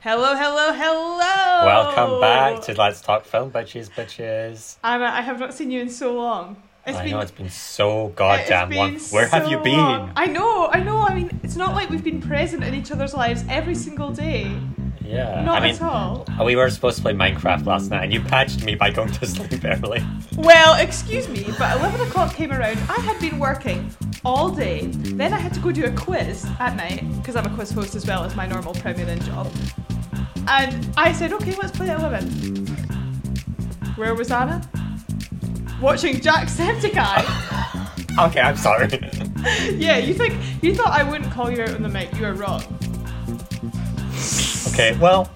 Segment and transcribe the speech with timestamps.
[0.00, 1.66] Hello, hello, hello.
[1.66, 4.76] Welcome back to Let's Talk Film, bitches, bitches.
[4.82, 6.56] Annah, I have not seen you in so long.
[6.86, 8.90] It's I been, know it's been so goddamn it's long.
[8.94, 9.76] been Where have you been?
[9.76, 10.12] long.
[10.16, 10.98] I know, I know.
[10.98, 14.50] I mean, it's not like we've been present in each other's lives every single day.
[15.04, 16.24] Yeah, Not I mean, at all.
[16.44, 19.26] we were supposed to play Minecraft last night, and you patched me by going to
[19.26, 20.02] sleep early.
[20.36, 22.78] Well, excuse me, but 11 o'clock came around.
[22.88, 23.92] I had been working
[24.24, 24.86] all day.
[24.86, 27.96] Then I had to go do a quiz at night, because I'm a quiz host
[27.96, 29.50] as well as my normal Premier Inn job.
[30.50, 32.66] And I said, okay, let's play at 11.
[33.96, 34.68] Where was Annah?
[35.80, 37.56] Watching Jacksepticeye.
[38.18, 38.88] Okay, I'm sorry.
[39.76, 42.12] yeah, you think you thought I wouldn't call you out on the mic.
[42.16, 42.60] You were wrong.
[44.72, 45.30] okay, well,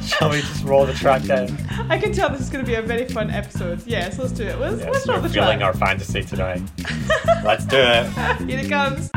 [0.00, 1.50] shall we just roll the track then?
[1.90, 3.84] I can tell this is going to be a very fun episode.
[3.84, 4.60] Yes, let's do it.
[4.60, 5.74] Let's, Yes, let's roll we're the feeling track.
[5.74, 6.62] our fantasy tonight.
[7.44, 8.06] Let's do it.
[8.48, 9.10] Here it comes.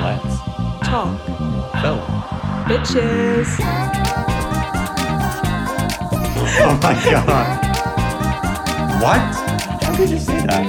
[0.00, 1.20] Let's Talk,
[1.80, 2.00] film.
[2.68, 3.48] bitches.
[6.62, 7.46] Oh my god.
[9.00, 9.20] What?
[9.82, 10.66] How could you say that?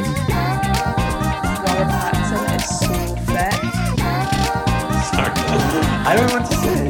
[1.66, 2.94] Robert Pattinson is so
[3.28, 3.60] fit.
[5.12, 5.34] Sorry.
[6.08, 6.86] I don't know what to say.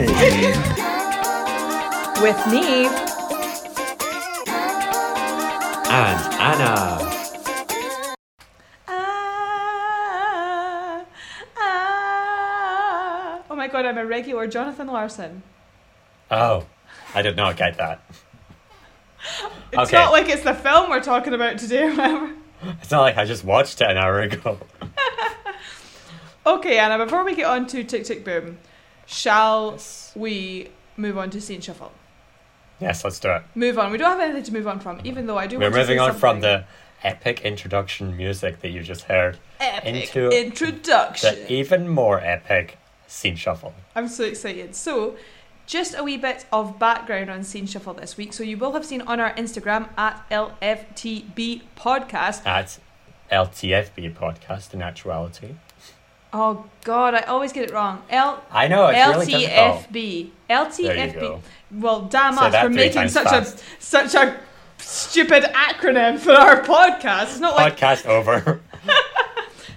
[2.22, 2.66] With me,
[5.90, 7.11] And Annah.
[13.86, 15.44] I'm a regular Jonathan Larson.
[16.30, 16.66] Oh,
[17.14, 18.02] I did not get that.
[19.74, 19.98] It's Okay.
[19.98, 22.34] not like it's the film we're talking about today, remember?
[22.82, 24.58] It's not like I just watched it an hour ago.
[26.46, 28.58] Okay, Annah, before we get on to Tick Tick Boom,
[29.06, 30.12] shall Yes.
[30.16, 31.92] we move on to Scene Shuffle?
[32.80, 33.44] Yes, let's do it.
[33.54, 33.92] Move on.
[33.92, 36.00] We don't have anything to move on from, even though I do We're want moving
[36.00, 36.66] on from the
[37.04, 41.36] epic introduction music that you just heard epic into introduction.
[41.36, 42.80] the even more epic
[43.12, 43.74] scene shuffle.
[43.96, 44.76] I'm so excited.
[44.76, 45.16] So,
[45.66, 48.34] just a wee bit of background on Scene Shuffle this week.
[48.34, 52.46] So, you will have seen on our Instagram at LFTB Podcast.
[52.46, 52.80] At
[53.32, 55.56] LTFB podcast in actuality.
[56.34, 58.04] Oh, God, I always get it wrong.
[58.10, 58.42] L.
[58.52, 59.44] I know it's really.
[59.46, 60.20] LTFB.
[60.22, 61.42] You LTFB.
[61.72, 63.60] Well, damn Say us for making such fast.
[63.60, 64.40] a such a
[64.78, 67.24] stupid acronym for our podcast.
[67.24, 68.62] It's not like Podcast over.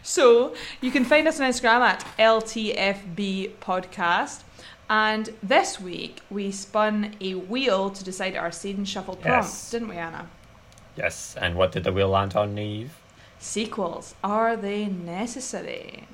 [0.07, 4.43] So you can find us on Instagram at LTFB Podcast.
[4.91, 9.71] And this week we spun a wheel to decide our scene shuffle prompts, Yes.
[9.71, 10.27] didn't we, Annah?
[10.97, 12.91] yes, and what did the wheel land on, Niamh?
[13.41, 16.07] Sequels, are they necessary?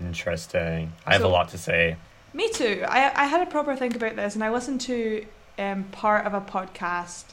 [0.00, 0.94] Interesting.
[1.06, 1.96] I have So- a lot to say.
[2.32, 2.84] Me too.
[2.88, 5.26] I, I had a proper think about this and I listened to
[5.58, 7.24] um, part of a podcast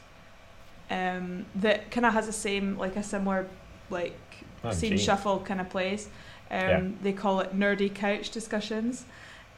[0.90, 3.46] um, that kind of has the same, like a similar,
[3.90, 4.18] like,
[4.64, 4.98] Oh, scene gee.
[4.98, 6.08] shuffle kind of place.
[6.50, 6.88] Um, Yeah.
[7.02, 9.04] They call it nerdy couch discussions,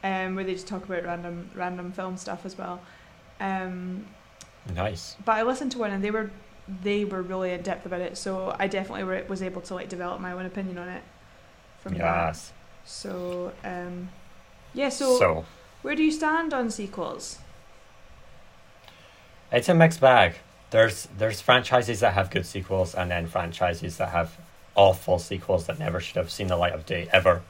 [0.03, 2.81] um, where they just talk about random random film stuff as well.
[3.39, 4.05] Um,
[4.75, 5.15] Nice.
[5.25, 6.29] but I listened to one and they were
[6.83, 9.89] they were really in depth about it, so I definitely were, was able to like
[9.89, 11.01] develop my own opinion on it
[11.79, 11.99] from that.
[12.27, 12.53] Yes.
[12.85, 14.09] So um,
[14.73, 15.45] yeah, so, so
[15.81, 17.39] where do you stand on sequels?
[19.51, 20.35] It's a mixed bag.
[20.69, 24.37] There's there's franchises that have good sequels, and then franchises that have
[24.75, 27.41] awful sequels that never should have seen the light of day ever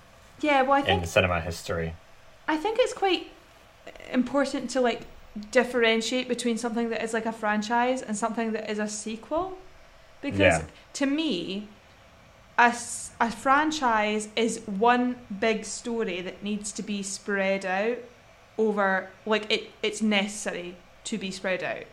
[0.41, 1.93] Yeah, well I in think cinema history.
[2.47, 3.27] I think it's quite
[4.11, 5.01] important to like
[5.51, 9.57] differentiate between something that is like a franchise and something that is a sequel
[10.21, 10.63] because Yeah.
[10.93, 11.67] to me
[12.57, 12.71] a
[13.31, 17.97] franchise is one big story that needs to be spread out
[18.57, 21.85] over like it it's necessary to be spread out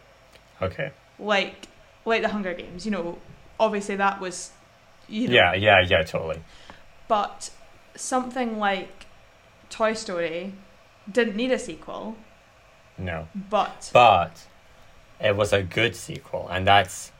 [0.60, 0.90] Okay.
[1.18, 1.68] like
[2.04, 3.18] like the Hunger Games you know
[3.58, 4.50] obviously that was
[5.08, 6.40] you know Yeah, yeah, yeah, totally.
[7.08, 7.50] but
[7.94, 9.06] something like
[9.70, 10.54] Toy Story
[11.10, 12.16] didn't need a sequel
[12.96, 13.28] No.
[13.34, 14.46] but But
[15.20, 17.10] it was a good sequel, and that's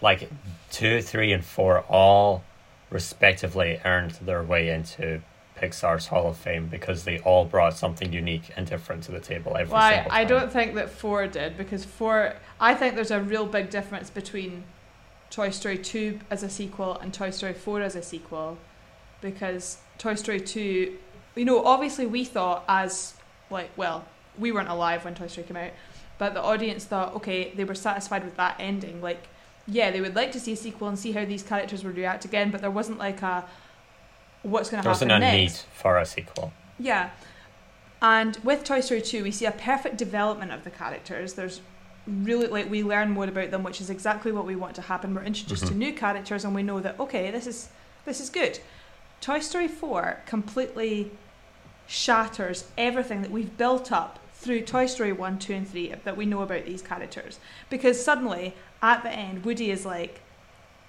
[0.00, 0.28] like
[0.70, 2.42] two, three, and four all
[2.90, 5.20] respectively earned their way into
[5.56, 9.56] Pixar's Hall of Fame because they all brought something unique and different to the table
[9.56, 12.34] every Well, I, I don't think that four did because four.
[12.60, 14.64] I think there's a real big difference between
[15.34, 18.56] Toy Story two as a sequel and Toy Story four as a sequel,
[19.20, 20.96] because Toy Story two,
[21.34, 23.14] you know, obviously we thought as
[23.50, 24.04] like well,
[24.38, 25.72] we weren't alive when Toy Story came out,
[26.18, 29.02] but the audience thought okay, they were satisfied with that ending.
[29.02, 29.26] Like,
[29.66, 32.24] yeah, they would like to see a sequel and see how these characters would react
[32.24, 33.44] again, but there wasn't like a
[34.44, 35.08] what's going to happen.
[35.08, 35.34] There wasn't a next.
[35.36, 36.52] need for a sequel.
[36.78, 37.10] Yeah.
[38.00, 41.32] And with Toy Story 2, we see a perfect development of the characters.
[41.32, 41.60] There's
[42.06, 45.14] really like we learn more about them, which is exactly what we want to happen.
[45.14, 45.76] We're introduced to Mhm.
[45.78, 47.68] new characters and we know that okay, this is
[48.04, 48.58] this is good.
[49.22, 51.10] Toy Story 4 completely
[51.86, 56.26] shatters everything that we've built up through Toy Story 1, 2, and 3 that we
[56.26, 57.38] know about these characters.
[57.70, 60.20] Because suddenly, at the end, Woody is like,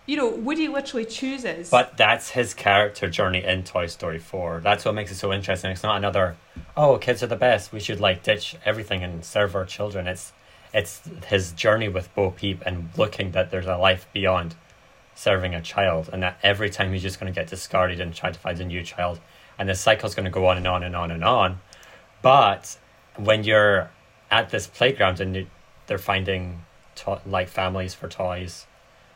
[0.06, 1.69] you know, Woody literally chooses.
[1.69, 4.59] But that's his character journey in Toy Story 4.
[4.62, 5.71] That's what makes it so interesting.
[5.71, 6.35] It's not another,
[6.75, 7.71] oh, kids are the best.
[7.71, 10.07] We should like ditch everything and serve our children.
[10.07, 10.33] It's
[10.75, 14.56] it's his journey with Bo Peep and looking that there's a life beyond
[15.16, 18.30] serving a child and that every time he's just going to get discarded and try
[18.30, 19.19] to find a new child
[19.57, 21.60] and the cycle's going to go on and on and on and on.
[22.22, 22.77] But
[23.16, 23.89] when you're
[24.30, 25.48] at this playground and
[25.88, 28.66] they're finding to- like families for toys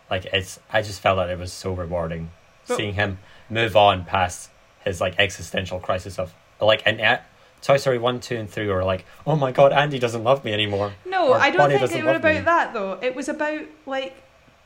[0.10, 2.30] like it's i just felt that it was so rewarding
[2.66, 3.20] seeing him
[3.50, 4.50] move on past
[4.84, 7.26] his like existential crisis of like and at
[7.62, 10.54] toy story 1 2 and 3 were like oh my god andy doesn't love me
[10.54, 12.40] anymore No, I don't think it was about me.
[12.40, 12.98] that though.
[13.02, 14.16] It was about like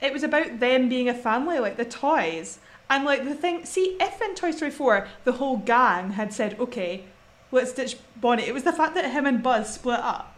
[0.01, 2.59] it was about them being a family, like the toys.
[2.89, 6.59] And like the thing see, if in Toy Story 4 the whole gang had said,
[6.59, 7.05] Okay,
[7.51, 10.35] let's ditch Bonnie, it was the fact that him and Buzz split up.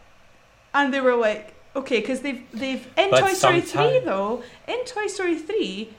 [0.74, 4.86] And they were like, Okay, because they've they've in But Toy Story 3 though, in
[4.86, 5.90] Toy Story 3,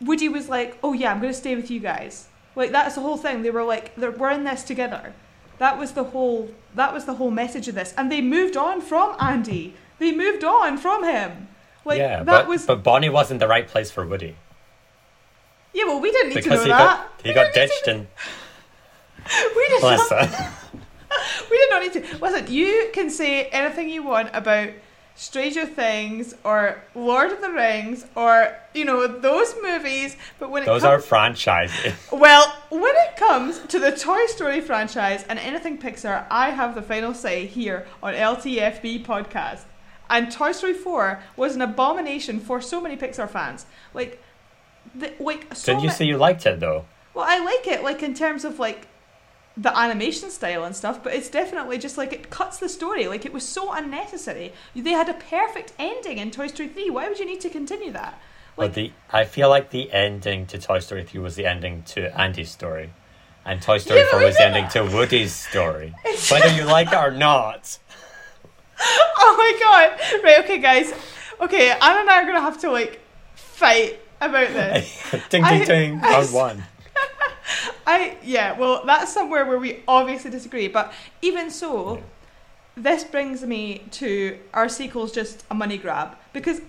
[0.00, 2.28] Woody was like, Oh yeah, I'm gonna stay with you guys.
[2.56, 3.42] Like that's the whole thing.
[3.42, 5.12] They were like, we're in this together.
[5.58, 7.92] That was the whole that was the whole message of this.
[7.96, 9.74] And they moved on from Andy.
[9.98, 11.48] They moved on from him.
[11.84, 14.36] Like yeah that but, was but bonnie wasn't the right place for woody
[15.72, 17.22] Yeah, well we didn't need because to he know got that.
[17.22, 18.06] he We got ditched to- and
[19.56, 20.52] we did not, Melissa.
[21.50, 24.70] we did not need to listen, you can say anything you want about
[25.18, 30.66] Stranger Things or Lord of the Rings or you know those movies, but when it
[30.66, 35.76] those comes are franchises Well, when it comes to the Toy Story franchise and anything
[35.76, 39.62] Pixar, I have the final say here on LTFB podcast.
[40.08, 43.66] And Toy Story 4 was an abomination for so many Pixar fans.
[43.92, 44.22] Like,
[44.94, 47.82] the, like so didn't you ma- say you liked it though Well, I like it,
[47.82, 48.86] like in terms of like
[49.60, 53.08] the animation style and stuff, but it's definitely just like it cuts the story.
[53.08, 54.52] Like it was so unnecessary.
[54.74, 56.90] They had a perfect ending in Toy Story 3.
[56.90, 58.20] Why would you need to continue that?
[58.56, 62.16] But the I feel like the ending to Toy Story 3 was the ending to
[62.18, 62.90] Andy's story.
[63.44, 65.92] And Toy Story 4 was the ending to Woody's story.
[66.30, 67.78] Whether you like it or not.
[68.80, 70.22] Oh my god!
[70.22, 70.92] Right, okay, guys.
[71.40, 73.00] Okay, Annah and I are gonna have to like
[73.34, 75.04] fight about this.
[75.30, 76.00] ding I- ding ding.
[76.00, 76.64] I- Round one.
[77.88, 80.68] I yeah, well, that's somewhere where we obviously disagree.
[80.68, 80.92] But
[81.22, 82.02] even so,
[82.76, 86.60] this brings me to our sequel's just a money grab because,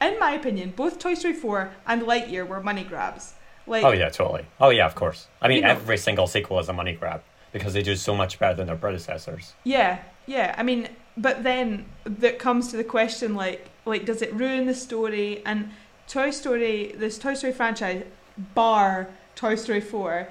[0.00, 3.32] in my opinion, both Toy Story four and Lightyear were money grabs.
[3.66, 4.44] Like, Oh yeah, totally.
[4.60, 5.28] Oh yeah, of course.
[5.40, 7.22] I mean You know- every single sequel is a money grab
[7.52, 9.54] because they do so much better than their predecessors.
[9.64, 10.54] Yeah, yeah.
[10.58, 14.74] I mean, but then that comes to the question like, like, does it ruin the
[14.74, 15.42] story?
[15.46, 15.70] And
[16.06, 18.04] Toy Story, this Toy Story franchise,
[18.54, 20.28] bar Toy Story Four,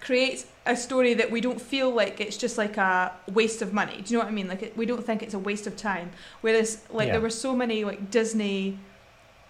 [0.00, 3.96] creates a story that we don't feel like it's just like a waste of money.
[4.02, 4.48] Do you know what I mean?
[4.48, 6.10] Like, it, we don't think it's a waste of time.
[6.40, 7.12] Whereas, like, Yeah.
[7.14, 8.78] there were so many like Disney,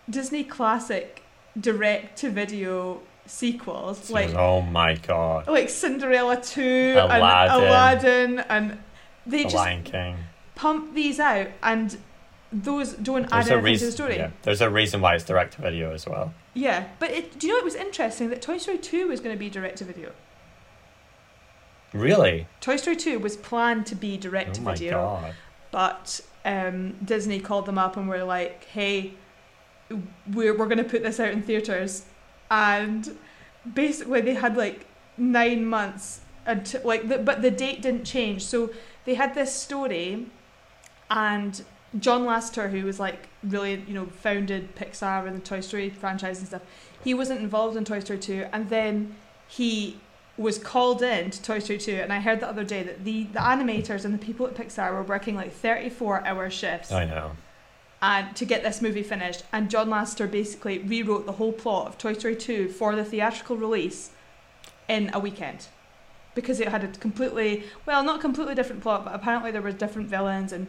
[0.09, 1.23] Disney classic
[1.59, 5.47] direct to video sequels, like oh my god.
[5.49, 7.11] like Cinderella 2 Aladdin.
[7.11, 8.79] and Aladdin and
[9.27, 10.17] they The just Lion King.
[10.57, 11.97] pump these out and
[12.53, 14.17] those don't add There's a anything to the story.
[14.17, 16.35] Yeah, there's a reason why it's direct to video as well.
[16.55, 19.33] Yeah, but it, do you know it was interesting that Toy Story 2 was going
[19.35, 20.11] to be direct to video?
[21.93, 22.47] Really?
[22.61, 25.35] Toy Story 2 was planned to be direct Oh to my video, god.
[25.71, 29.15] but um, Disney called them up and were like, hey,
[30.33, 32.05] we're, we're going to put this out in theatres.
[32.51, 33.17] And
[33.75, 38.45] basically, they had like nine months until, like, the, but the date didn't change.
[38.45, 38.71] So
[39.05, 40.27] they had this story,
[41.11, 41.63] and
[41.99, 46.39] John Lasseter, who was like really, you know, founded Pixar and the Toy Story franchise
[46.39, 46.63] and stuff,
[47.03, 48.47] he wasn't involved in Toy Story 2.
[48.53, 49.17] And then
[49.49, 49.99] he
[50.37, 53.25] was called in to Toy Story 2, and I heard the other day that the,
[53.25, 57.33] the animators and the people at Pixar were working like 34 hour shifts I know.
[58.01, 59.43] and to get this movie finished.
[59.53, 63.57] And John Lasseter basically rewrote the whole plot of Toy Story 2 for the theatrical
[63.57, 64.11] release
[64.89, 65.67] in a weekend.
[66.35, 70.09] Because it had a completely, well, not completely different plot, but apparently there were different
[70.09, 70.69] villains and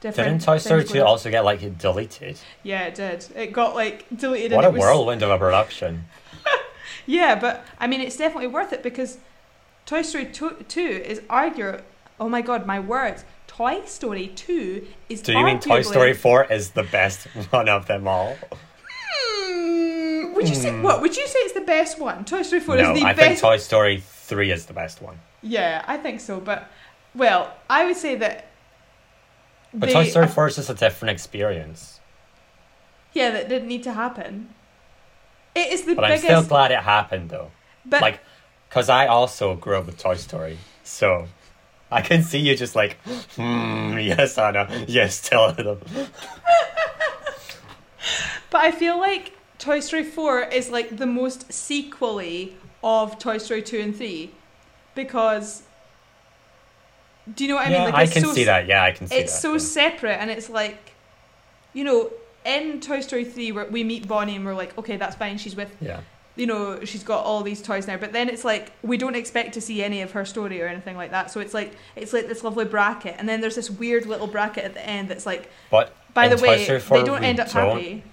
[0.00, 0.30] different.
[0.30, 2.40] Didn't Toy Story 2 also get like deleted?
[2.62, 3.26] Yeah, it did.
[3.36, 4.52] It got like deleted.
[4.52, 6.06] What and a was, whirlwind of a production.
[7.06, 9.18] Yeah, but I mean, it's definitely worth it because
[9.86, 11.78] Toy Story 2, 2 is argue.
[12.20, 13.24] Oh my god, my words.
[13.46, 17.86] Toy Story 2 is Do you mean Toy Story 4 is the best one of
[17.86, 18.36] them all?
[18.94, 20.82] Hmm, would you say Hmm.
[20.82, 21.00] what?
[21.02, 22.24] Would you say it's the best one?
[22.24, 23.20] Toy Story 4 no, is the I best.
[23.22, 25.18] I think Toy Story 3 is the best one.
[25.42, 26.40] Yeah, I think so.
[26.40, 26.68] But
[27.14, 28.46] well, I would say that.
[29.74, 32.00] But they- Toy Story 4 is just a different experience.
[33.12, 34.54] Yeah, that didn't need to happen.
[35.54, 37.50] It is the But I'm still glad it happened though.
[37.84, 38.20] but like,
[38.68, 41.28] Because I also grew up with Toy Story, so
[41.90, 42.96] I can see you just like,
[43.36, 45.80] hmm, yes, Annah, yes, tell them.
[48.52, 52.54] But I feel like Toy Story 4 is like the most sequely
[52.84, 54.30] of Toy Story 2 and 3
[54.94, 55.62] because
[57.34, 57.92] do you know what I yeah, mean?
[57.92, 58.66] Like I can so see that.
[58.66, 59.36] Yeah, I can see it's that.
[59.36, 59.58] It's so yeah.
[59.58, 60.92] separate and it's like
[61.72, 62.10] you know
[62.44, 65.56] in Toy Story 3 where we meet Bonnie and we're like okay that's fine she's
[65.56, 66.00] with yeah.
[66.36, 69.54] you know she's got all these toys now but then it's like we don't expect
[69.54, 72.28] to see any of her story or anything like that so it's like it's like
[72.28, 75.50] this lovely bracket and then there's this weird little bracket at the end that's like
[75.70, 78.04] But by the way they don't end up don't happy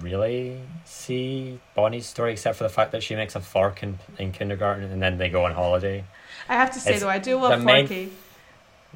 [0.00, 4.32] really see Bonnie's story except for the fact that she makes a fork in, in
[4.32, 6.04] kindergarten and then they go on holiday.
[6.48, 8.10] I have to say It's though I do love the main- Forky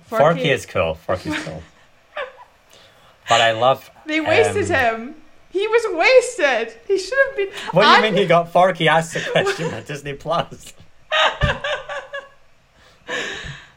[0.05, 0.95] Forky, is cool.
[0.95, 1.63] Forky's cool.
[3.29, 3.91] but I love.
[4.11, 5.15] They wasted um, him.
[5.51, 6.77] He was wasted.
[6.89, 7.49] He should have been.
[7.71, 10.75] What do you I- mean he got Forky He asked the question on Disney Plus?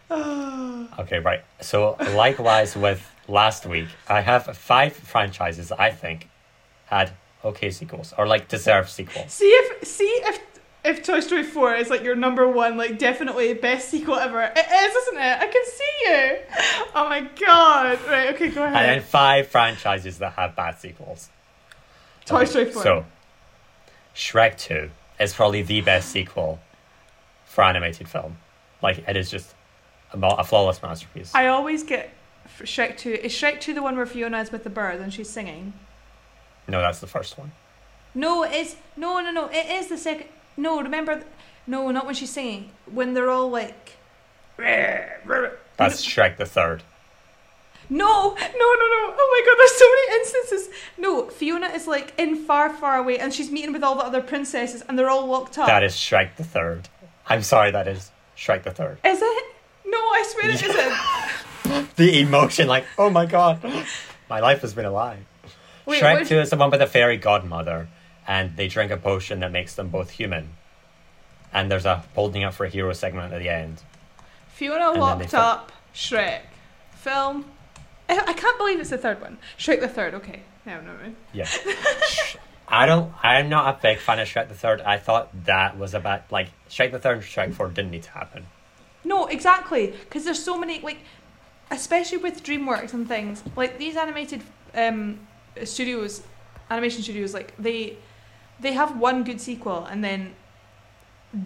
[1.00, 1.44] okay, right.
[1.62, 6.30] So likewise with last week, I have five franchises I think
[6.88, 7.12] had
[7.46, 9.34] okay sequels or like deserve sequels.
[9.34, 10.42] See if see if
[10.84, 14.42] if Toy Story Four is like your number one, like definitely best sequel ever.
[14.42, 15.40] It is, isn't it?
[15.40, 16.38] I can see you.
[16.96, 18.00] Oh my god!
[18.08, 18.34] Right.
[18.36, 18.50] Okay.
[18.50, 18.76] Go ahead.
[18.76, 21.30] And then five franchises that have bad sequels.
[22.26, 22.84] Toy Okay, Story 4.
[22.84, 23.06] So,
[24.16, 26.60] Shrek 2 is probably the best sequel
[27.46, 28.38] for animated film.
[28.82, 29.54] Like, it is just
[30.14, 31.34] a, a flawless masterpiece.
[31.34, 32.12] I always get
[32.60, 33.14] Shrek Two.
[33.14, 35.74] Is Shrek Two the one where Fiona is with the bird and she's singing?
[36.68, 37.52] no, that's the first one.
[38.14, 39.48] No, it's no, no, no.
[39.48, 40.28] It is the second.
[40.58, 41.16] No, remember?
[41.16, 41.28] th-
[41.68, 42.72] No, not when she's singing.
[42.86, 43.98] When they're all like.
[44.58, 46.84] That's Shrek the third.
[47.90, 49.14] No, no, no, no.
[49.16, 50.70] Oh my god, there's so many instances.
[50.98, 54.22] No, Fiona is like in far, far away and she's meeting with all the other
[54.22, 55.68] princesses and they're all locked up.
[55.68, 56.88] That is Shrek the third.
[57.28, 59.00] I'm sorry, that is Shrek the third.
[59.06, 59.46] Is it?
[59.86, 61.90] No, I swear it isn't.
[61.96, 63.60] The emotion, like, oh my god,
[64.30, 65.20] my life has been a lie.
[65.86, 67.88] Wait, Shrek what- 2 is the one with the fairy godmother,
[68.28, 70.50] and they drink a potion that makes them both human.
[71.54, 73.82] And there's a holding up for a hero segment at the end.
[74.48, 76.42] Fiona they locked up, Shrek.
[76.96, 77.46] Film.
[78.10, 79.38] I, I can't believe it's the third one.
[79.58, 80.42] Shrek the third, okay.
[80.66, 80.94] No, no.
[81.34, 81.48] Yeah.
[82.68, 83.14] I don't.
[83.22, 84.82] I'm not a big fan of Shrek the Third.
[84.82, 88.12] I thought that was about like Shrek the Third and Shrek Four didn't need to
[88.12, 88.48] happen.
[89.04, 89.88] No, exactly.
[89.88, 91.00] Because there's so many, like,
[91.70, 94.42] especially with DreamWorks and things, like these animated
[94.74, 95.20] um,
[95.66, 96.24] studios,
[96.70, 97.98] animation studios, like they
[98.64, 100.34] they have one good sequel and then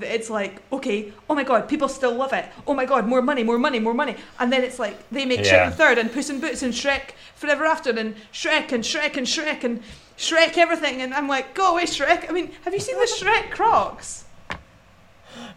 [0.01, 3.41] it's like okay oh my god people still love it oh my god more money
[3.43, 5.65] more money more money and then it's like they make Yeah.
[5.67, 9.15] Shrek the third and Puss in Boots and Shrek Forever After and Shrek and Shrek
[9.17, 9.81] and Shrek and
[10.17, 13.49] Shrek everything and I'm like go away Shrek I mean have you seen the Shrek
[13.51, 14.25] Crocs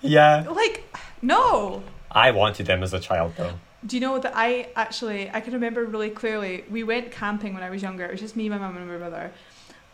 [0.01, 0.47] Yeah.
[0.49, 0.85] like
[1.23, 3.53] no I wanted them as a child though.
[3.87, 6.65] Do you know that I actually I can remember really clearly.
[6.71, 8.05] We went camping when I was younger.
[8.05, 9.31] It was just me, my mum, and my brother,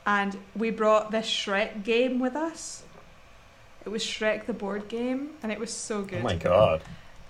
[0.06, 2.84] and we brought this Shrek game with us.
[3.84, 6.20] It was Shrek the board game, and it was so oh good.
[6.20, 6.82] Oh my god.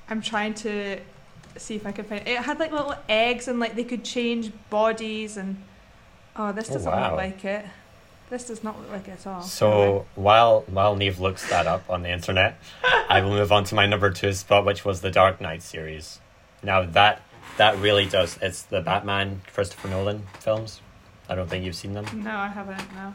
[0.09, 1.00] I'm trying to
[1.56, 2.30] see if I can find it.
[2.30, 5.56] It had like little eggs and like they could change bodies and
[6.37, 7.11] oh, this Oh, doesn't wow.
[7.11, 7.64] look like it.
[8.28, 9.42] This does not look like it at all.
[9.42, 12.59] So while while Niamh looks that up on the internet,
[13.09, 16.21] I will move on to my number two spot, which was the Dark Knight series.
[16.62, 17.23] Now that
[17.56, 18.38] that really does.
[18.42, 20.80] It's the Batman Christopher Nolan films.
[21.28, 22.78] I don't think you've seen them, no, I haven't.
[22.95, 23.14] No,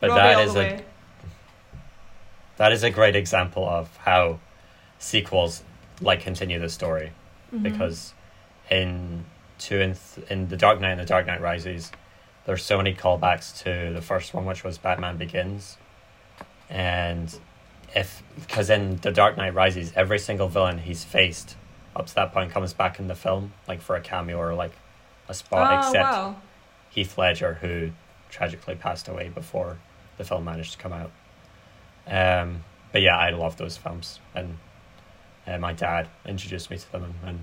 [0.00, 0.84] but Robbie that is a way.
[2.56, 4.38] that is a great example of how
[4.98, 5.62] sequels
[6.00, 7.12] like continue the story.
[7.52, 7.62] Mhm.
[7.64, 8.14] because
[8.70, 9.24] in
[9.58, 11.92] two and th- in the Dark Knight and the Dark Knight Rises,
[12.46, 15.76] there's so many callbacks to the first one, which was Batman Begins,
[16.70, 17.38] and
[17.94, 21.56] if because in the Dark Knight Rises, every single villain he's faced
[21.94, 24.72] up to that point comes back in the film, like for a cameo or like
[25.28, 26.36] a spot, oh except wow.
[26.94, 27.90] Heath Ledger, who
[28.30, 29.78] tragically passed away before
[30.18, 31.10] the film managed to come out.
[32.06, 34.58] Um, but yeah, I love those films, and
[35.46, 37.40] uh, my dad introduced me to them, and, and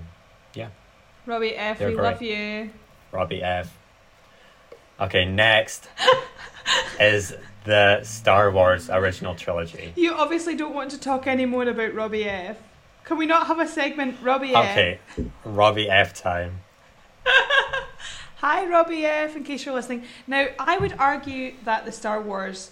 [1.26, 2.04] Robbie F, They're we great.
[2.04, 2.70] love you.
[3.12, 3.76] Robbie F.
[4.98, 5.88] Okay, next
[7.00, 9.92] is the Star Wars original trilogy.
[9.96, 12.56] You obviously don't want to talk anymore about Robbie F.
[13.04, 14.70] Can we not have a segment Robbie F?
[14.70, 14.98] Okay,
[15.44, 16.60] Robbie F time.
[18.40, 20.04] Hi Robbie F in case you're listening.
[20.26, 22.70] Now I would argue that the Star Wars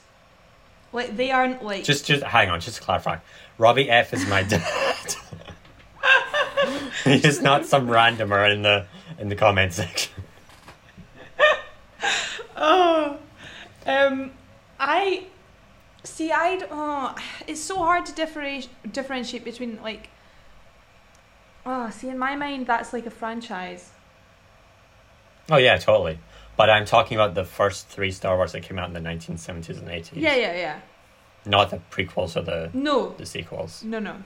[0.93, 3.19] like they aren't like Just, just hang on, just to clarify.
[3.59, 5.15] Robbie F is my dad.
[7.05, 8.87] He's not some randomer in the
[9.19, 10.13] in the comment section.
[12.61, 13.19] Oh,
[13.87, 14.33] um,
[14.81, 15.27] I
[16.03, 17.15] See, I oh,
[17.47, 20.09] it's so hard to differentiate differentiate between like.
[21.67, 23.91] Oh, see, in my mind, that's like a franchise.
[25.50, 26.19] Oh yeah, totally.
[26.57, 29.78] But I'm talking about the first three Star Wars that came out in the 1970s
[29.78, 30.11] and 80s.
[30.14, 30.81] Yeah, yeah, yeah.
[31.47, 33.83] Not the prequels or the No, the sequels.
[33.85, 34.17] no, no.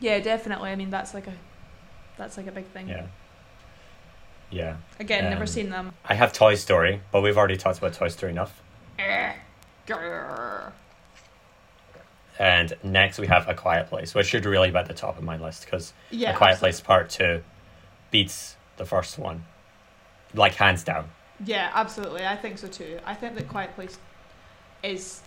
[0.00, 0.70] Yeah, definitely.
[0.70, 1.32] I mean, that's like a,
[2.18, 2.88] that's like a big thing.
[2.88, 3.06] Yeah.
[4.50, 4.76] Yeah.
[5.00, 5.92] Again, never seen them.
[6.04, 8.60] I have Toy Story, but we've already talked about Toy Story enough.
[12.38, 15.24] And next we have A Quiet Place, which should really be at the top of
[15.24, 16.32] my list because Yeah.
[16.32, 16.72] A Quiet absolutely.
[16.72, 17.42] Place Part 2
[18.10, 19.44] beats the first one.
[20.34, 21.08] Like, hands down.
[21.44, 22.24] Yeah, absolutely.
[22.26, 22.98] I think so too.
[23.06, 23.98] I think that Quiet Place
[24.82, 25.20] is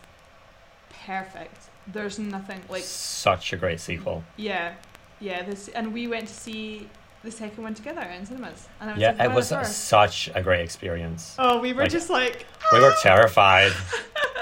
[1.06, 1.70] perfect.
[1.88, 4.24] There's nothing like Such a great sequel.
[4.36, 4.74] yeah,
[5.20, 5.44] yeah.
[5.44, 6.90] This and we went to see
[7.24, 9.74] the second one together in cinemas, and I was Yeah, like, it was ours.
[9.76, 11.36] such a great experience.
[11.40, 13.00] Oh, we were like- just like We were ah!
[13.02, 13.72] terrified.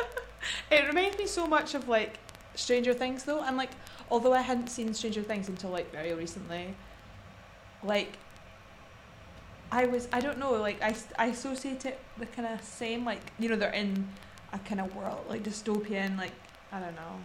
[0.72, 2.17] it reminds me so much of like
[2.55, 3.72] Stranger Things though, and like
[4.12, 6.74] although I hadn't seen Stranger Things until like very recently,
[7.84, 8.17] like
[9.72, 13.19] I was I don't know like I, I associate it with kind of same like
[13.39, 14.07] you know they're in
[14.53, 16.31] a kind of world like dystopian like
[16.72, 17.19] I don't know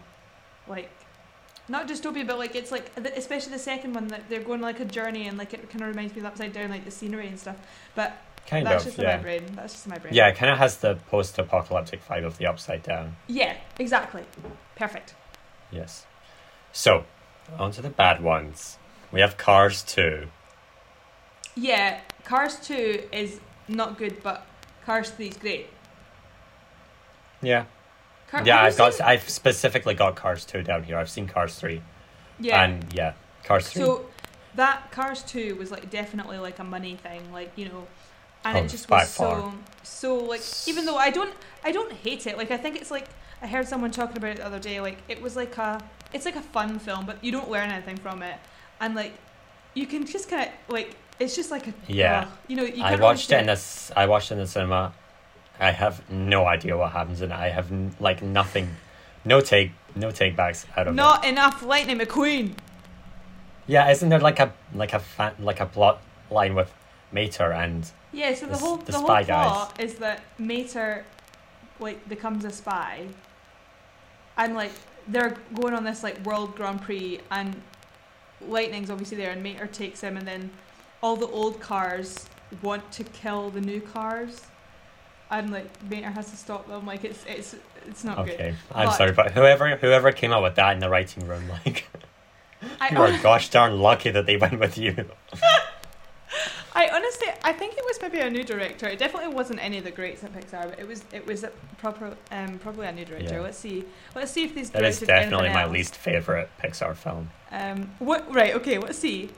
[0.67, 0.91] like
[1.69, 4.81] not dystopia but like it's like the- especially the second one that they're going like
[4.81, 7.27] a journey and like it kind of reminds me of upside down like the scenery
[7.29, 7.57] and stuff
[7.95, 8.17] but
[8.47, 9.17] Kind that's of, just in yeah.
[9.19, 12.05] my brain that's just in my brain Yeah, it kind of has the post apocalyptic
[12.09, 13.15] vibe of the Upside Down.
[13.29, 14.25] yeah exactly
[14.77, 15.15] perfect
[15.71, 16.05] Yes.
[16.73, 17.05] So,
[17.59, 18.77] on to the bad ones.
[19.13, 20.29] We have Cars too
[21.55, 24.47] Yeah, Cars 2 is not good, but
[24.87, 25.67] Cars 3 is great.
[27.43, 27.65] Yeah.
[28.29, 30.97] Car- yeah, I've got I've specifically got Cars 2 down here.
[30.97, 31.83] I've seen Cars 3.
[32.39, 32.63] Yeah.
[32.63, 33.83] And yeah, Cars 3.
[33.83, 34.07] so
[34.55, 37.89] that Cars 2 was like definitely like a money thing, like, you know,
[38.45, 41.35] and Oh, it just was so so like even though I don't
[41.65, 42.39] I don't hate it.
[42.39, 43.09] Like I think it's like
[43.43, 45.83] I heard someone talking about it the other day like it was like a
[46.13, 48.37] it's like a fun film, but you don't learn anything from it.
[48.79, 49.15] And like
[49.75, 52.23] you can just kind of like it's just like a Yeah.
[52.23, 53.93] ugh, you know, you I watched it in this.
[53.95, 54.93] I watched it in the cinema.
[55.61, 58.77] I have no idea what happens, and I have n- like nothing,
[59.25, 60.97] no take, no take backs out of it.
[60.97, 62.55] not enough Lightning McQueen.
[63.67, 65.03] Yeah, isn't there like a like a
[65.39, 66.73] like a plot line with
[67.13, 71.05] Mater and Yeah, so the, The whole the the, whole plot is that Mater
[71.79, 73.07] like becomes a spy
[74.37, 74.73] and like
[75.09, 77.61] they're going on this like world grand prix and
[78.47, 80.51] lightning's obviously there and Mater takes him and then
[81.03, 82.27] all the old cars
[82.63, 84.43] want to kill the new cars
[85.31, 88.87] and like Mater has to stop them like it's it's it's not good okay, I'm
[88.89, 91.89] But- sorry, but whoever whoever came up with that in the writing room, like
[92.81, 94.95] I, you are gosh darn lucky that they went with you.
[96.73, 98.87] I honestly, I think it was maybe a new director.
[98.87, 101.51] It definitely wasn't any of the greats at Pixar, but it was it was a
[101.79, 103.35] proper, um, probably a new director.
[103.35, 103.41] Yeah.
[103.41, 103.85] Let's see,
[104.15, 104.71] let's see if these.
[104.71, 105.73] That is definitely my else.
[105.73, 107.31] least favorite Pixar film.
[107.51, 108.33] Um, what?
[108.33, 108.55] Right.
[108.55, 108.79] Okay.
[108.79, 109.31] Let's see.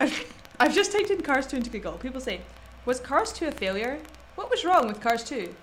[0.60, 1.92] I've just typed in Cars Two into Google.
[1.92, 2.42] People say,
[2.84, 3.98] was Cars Two a failure?
[4.34, 5.54] What was wrong with Cars Two?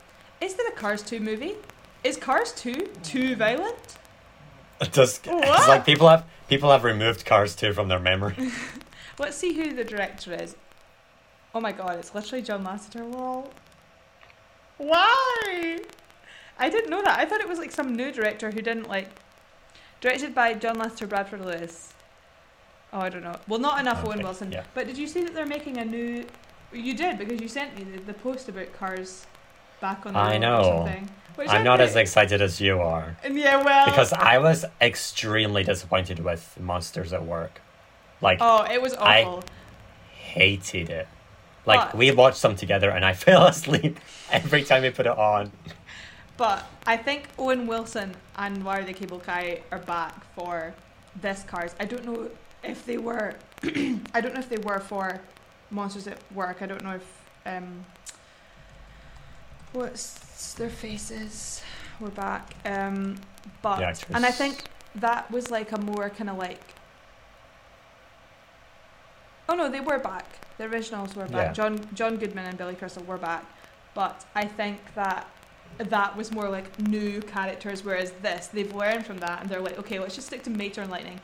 [0.41, 1.55] Is there a Cars Two movie?
[2.03, 3.97] Is Cars Two too violent?
[4.81, 5.19] It does.
[5.19, 5.59] What?
[5.59, 8.35] It's like people have people have removed Cars 2 from their memory.
[9.19, 10.55] Let's see who the director is.
[11.53, 13.09] Oh my god, it's literally John Lasseter.
[13.09, 13.51] Lol.
[14.77, 15.79] Why?
[16.59, 17.19] I didn't know that.
[17.19, 19.09] I thought it was like some new director who didn't like.
[20.01, 21.93] Directed by John Lasseter, Bradford Lewis.
[22.93, 23.35] Oh, I don't know.
[23.47, 24.51] Well, not enough Owen Wilson.
[24.51, 24.63] yeah.
[24.73, 26.25] But did you see that they're making a new?
[26.71, 29.25] You did because you sent me the, the post about cars
[29.81, 30.57] back on the I road know.
[30.59, 31.09] or something.
[31.35, 33.85] Which I'm not as excited as you are And yeah, well.
[33.85, 37.61] because I was extremely disappointed with Monsters at Work.
[38.21, 39.43] Like Oh, it was awful.
[39.45, 39.51] I-
[40.15, 41.07] hated it.
[41.65, 43.99] Like But- we watched some together and I fell asleep
[44.31, 45.51] every time we put it on.
[46.37, 50.73] But I think Owen Wilson and Wire the Cable Guy are back for
[51.21, 51.75] this Cars.
[51.79, 52.29] I don't know
[52.69, 53.35] if they were.
[53.63, 55.19] I don't know if they were for
[55.71, 56.61] Monsters at Work.
[56.61, 57.85] I don't know if um.
[59.73, 61.61] What's their faces?
[61.99, 62.53] We're back.
[62.65, 63.19] Um,
[63.61, 64.63] but and I think
[64.95, 66.61] that was like a more kind of like.
[69.49, 70.25] Oh no, they were back.
[70.57, 71.47] The originals were back.
[71.47, 71.53] Yeah.
[71.53, 73.45] John John Goodman and Billy Crystal were back,
[73.93, 75.27] but I think that
[75.77, 79.77] that was more like new characters, whereas this they've learned from that and they're like,
[79.79, 81.19] okay, let's just stick to Mater and Lightning,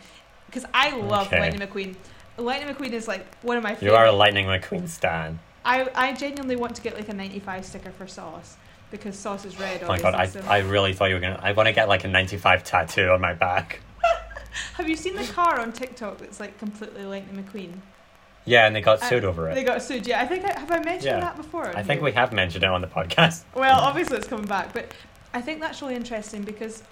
[0.53, 1.39] because I love Okay.
[1.39, 1.95] Lightning McQueen.
[2.37, 3.89] Lightning McQueen is like one of my favorite.
[3.89, 5.39] You are a Lightning McQueen stan.
[5.65, 8.57] I I genuinely want to get like a ninety five sticker for Sauce
[8.91, 9.81] because Sauce is red.
[9.83, 11.39] Oh my god, I, so- I really thought you were gonna.
[11.41, 13.79] I want to get like a 95 tattoo on my back.
[14.75, 17.73] Have you seen the car on TikTok that's like completely Lightning McQueen?
[18.45, 19.55] Yeah, and they got I- sued over it.
[19.55, 20.05] They got sued.
[20.05, 21.19] Yeah, I think I, have I mentioned Yeah.
[21.21, 21.75] that before.
[21.75, 23.43] I think we have mentioned it on the podcast.
[23.55, 24.91] Well, obviously it's coming back, but
[25.33, 26.83] I think that's really interesting because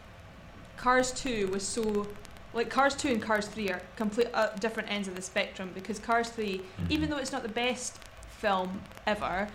[0.77, 2.07] Cars Two was so
[2.53, 5.99] like Cars Two and Cars Three are complete uh, different ends of the spectrum because
[5.99, 6.91] Cars 3 Mhm.
[6.91, 7.97] even though it's not the best
[8.39, 9.47] film ever,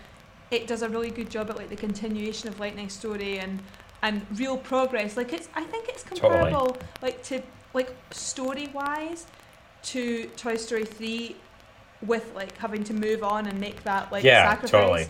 [0.50, 3.60] it does a really good job at like the continuation of Lightning story and
[4.02, 5.16] and real progress.
[5.16, 6.50] Like it's I think it's Totally.
[6.50, 7.42] comparable like to
[7.74, 9.26] like story wise
[9.84, 11.36] to Toy Story three
[12.02, 14.70] with like having to move on and make that like Yeah, sacrifice.
[14.70, 15.06] totally.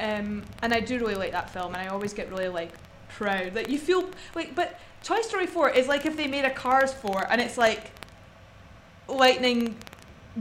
[0.00, 2.72] Um, and I do really like that film, and I always get really like
[3.10, 3.54] proud.
[3.54, 6.92] Like you feel like, but Toy Story four is like if they made a Cars
[6.92, 7.90] four, and it's like
[9.06, 9.76] Lightning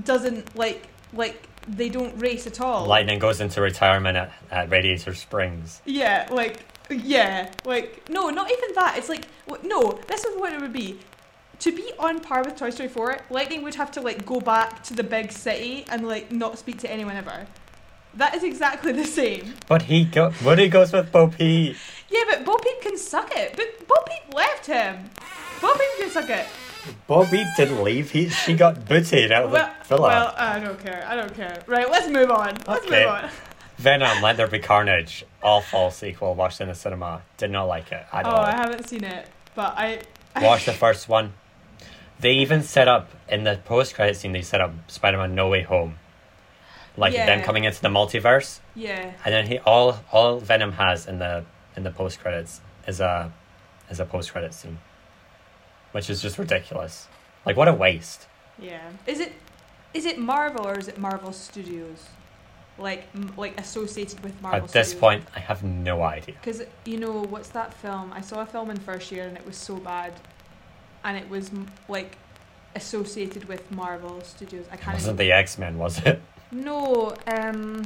[0.03, 2.85] doesn't like like they don't race at all.
[2.85, 5.81] Lightning goes into retirement at, at Radiator Springs.
[5.85, 8.97] Yeah, like yeah, like no, not even that.
[8.97, 9.27] It's like
[9.63, 9.99] no.
[10.07, 10.99] This is what it would be.
[11.59, 14.83] To be on par with Toy Story 4, Lightning would have to like go back
[14.83, 17.47] to the big city and like not speak to anyone ever.
[18.15, 19.53] That is exactly the same.
[19.67, 21.75] But he go but he goes with Bo Peep.
[22.13, 23.55] Yeah, but Bo Peep can suck it.
[23.55, 25.09] But Bo Peep left him.
[25.61, 26.45] Bo Peep can suck it.
[27.07, 28.11] Bo Peep didn't leave.
[28.11, 30.07] He she got booted out of Well, the villa.
[30.07, 31.03] well, I don't care.
[31.07, 31.63] I don't care.
[31.65, 32.55] Right, let's move on.
[32.67, 32.99] Let's Okay.
[33.05, 33.29] move on.
[33.77, 36.35] Venom, Let There Be Carnage, awful sequel.
[36.35, 37.23] Watched in the cinema.
[37.37, 38.45] Did not like it at Oh, all.
[38.45, 39.99] I haven't seen it, but I.
[40.41, 41.33] Watch the first one.
[42.19, 44.31] They even set up in the post credit scene.
[44.33, 45.95] They set up Spider Man No Way Home,
[46.95, 49.11] like them coming into the multiverse, Yeah.
[49.25, 51.43] and then he all all Venom has in the
[51.75, 53.31] in the post credits as a
[53.89, 54.79] is a post credit scene,
[55.91, 57.07] which is just ridiculous.
[57.45, 58.27] Like what a waste.
[58.59, 58.81] Yeah.
[59.07, 59.33] Is it
[59.93, 62.07] is it Marvel or is it Marvel Studios?
[62.77, 64.99] Like m- like associated with Marvel At this Studios?
[64.99, 66.35] point, I have no idea.
[66.35, 68.11] Because you know what's that film?
[68.13, 70.13] I saw a film in first year and it was so bad,
[71.03, 72.17] and it was m- like
[72.75, 74.65] associated with Marvel Studios.
[74.71, 74.95] I can't.
[74.95, 76.19] It wasn't the X Men, was it?
[76.51, 77.15] No.
[77.27, 77.83] Um.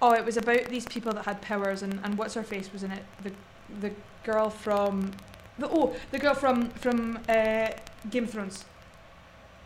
[0.00, 2.82] Oh, it was about these people that had powers, and, and what's her face was
[2.82, 3.02] in it.
[3.22, 3.32] The
[3.80, 3.92] the
[4.24, 5.12] girl from
[5.58, 7.68] the oh the girl from from uh,
[8.10, 8.64] Game of Thrones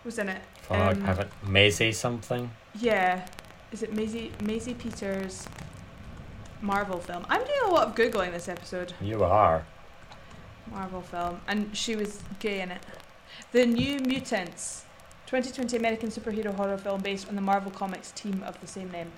[0.04, 0.42] was in it.
[0.62, 1.30] Fuck, Um, haven't.
[1.46, 2.50] Maisie something.
[2.74, 3.26] Yeah.
[3.72, 5.46] Is it Maisie Maisie Peters
[6.60, 7.26] Marvel film?
[7.28, 8.94] I'm doing a lot of googling this episode.
[9.00, 9.64] You are.
[10.70, 12.80] Marvel film, and she was gay in it.
[13.52, 14.84] The New Mutants,
[15.26, 19.10] 2020 American superhero horror film based on the Marvel Comics team of the same name.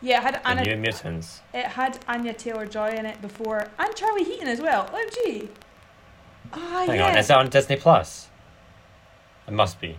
[0.00, 1.40] Yeah, it had The New Mutants.
[1.52, 4.88] it had Anya Taylor Joy in it before, and Charlie Heaton as well.
[4.92, 5.48] Oh gee.
[6.52, 7.08] Ah Hang yeah.
[7.10, 8.28] on, is it on Disney Plus?
[9.46, 9.98] It must be.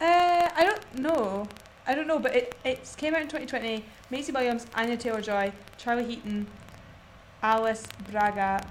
[0.00, 1.46] Uh, I don't know.
[1.86, 3.84] I don't know, but it it came out in 2020.
[4.10, 6.46] Maisie Williams, Anya Taylor Joy, Charlie Heaton,
[7.42, 8.66] Alice Braga,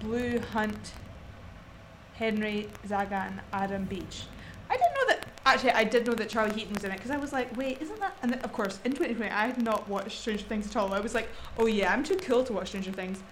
[0.00, 0.92] Blu Hunt,
[2.14, 4.24] Henry Zaga, and Adam Beach.
[4.70, 5.26] I didn't know that.
[5.46, 7.80] Actually, I did know that Charlie Heaton was in it because I was like, wait,
[7.80, 8.16] isn't that?
[8.22, 10.92] And then, of course, in 2020, I had not watched Stranger Things at all.
[10.92, 13.22] I was like, oh yeah, I'm too cool to watch Stranger Things.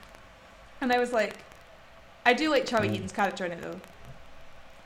[0.81, 1.39] And I was like,
[2.25, 2.93] I do like Charlie Mm.
[2.93, 3.81] Heaton's character in it though.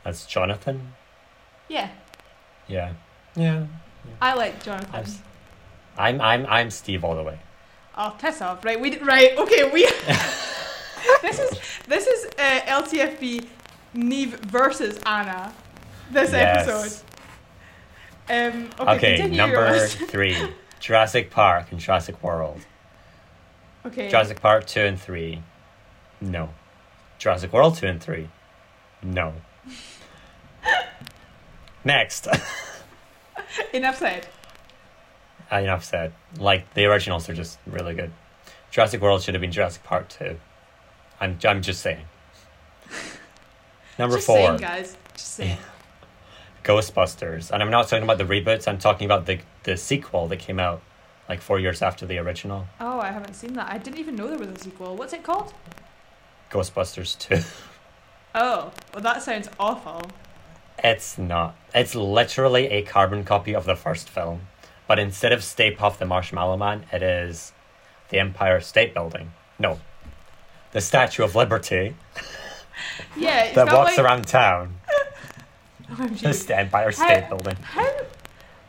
[0.05, 0.95] That's Jonathan.
[1.69, 1.91] Yeah,
[2.67, 2.95] Yeah.
[3.37, 3.67] Yeah.
[4.23, 4.89] I like Jonathan.
[4.95, 5.21] I'm, s-
[5.99, 7.39] I'm I'm I'm Steve all the way.
[7.95, 8.65] Oh, piss off!
[8.65, 9.37] Right, we d- right.
[9.37, 9.83] Okay, we.
[11.23, 13.47] this is this is uh, LTFB
[13.95, 15.53] Niamh versus Annah.
[16.11, 16.67] This Yes.
[16.67, 17.05] episode.
[18.31, 18.71] Um.
[18.81, 19.23] Okay.
[19.25, 20.37] Okay, number three,
[20.81, 22.61] Jurassic Park and Jurassic World.
[23.87, 24.09] Okay.
[24.11, 25.43] Jurassic Park two and three,
[26.21, 26.51] no.
[27.19, 28.29] Jurassic World two and three,
[29.03, 29.33] no.
[31.85, 32.29] Next,
[33.73, 34.27] Enough said.
[35.51, 36.13] enough said.
[36.39, 38.11] Like the originals are just really good.
[38.71, 40.39] Jurassic World should have been Jurassic Park two.
[41.21, 42.05] I'm I'm just saying.
[43.99, 44.37] Number Just four.
[44.37, 44.97] saying, guys.
[45.15, 45.59] Just saying.
[46.69, 48.69] Ghostbusters, and I'm not talking about the reboots.
[48.69, 50.83] I'm talking about the the sequel that came out
[51.27, 53.71] like four years after the original, Oh, I haven't seen that.
[53.71, 54.95] I didn't even know there was a sequel.
[54.95, 55.55] What's it called?
[56.51, 57.41] Ghostbusters Two.
[58.35, 60.03] Oh, well, that sounds awful.
[60.85, 61.57] It's not.
[61.75, 64.43] It's literally a carbon copy of the first film,
[64.87, 67.53] but instead of Stay Puft the Marshmallow Man, it is
[68.11, 69.33] the Empire State Building.
[69.59, 69.81] No,
[70.73, 71.97] the Statue of Liberty
[73.17, 74.78] Yeah, that walks like, around town.
[75.91, 76.47] OMG.
[76.47, 77.57] The Empire State How- Building.
[77.57, 77.91] How?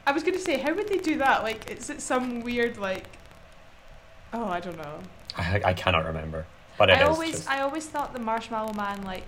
[0.08, 1.44] I was gonna say, how would they do that?
[1.44, 3.06] Like, is it some weird like?
[4.34, 5.00] Oh, I don't know.
[5.38, 6.46] I, I cannot remember,
[6.78, 9.26] but I always, just- I always thought the Marshmallow Man like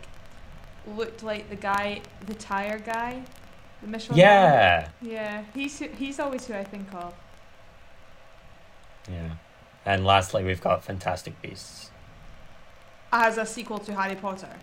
[0.88, 3.22] looked like the guy, the tire guy,
[3.82, 4.18] the Michelin.
[4.18, 4.90] Man.
[5.02, 7.14] yeah, Yeah, he's who, he's always who I think of.
[9.10, 9.32] yeah.
[9.86, 11.90] And lastly, we've got Fantastic Beasts.
[13.12, 14.56] As a sequel to Harry Potter.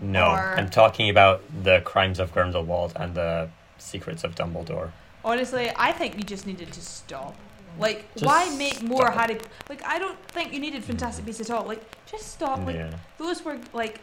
[0.00, 4.90] No, Or- I'm talking about the Crimes of Grindelwald and the Secrets of Dumbledore.
[5.24, 7.34] Honestly, I think you just needed to stop.
[7.78, 9.14] Like, Just why make more stop.
[9.14, 9.40] Harry?
[9.68, 11.64] Like, I don't think you needed Fantastic Beasts at all.
[11.64, 12.64] Like, just stop.
[12.66, 12.94] Like, yeah.
[13.18, 14.00] those were like,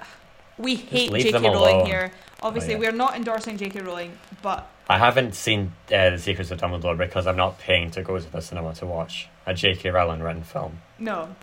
[0.57, 1.33] we hate J.K.
[1.33, 1.85] Rowling alone.
[1.85, 2.11] here.
[2.41, 2.79] Obviously, yeah.
[2.79, 3.81] we're not endorsing J.K.
[3.81, 8.01] Rowling, but I haven't seen uh, The Secrets of Dumbledore because I'm not paying to
[8.03, 9.89] go to the cinema to watch a J.K.
[9.89, 10.79] Rowling written film.
[10.99, 11.35] no,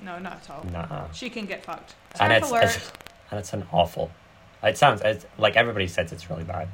[0.00, 0.64] no, not at all.
[0.72, 1.10] Nah.
[1.12, 1.94] She can get fucked.
[2.18, 2.64] And it's, alert.
[2.64, 2.92] it's
[3.30, 4.10] and it's an awful.
[4.62, 6.68] It sounds it's, like everybody says it's really bad.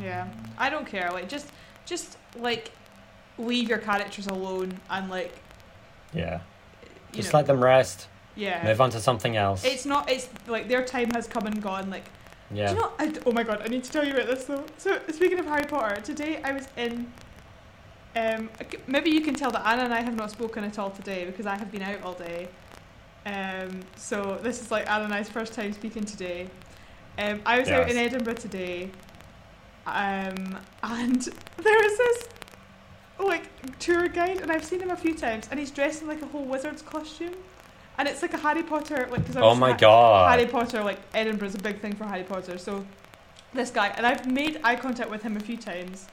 [0.00, 0.28] Yeah,
[0.58, 1.10] I don't care.
[1.12, 1.48] Like, just,
[1.86, 2.70] just like,
[3.38, 5.34] leave your characters alone and like,
[6.12, 6.40] Yeah.
[7.12, 8.08] Just know, let them rest.
[8.34, 8.64] yeah.
[8.64, 9.64] Move on to something else.
[9.64, 10.10] It's not.
[10.10, 11.88] It's like their time has come and gone.
[11.90, 12.04] Like,
[12.52, 12.68] yeah.
[12.68, 12.92] do you know?
[12.98, 13.62] I, oh my god!
[13.64, 14.64] I need to tell you about this though.
[14.78, 17.12] So speaking of Harry Potter, today I was in.
[18.16, 18.48] Um,
[18.86, 21.46] maybe you can tell that Annah and I have not spoken at all today because
[21.46, 22.48] I have been out all day.
[23.26, 26.48] Um, so this is like Annah and I's first time speaking today.
[27.18, 28.90] Um, I was out in Edinburgh today,
[29.86, 31.22] um, and
[31.56, 32.28] there was this
[33.18, 36.22] like tour guide, and I've seen him a few times, and he's dressed in like
[36.22, 37.34] a whole wizard's costume,
[37.98, 39.24] and it's like a Harry Potter like.
[39.26, 40.30] Cause I oh my ha- god.
[40.38, 42.58] Harry Potter, like Edinburgh's a big thing for Harry Potter.
[42.58, 42.84] So
[43.54, 46.08] this guy, and I've made eye contact with him a few times,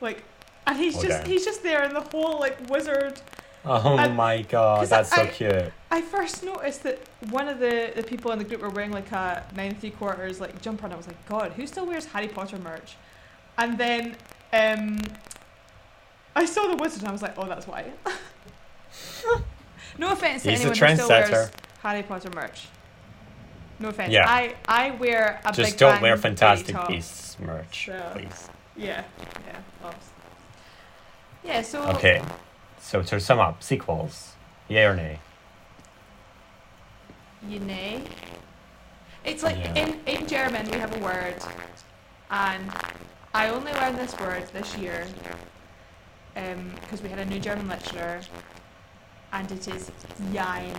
[0.00, 0.22] like,
[0.66, 3.20] and he's just he's just there in the whole like wizard.
[3.64, 5.72] Oh my god, that's so cute.
[5.90, 9.10] I first noticed that one of the the people in the group were wearing like
[9.12, 12.28] a nine three quarters like jumper, and I was like, God, who still wears Harry
[12.28, 12.96] Potter merch?
[13.58, 14.16] And then
[14.52, 14.98] um,
[16.34, 17.84] I saw the wizard, and I was like, Oh, that's why.
[19.98, 21.50] no offense to He's anyone who still wears.
[21.82, 22.68] Harry Potter merch.
[23.78, 24.12] No offense.
[24.12, 24.28] Yeah.
[24.28, 26.76] I I wear a Just Big don't wear Fantastic.
[26.88, 28.48] Beasts merch, So- please.
[28.76, 29.04] Yeah,
[29.46, 30.06] yeah, obs.
[31.44, 32.22] Yeah, so Okay.
[32.82, 34.32] So to sum up, sequels.
[34.68, 35.18] Yay or nay?
[37.48, 38.00] you know.
[39.24, 39.74] It's like Yeah.
[39.74, 41.34] in, in German we have a word
[42.30, 42.70] and
[43.34, 45.06] I only learned this word this year
[46.34, 48.20] because we had a new German lecturer
[49.32, 49.90] and it is
[50.32, 50.76] Jein.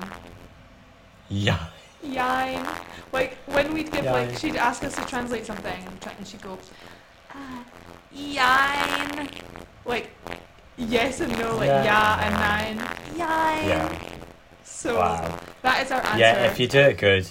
[1.29, 1.65] Yeah.
[2.01, 2.65] Jein.
[3.11, 6.57] Like when we'd give like she'd ask us to translate something and and she'd go
[7.35, 7.63] uh,
[8.15, 9.29] Jein.
[9.85, 10.11] Like
[10.77, 11.83] yes and no, like Yeah.
[11.83, 12.87] yeah, and nein.
[13.17, 13.67] Jein.
[13.67, 13.99] Yeah.
[14.63, 15.39] So Wow.
[15.61, 16.19] that is our answer.
[16.19, 17.27] Yeah, if you do it good,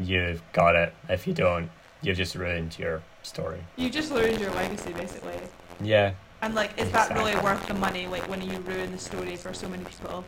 [0.00, 0.94] you've got it.
[1.08, 1.70] If you don't,
[2.02, 3.60] you've just ruined your story.
[3.76, 5.38] You just ruined your legacy, basically.
[5.80, 6.12] Yeah.
[6.42, 8.06] And like, is that really worth the money?
[8.06, 10.24] Like when you ruin the story for so many people?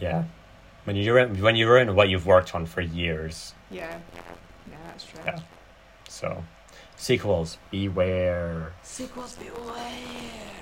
[0.00, 0.24] Yeah.
[0.84, 3.54] When you ruin when you ruin what you've worked on for years.
[3.70, 3.98] Yeah,
[4.70, 5.20] yeah, that's true.
[5.24, 5.40] Yeah.
[6.08, 6.44] So
[6.96, 8.72] sequels, beware.
[8.82, 10.55] Sequels beware.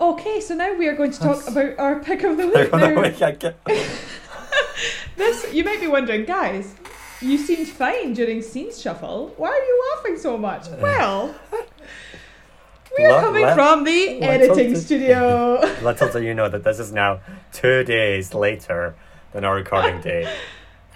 [0.00, 2.72] Okay, so now we are going to talk about our pick of the week.
[2.72, 3.64] Now, if I get-
[5.16, 6.74] this you might be wondering, guys.
[7.20, 9.32] You seemed fine during scenes shuffle.
[9.36, 10.66] Why are you laughing so much?
[10.80, 11.34] Well,
[12.98, 15.60] we are coming let- from the editing studio.
[15.82, 17.20] Let's also you know that this is now
[17.52, 18.94] two days later
[19.32, 20.28] than our recording date,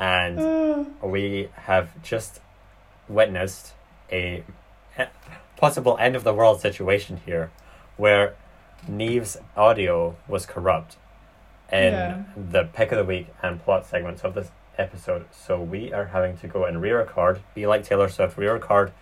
[0.01, 2.41] and Uh, we have just
[3.09, 3.73] witnessed
[4.13, 4.43] a
[5.57, 7.51] possible end of the world situation here,
[7.97, 8.35] where
[8.89, 10.97] Neve's audio was corrupt
[11.73, 12.23] in Yeah.
[12.37, 15.25] the pick of the week and plot segments of this episode.
[15.33, 17.41] So we are having to go and re-record.
[17.55, 18.93] Be like Taylor Swift, re-record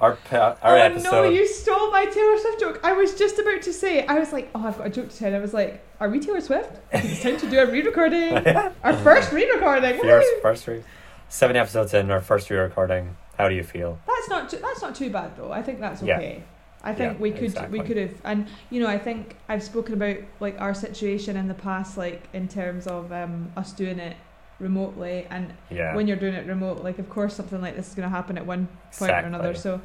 [0.00, 1.10] our pa- our oh episode.
[1.10, 2.80] no, you stole my Taylor Swift joke.
[2.82, 5.16] I was just about to say, I was like, oh, I've got a joke to
[5.18, 5.34] tell.
[5.34, 6.70] I was like, are we Taylor Swift?
[6.90, 8.32] It's time to do a re-recording.
[8.82, 10.00] Our first re-recording.
[10.00, 10.84] First, first re-
[11.28, 13.14] seven episodes in our first re-recording.
[13.40, 13.98] How do you feel?
[14.06, 15.50] That's not too, that's not too bad though.
[15.52, 16.36] I think that's okay.
[16.38, 16.44] Yeah.
[16.82, 17.78] I think Yeah, we could exactly.
[17.78, 21.46] we could have and you know I think I've spoken about like our situation in
[21.48, 24.16] the past like in terms of um, us doing it
[24.58, 25.94] remotely and Yeah.
[25.94, 28.36] when you're doing it remote like of course something like this is going to happen
[28.38, 29.80] at one point or another so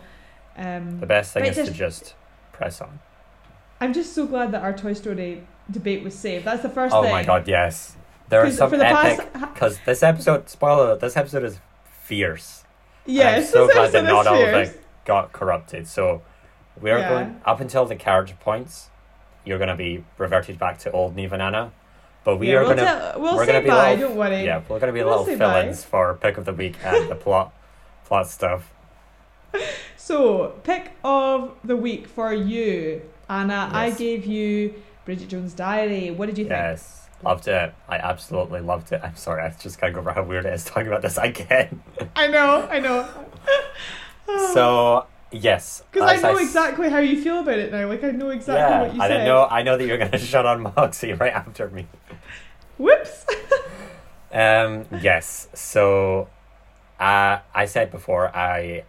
[0.57, 2.15] um, The best thing is it to just- just
[2.53, 2.99] press on.
[3.81, 6.45] I'm just so glad that our Toy Story debate was saved.
[6.45, 7.11] That's the first Oh thing.
[7.11, 7.97] my god, yes.
[8.29, 12.63] There are some for the epic because this episode spoiler this episode is fierce.
[13.05, 15.87] And yes, I'm so glad that not all of it got corrupted.
[15.87, 16.21] So
[16.81, 17.09] we are Yeah.
[17.09, 18.89] going up until the carriage points.
[19.45, 21.71] You're gonna be reverted back to old Annah,
[22.23, 23.93] but we yeah, are we'll gonna we'll we're say gonna be bye.
[23.93, 24.43] little- don't worry.
[24.43, 27.53] yeah we're gonna be We'll little fill-ins for pick of the week and the plot
[28.05, 28.71] plot stuff.
[29.97, 33.69] So, pick of the week for you, Annah.
[33.71, 34.73] I gave you
[35.05, 36.11] Bridget Jones' Diary.
[36.11, 36.51] What did you think?
[36.51, 37.73] Yes, loved it.
[37.89, 39.01] I absolutely loved it.
[39.03, 41.81] I'm sorry, I just can't go over how weird it is talking about this again.
[42.15, 43.07] I know, I know.
[44.53, 47.87] so yes, because I know s- exactly how you feel about it now.
[47.87, 49.25] Like I know exactly yeah, what you I said.
[49.25, 49.47] know.
[49.49, 51.87] I know that you're gonna shut on Moxie right after me.
[52.77, 53.25] Whoops.
[54.31, 55.47] Um, yes.
[55.53, 56.27] So,
[56.99, 58.83] uh, I said before I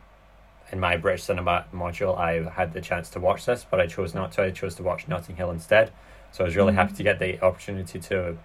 [0.72, 4.14] in my British cinema module, I had the chance to watch this, but I chose
[4.14, 4.42] not to.
[4.42, 5.92] I chose to watch Notting Hill instead.
[6.36, 7.02] So I was really happy to mm-hmm.
[7.04, 8.36] get the opportunity to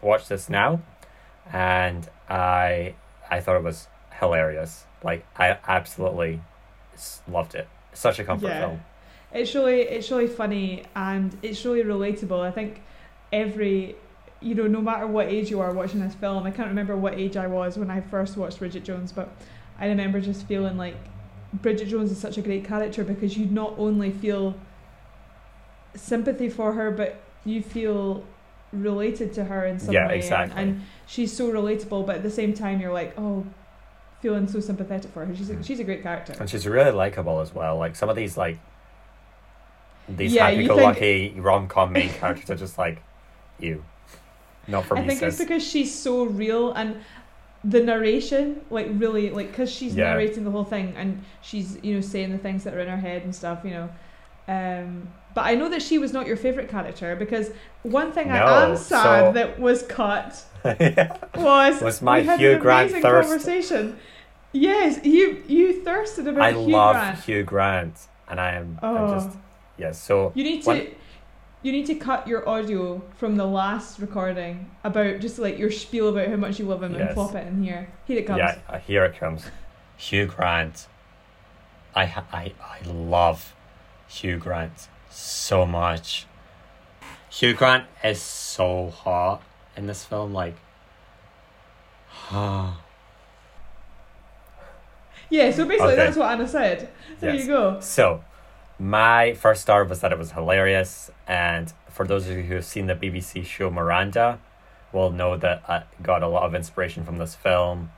[0.00, 0.80] watch this now,
[1.52, 2.94] and I
[3.30, 4.86] I thought it was hilarious.
[5.02, 6.40] Like I absolutely
[7.28, 7.68] loved it.
[7.92, 8.60] Such a comfort Yeah.
[8.60, 8.80] film.
[9.34, 12.40] It's really it's really funny and it's really relatable.
[12.40, 12.80] I think
[13.30, 13.96] every
[14.40, 17.12] you know, no matter what age you are watching this film, I can't remember what
[17.12, 19.28] age I was when I first watched Bridget Jones, but
[19.78, 20.96] I remember just feeling like
[21.52, 24.54] Bridget Jones is such a great character because you not only feel
[25.94, 28.24] sympathy for her, but you feel
[28.72, 30.18] related to her in some Yeah, way.
[30.18, 30.62] exactly.
[30.62, 33.46] And, and she's so relatable, but at the same time, you're like, oh,
[34.20, 35.34] feeling so sympathetic for her.
[35.36, 35.64] She's a, Mm.
[35.64, 36.34] she's a great character.
[36.40, 37.76] And she's really likable as well.
[37.78, 38.58] Like some of these like
[40.08, 43.02] these Yeah, happy-go-lucky rom-com main characters are just like
[43.58, 43.84] you,
[44.66, 46.96] not for I me, I think it's because she's so real and
[47.64, 49.96] the narration, like really, like because she's Yeah.
[49.96, 52.96] narrating the whole thing and she's you know saying the things that are in her
[52.96, 53.90] head and stuff, you know.
[54.46, 57.50] Um, but I know that she was not your favorite character because
[57.82, 61.16] one thing I am sad so- that was cut yeah.
[61.36, 63.28] was Was my we had Hugh an Grant amazing thirst.
[63.28, 63.98] conversation.
[64.52, 67.18] Yes, you you thirsted about I Hugh love Grant.
[67.24, 67.94] Hugh Grant,
[68.28, 68.96] and I am Oh.
[68.96, 69.36] I'm just
[69.76, 70.00] yes.
[70.00, 70.86] So You need to
[71.62, 76.08] you need to cut your audio from the last recording about just like your spiel
[76.10, 77.14] about how much you love him and Yes.
[77.14, 77.88] plop it in here.
[78.06, 78.38] Here it comes.
[78.38, 79.44] yeah, uh, here it comes.
[79.96, 80.86] Hugh Grant.
[81.94, 83.54] I I I love
[84.08, 86.26] Hugh Grant so much.
[87.30, 89.42] Hugh Grant is so hot
[89.76, 90.32] in this film.
[90.32, 90.56] Like,
[95.30, 95.96] Yeah, so basically Okay.
[95.96, 96.88] that's what Annah said.
[97.18, 97.42] There Yes.
[97.42, 97.80] you go.
[97.80, 98.22] So,
[98.78, 102.64] my first star was that it was hilarious, and for those of you who have
[102.64, 104.38] seen the BBC show Miranda,
[104.92, 107.90] will know that I got a lot of inspiration from this film.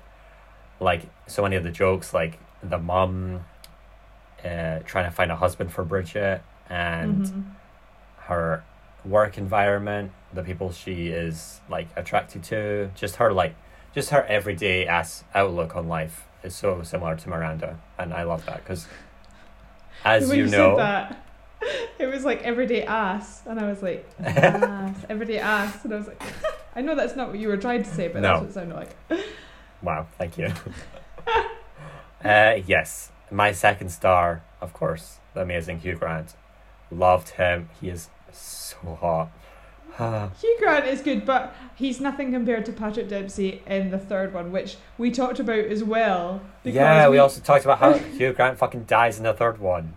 [0.81, 3.45] Like so many of the jokes, like the mum
[4.45, 7.45] uh, trying to find a husband for Bridget, and Mhm.
[8.27, 8.65] her
[9.05, 13.55] work environment, the people she is like attracted to, just her like,
[13.95, 18.45] just her everyday ass outlook on life is so similar to Miranda, and I love
[18.47, 18.87] that because,
[20.05, 21.25] as you, you know, that,
[21.99, 26.07] it was like everyday ass, and I was like, ass, everyday ass, and I was
[26.09, 26.21] like,
[26.77, 28.29] I know that's not what you were trying to say, but No.
[28.29, 29.21] that's what it sounded like.
[29.83, 30.53] wow, thank you.
[32.25, 36.35] uh, yes, my second star, of course, the amazing Hugh Grant,
[36.91, 37.69] loved him.
[37.81, 39.31] He is so hot.
[40.41, 44.53] Hugh Grant is good, but he's nothing compared to Patrick Dempsey in the third one,
[44.53, 46.43] which we talked about as well.
[46.65, 49.95] yeah, we also talked about how Hugh Grant fucking dies in the third one.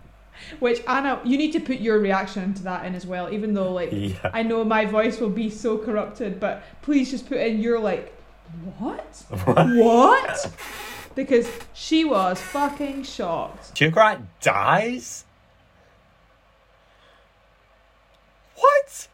[0.58, 3.72] Which Annah, you need to put your reaction to that in as well, even though
[3.72, 4.30] like Yeah.
[4.32, 8.14] I know my voice will be so corrupted, but please just put in your like,
[8.78, 9.22] what?
[9.44, 10.50] what?
[11.14, 13.76] Because she was fucking shocked.
[13.76, 15.26] Hugh Grant dies?
[18.60, 19.08] What?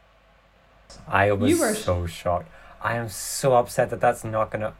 [1.09, 2.48] I was You were so shocked.
[2.82, 4.74] I am so upset that that's not gonna.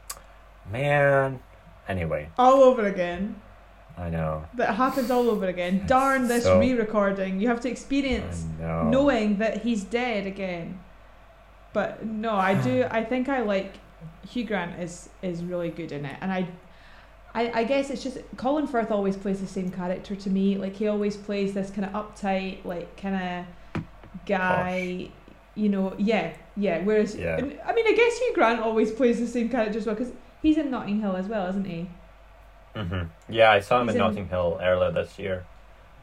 [0.71, 1.39] Man.
[1.87, 3.41] Anyway, All over again.
[3.97, 4.45] I know.
[4.55, 5.85] That happens all over again.
[5.87, 7.39] Darn this So- re recording.
[7.39, 8.83] You have to experience know.
[8.83, 10.79] knowing that he's dead again.
[11.73, 12.85] But no, I do.
[12.91, 13.75] I think I like
[14.29, 16.47] Hugh Grant is is really good in it, and I,
[17.33, 20.57] I, I guess it's just Colin Firth always plays the same character to me.
[20.57, 23.45] Like he always plays this kind of uptight, like kind of
[24.27, 25.09] guy.
[25.55, 26.83] You know, yeah, yeah.
[26.83, 27.37] Whereas, Yeah.
[27.37, 30.13] and, I mean, I guess Hugh Grant always plays the same character as well because
[30.43, 31.89] he's in Notting Hill as well, isn't he?
[32.75, 35.45] hmm Yeah, I saw him He's in in- Notting Hill earlier this year,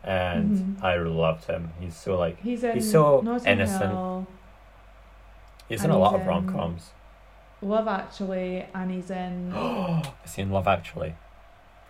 [0.03, 0.83] and Mhm.
[0.85, 1.73] I loved him.
[1.79, 3.93] He's so like He's He's so Notting innocent.
[3.93, 4.27] Hill,
[5.69, 6.91] he's And in a lot of rom coms.
[7.63, 11.15] Love Actually, and he's in I seen Love Actually.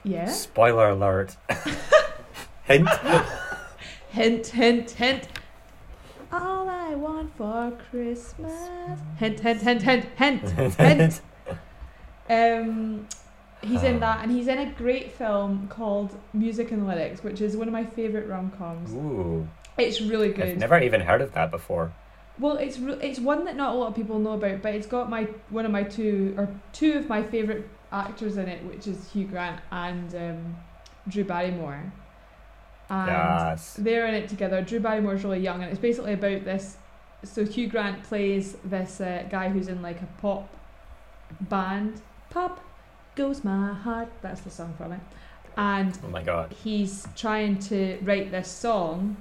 [0.05, 0.27] yeah.
[0.27, 1.37] Spoiler alert.
[2.65, 2.89] Hint.
[4.11, 5.29] Hint, hint, hint.
[6.35, 8.53] All I want for Christmas.
[9.19, 11.21] Hint, hint, hint, hint, hint, hint.
[12.29, 13.09] Um,
[13.63, 17.57] he's in that, and he's in a great film called Music and Lyrics, which is
[17.57, 18.93] one of my favorite rom coms.
[18.95, 19.47] Ooh,
[19.79, 20.41] It's really good.
[20.45, 20.59] I've good.
[20.61, 21.93] never even heard of that before.
[22.41, 24.89] Well, it's re- it's one that not a lot of people know about, but it's
[24.89, 28.89] got my one of my two or two of my favorite actors in it, which
[28.89, 30.57] is Hugh Grant and um,
[31.07, 31.93] Drew Barrymore.
[32.91, 33.75] And yes.
[33.79, 34.61] they're in it together.
[34.63, 36.77] Drew Barrymore's really young, and it's basically about this.
[37.23, 40.49] So Hugh Grant plays this uh, guy who's in like a pop
[41.41, 42.03] band.
[42.31, 42.63] Pop
[43.17, 44.09] goes my heart.
[44.21, 45.01] That's the song from it.
[45.57, 46.53] And Oh my god.
[46.65, 49.17] he's trying to write this song,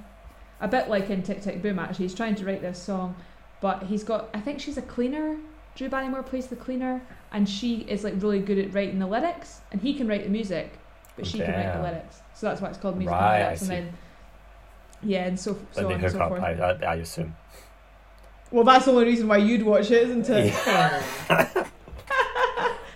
[0.60, 1.78] a bit like in Tick Tick Boom.
[1.78, 3.14] Actually, he's trying to write this song,
[3.60, 4.28] but he's got.
[4.34, 5.38] I think she's a cleaner.
[5.76, 7.02] Drew Barrymore plays the cleaner,
[7.32, 10.30] and she is like really good at writing the lyrics, and he can write the
[10.30, 10.72] music.
[11.16, 12.20] but she can write the lyrics.
[12.34, 13.62] So that's why it's called musical Right, I lyrics.
[13.62, 13.92] And then
[15.02, 16.42] yeah, and so But so they on and so up, forth.
[16.42, 17.36] I, I, I assume.
[18.50, 20.54] Well, that's the only reason why you'd watch it, isn't it?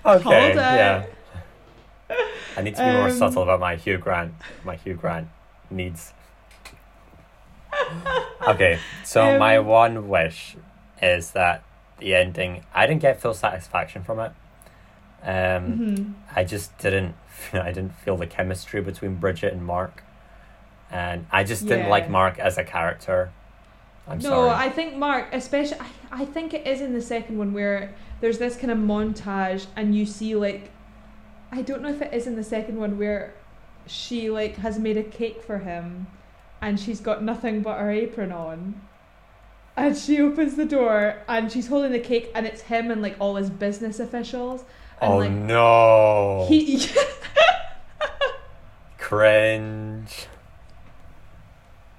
[0.06, 0.56] Okay, Hold it.
[0.56, 1.04] yeah.
[2.56, 4.32] I need to be more Um, subtle about my Hugh Grant,
[4.64, 5.28] my Hugh Grant
[5.70, 6.14] needs.
[8.46, 10.56] okay, so my Um, one wish
[11.02, 11.62] is that
[11.98, 12.64] the ending.
[12.74, 14.32] I didn't get full satisfaction from it.
[15.22, 15.32] Um,
[15.78, 16.14] Mhm.
[16.36, 17.14] I just didn't.
[17.52, 20.02] I didn't feel the chemistry between Bridget and Mark,
[20.90, 21.90] and I just didn't Yeah.
[21.90, 23.30] like Mark as a character.
[24.08, 24.50] I'm no, sorry.
[24.50, 28.38] I think Mark, especially, I, I think it is in the second one where there's
[28.38, 30.70] this kind of montage, and you see like,
[31.52, 33.34] I don't know if it is in the second one where
[33.86, 36.06] she like has made a cake for him,
[36.62, 38.80] and she's got nothing but her apron on,
[39.76, 43.16] and she opens the door and she's holding the cake, and it's him and like
[43.20, 44.64] all his business officials,
[45.00, 46.46] Oh, and oh like no!
[46.48, 46.86] he.
[48.98, 50.26] Cringe.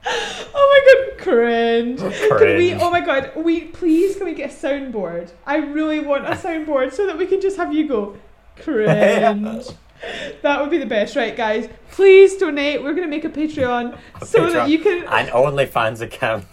[0.06, 2.00] Oh my god, cringe.
[2.40, 5.32] Can we oh my god, we please can we get a soundboard?
[5.46, 8.18] I really want a soundboard so that we can just have you go
[8.58, 9.66] cringe.
[10.42, 11.68] that would be the best, right guys?
[11.92, 12.84] Please donate.
[12.84, 14.54] We're gonna make a Patreon A so Patreon.
[14.54, 16.46] that you can An OnlyFans account.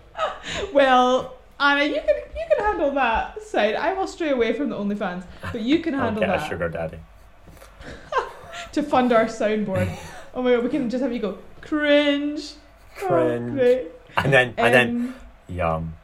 [0.72, 3.74] well Annah, you can you can handle that side.
[3.76, 6.48] I will stray away from the OnlyFans, but you can I'll handle get a that
[6.48, 6.98] sugar daddy.
[8.72, 9.88] to fund our soundboard.
[10.34, 12.54] Oh my god, we can just have you go cringe.
[13.02, 13.52] Oh, Cringe.
[13.52, 13.88] great.
[14.16, 15.14] And then and then Um,
[15.46, 15.94] yum.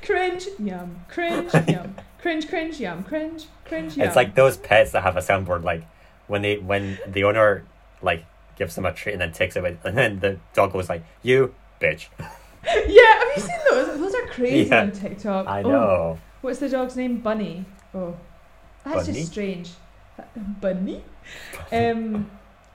[0.00, 1.04] Cringe, yum.
[1.08, 1.96] Cringe, yum.
[2.22, 3.02] Cringe, cringe, yum.
[3.02, 4.06] Cringe, cringe, yum.
[4.06, 5.82] It's like those pets that have a soundboard like
[6.28, 7.64] when they when the owner
[8.00, 8.24] like
[8.56, 11.02] gives them a treat and then takes it away and then the dog goes like,
[11.24, 12.06] You bitch.
[12.88, 13.98] yeah, have you seen those?
[13.98, 14.82] Those are crazy Yeah.
[14.82, 15.46] on TikTok.
[15.46, 16.18] I Oh, know.
[16.40, 17.18] what's the dog's name?
[17.20, 17.64] Bunny.
[17.94, 18.16] Oh,
[18.84, 19.18] that's Bunny?
[19.18, 19.70] just strange.
[20.60, 21.02] Bunny.
[21.72, 22.30] Um,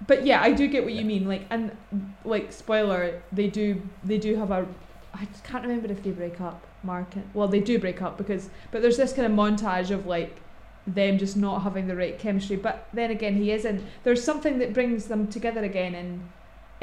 [0.06, 1.28] but yeah, I do get what you mean.
[1.28, 1.76] Like, and
[2.24, 4.68] like, spoiler, they do they do have a.
[5.14, 6.62] I can't remember if they break up.
[6.84, 7.08] Mark.
[7.34, 10.38] Well, they do break up because, but there's this kind of montage of like
[10.86, 12.58] them just not having the right chemistry.
[12.58, 13.82] But then again, he isn't.
[14.04, 16.30] There's something that brings them together again in,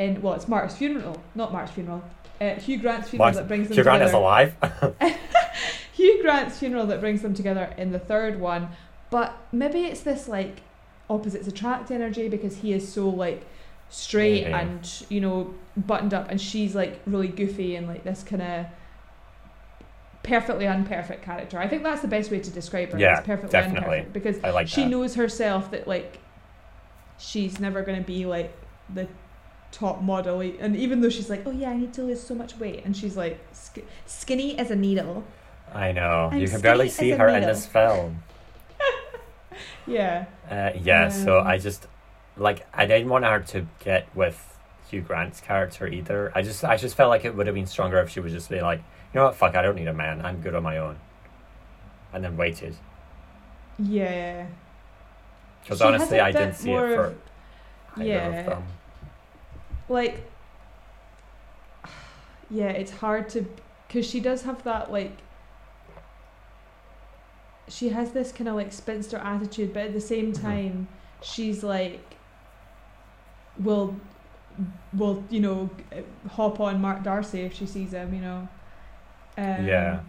[0.01, 2.03] in well, it's Mark's funeral, not Mark's funeral.
[2.41, 4.09] Uh, Hugh Grant's funeral Mark's- that brings them Hugh Grant together.
[4.11, 4.55] is alive.
[5.93, 8.69] Hugh Grant's funeral that brings them together in the third one,
[9.11, 10.63] but maybe it's this like
[11.11, 13.45] opposites attract energy because he is so like
[13.91, 14.55] straight Maybe.
[14.55, 18.67] and you know buttoned up, and she's like really goofy and like this kind of
[20.23, 21.59] perfectly unperfect character.
[21.59, 22.99] I think that's the best way to describe her.
[22.99, 23.99] Yeah, perfectly definitely.
[23.99, 24.89] unperfect because I like she that.
[24.91, 26.19] knows herself that like
[27.19, 28.57] she's never going to be like
[28.93, 29.07] the
[29.73, 32.57] top model and even though she's like oh yeah i need to lose so much
[32.57, 35.25] weight and she's like sk- skinny as a needle
[35.73, 36.29] I know.
[36.33, 38.25] I'm you can barely see her in this film.
[39.87, 41.87] yeah Uh, yeah, so Um, I just
[42.37, 44.59] like I didn't want her to get with
[44.89, 46.33] Hugh Grant's character either.
[46.35, 48.51] I just I just felt like it would have been stronger if she would just
[48.51, 50.25] be like, you know what, fuck, I don't need a man.
[50.25, 50.97] I'm good on my own.
[52.13, 52.75] And then waited.
[53.79, 54.47] yeah
[55.63, 57.17] Because honestly, i didn't see it for of-
[58.03, 58.59] yeah.
[59.91, 60.25] Like
[62.51, 63.45] yeah it's hard to
[63.87, 65.19] because she does have that like
[67.69, 70.43] she has this kind of like spinster attitude but at the same Mhm.
[70.43, 70.89] time
[71.23, 72.17] she's like
[73.59, 73.95] will
[74.93, 75.71] will you know
[76.33, 78.49] hop on mark darcy if she sees him you know
[79.39, 80.01] um, Yeah.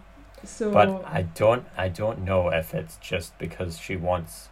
[0.44, 4.48] so But I don't I don't know if it's just because she wants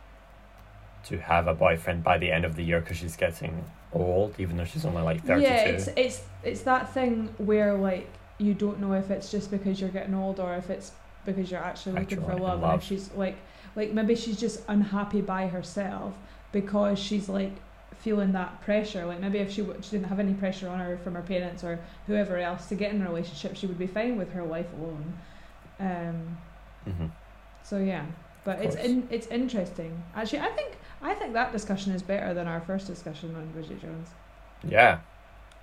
[1.04, 4.56] to have a boyfriend by the end of the year because she's getting old, even
[4.56, 5.46] though she's only like thirty two.
[5.48, 9.80] Yeah, it's it's it's that thing where like you don't know if it's just because
[9.80, 10.92] you're getting old or if it's
[11.26, 12.54] because you're actually looking Actually for love.
[12.54, 12.80] And love.
[12.80, 13.36] if she's like
[13.76, 16.14] like maybe she's just unhappy by herself
[16.52, 17.52] because she's like
[18.00, 19.04] feeling that pressure.
[19.04, 21.62] Like maybe if she w- she didn't have any pressure on her from her parents
[21.62, 24.66] or whoever else to get in a relationship, she would be fine with her life
[24.78, 25.18] alone.
[25.78, 26.38] Um.
[26.84, 27.06] hmm
[27.62, 28.06] So yeah,
[28.44, 30.02] but it's in, it's interesting.
[30.14, 33.80] Actually, I think I think that discussion is better than our first discussion on Bridget
[33.80, 34.08] Jones.
[34.62, 35.00] Yeah.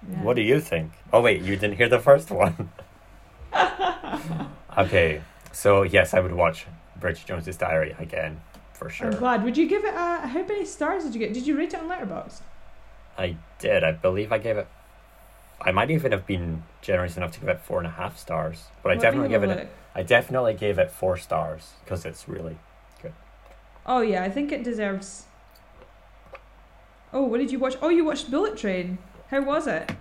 [0.10, 0.24] Yeah.
[0.24, 0.92] What do you think?
[1.12, 2.72] Oh wait, you didn't hear the first one.
[4.78, 5.22] okay,
[5.52, 6.68] so yes, I would watch
[7.00, 8.42] Bridget Jones's Diary again
[8.74, 9.08] for sure.
[9.08, 9.44] I'm glad.
[9.44, 10.28] Would you give it a?
[10.28, 11.34] How many stars did you get?
[11.34, 12.42] Did you rate it on Letterboxd?
[13.18, 13.84] I did.
[13.84, 14.68] I believe I gave it.
[15.60, 18.66] I might even have been generous enough to give it four and a half stars,
[18.84, 19.70] but I definitely gave it.
[19.96, 22.58] I definitely gave it four stars because it's really.
[23.02, 23.14] Good.
[23.86, 25.26] Oh yeah, I think it deserves.
[27.14, 27.76] Oh, what did you watch?
[27.82, 28.98] Oh, you watched Bullet Train.
[29.30, 29.92] How was it?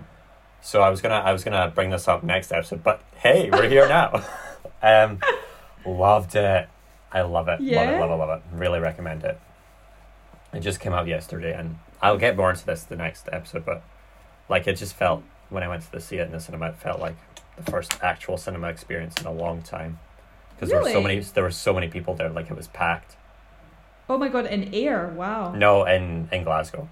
[0.61, 3.69] So I was gonna I was gonna bring this up next episode, but hey, we're
[3.69, 4.25] here now.
[4.83, 5.21] um,
[5.87, 6.69] loved it.
[7.13, 7.61] I love it.
[7.61, 7.83] Yeah.
[7.83, 8.01] Love it.
[8.01, 8.15] Love it.
[8.17, 8.43] Love it.
[8.59, 9.41] Really recommend it.
[10.53, 13.65] It just came out yesterday, and I'll get more into this the next episode.
[13.65, 13.83] But
[14.49, 16.77] like, it just felt when I went to the see it in the cinema, it
[16.77, 17.17] felt like
[17.57, 19.99] the first actual cinema experience in a long time.
[20.55, 22.31] Because there were so many, there were so many people there.
[22.31, 23.17] Like it was packed.
[24.09, 25.09] Oh my god, in Ayr!
[25.09, 25.53] Wow.
[25.53, 26.89] No, in in Glasgow,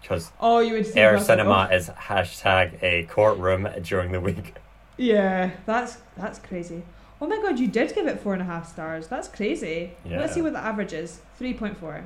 [0.00, 1.18] because Oh, you would Ayr.
[1.20, 4.54] Cinema is hashtag a courtroom during the week.
[4.96, 6.82] Yeah, that's that's crazy.
[7.20, 9.08] Oh my god, you did give it four and a half stars.
[9.08, 9.92] That's crazy.
[10.04, 10.20] Yeah.
[10.20, 11.20] Let's see what the average is.
[11.36, 12.04] Three point four.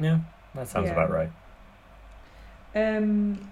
[0.00, 0.18] Yeah,
[0.54, 0.92] that sounds Yeah.
[0.92, 1.30] about right.
[2.74, 3.50] Um,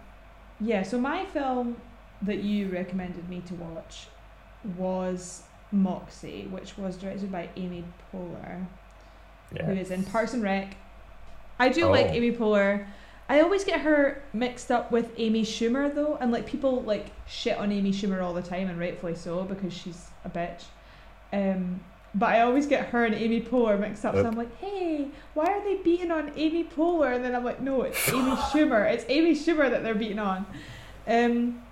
[0.60, 0.82] yeah.
[0.82, 1.76] So my film
[2.22, 4.06] that you recommended me to watch
[4.76, 5.42] was
[5.72, 8.66] Moxie, which was directed by Amy Poehler,
[9.54, 9.64] Yeah.
[9.66, 10.76] who is in Parks and Rec.
[11.58, 12.10] I do like Oh.
[12.12, 12.86] Amy Poehler.
[13.32, 17.56] I always get her mixed up with Amy Schumer though, and like people like shit
[17.56, 20.64] on Amy Schumer all the time, and rightfully so because she's a bitch.
[21.32, 21.80] Um,
[22.14, 25.46] but I always get her and Amy Poehler mixed up, so I'm like, hey, why
[25.46, 27.14] are they beating on Amy Poehler?
[27.14, 28.92] And then I'm like, no, it's Amy Schumer.
[28.92, 30.44] It's Amy Schumer that they're beating on.
[31.08, 31.62] Um,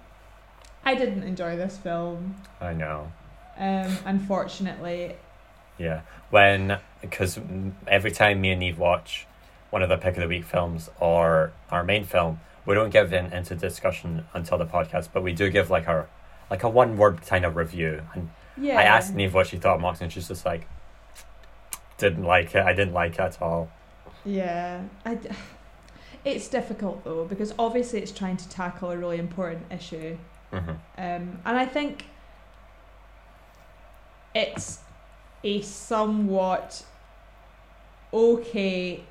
[0.83, 3.13] I didn't enjoy this film, I know.
[3.59, 5.15] um, unfortunately.
[5.77, 6.01] Yeah,
[6.31, 7.39] when because
[7.87, 9.27] every time me and Niamh watch
[9.71, 13.13] one of the pick of the week films or our main film, we don't give
[13.13, 16.09] in into discussion until the podcast, but we do give like our
[16.51, 18.03] like a one word kind of review.
[18.15, 18.79] And Yeah.
[18.79, 20.67] I asked Niamh what she thought of Mox, and she's just like,
[21.99, 22.65] didn't like it.
[22.65, 23.71] I didn't like it at all.
[24.25, 25.19] Yeah, I
[26.25, 30.19] it's difficult though because obviously it's trying to tackle a really important issue,
[30.53, 32.05] hmm um, and I think
[34.35, 34.81] it's
[35.43, 36.85] a somewhat
[38.13, 39.03] okay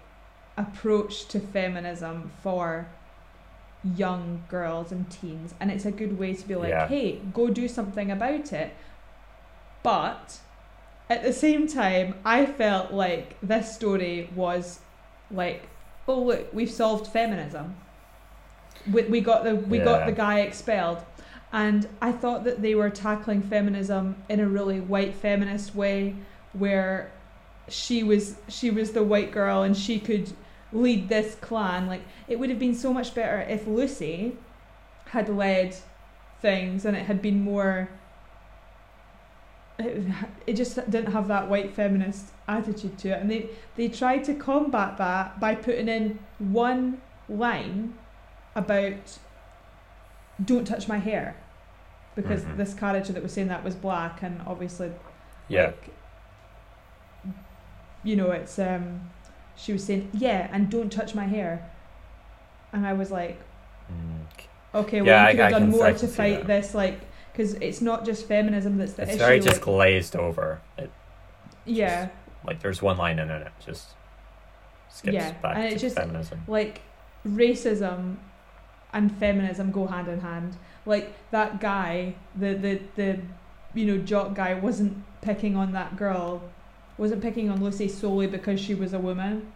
[0.59, 2.87] approach to feminism for
[3.95, 6.87] young girls and teens, and it's a good way to be like, Yeah.
[6.87, 8.75] hey, go do something about it.
[9.81, 10.39] But
[11.09, 14.79] at the same time, I felt like this story was
[15.31, 15.69] like,
[16.07, 17.75] oh look, we've solved feminism.
[18.91, 20.99] We, we got the we got the guy expelled,
[21.53, 26.15] and I thought that they were tackling feminism in a really white feminist way,
[26.53, 27.11] where
[27.69, 30.31] she was she was the white girl and she could
[30.71, 31.87] lead this clan.
[31.87, 34.37] Like it would have been so much better if Lucy
[35.07, 35.75] had led
[36.41, 37.89] things and it had been more
[39.77, 40.03] it,
[40.47, 44.33] it just didn't have that white feminist attitude to it and they they tried to
[44.33, 47.93] combat that by putting in one line
[48.55, 49.17] about
[50.43, 51.35] don't touch my hair
[52.15, 52.57] because Mhm.
[52.57, 54.91] this character that was saying that was black and obviously
[55.47, 55.89] Yeah, like,
[58.03, 59.09] you know it's um
[59.61, 61.69] she was saying yeah and don't touch my hair
[62.73, 63.37] and i was like
[63.91, 64.21] Mm.
[64.81, 66.99] okay well Yeah, you I- could have done can- more to fight this like
[67.31, 70.61] because it's not just feminism that's the it's issue very just like, glazed over.
[70.77, 70.91] It,
[71.65, 72.09] yeah
[72.45, 73.87] like there's one line in it, it just
[74.89, 76.43] skips Yeah, back and to it just- feminism.
[76.47, 76.81] like
[77.27, 78.17] racism
[78.93, 80.55] and feminism go hand in hand
[80.85, 83.19] like that guy the the the
[83.73, 86.43] you know jock guy wasn't picking on that girl
[86.99, 89.51] wasn't picking on lucy solely because she was a woman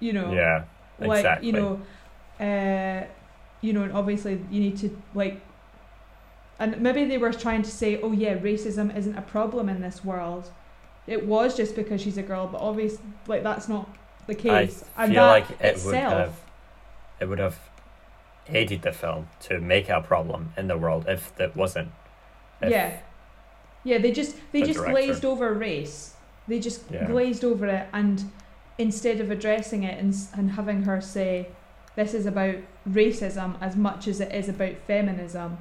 [0.00, 0.64] you know Yeah,
[0.98, 1.46] like exactly.
[1.48, 1.80] you know
[2.40, 3.04] uh
[3.60, 5.40] you know and obviously you need to like
[6.58, 10.04] and maybe they were trying to say oh yeah racism isn't a problem in this
[10.04, 10.50] world
[11.06, 13.88] it was just because she's a girl but obviously like that's not
[14.26, 16.40] the case I and feel that like it would itself have
[17.20, 17.58] it would have
[18.48, 21.90] aided the film to make it a problem in the world if that wasn't.
[22.62, 22.98] If- yeah
[23.84, 26.14] yeah they just they the just director- glazed over race
[26.48, 27.06] they just Yeah.
[27.06, 28.24] glazed over it and
[28.78, 31.48] instead of addressing it and, and having her say
[31.96, 32.56] this is about
[32.88, 35.58] racism as much as it is about feminism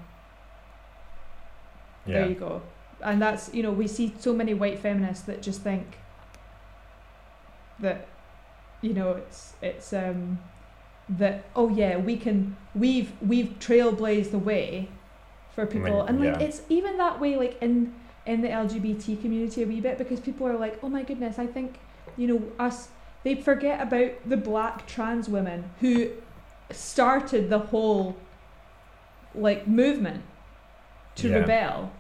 [2.06, 2.20] Yeah.
[2.22, 2.62] There you go.
[3.04, 5.98] And that's you know we see so many white feminists that just think
[7.80, 8.08] that
[8.82, 10.40] you know it's it's um
[11.08, 14.90] that oh yeah we can we've we've trailblazed the way
[15.56, 16.46] for people mean, and like yeah.
[16.48, 17.94] it's even that way like in
[18.30, 21.48] in the LGBT community a wee bit because people are like oh my goodness I
[21.48, 21.80] think
[22.16, 22.90] you know us
[23.24, 26.10] they forget about the black trans women who
[26.72, 28.16] started the whole
[29.34, 30.22] like movement
[31.16, 31.38] to Yeah.
[31.38, 31.92] rebel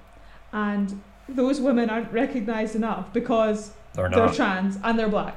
[0.54, 5.36] and those women aren't recognized enough because They're they're trans and they're black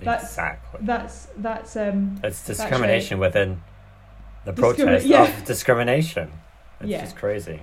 [0.00, 0.80] that's- exactly.
[0.82, 3.62] that's that's um It's discrimination within
[4.46, 5.24] the protest yeah.
[5.24, 6.30] of discrimination.
[6.80, 7.00] It's Yeah.
[7.00, 7.62] just crazy.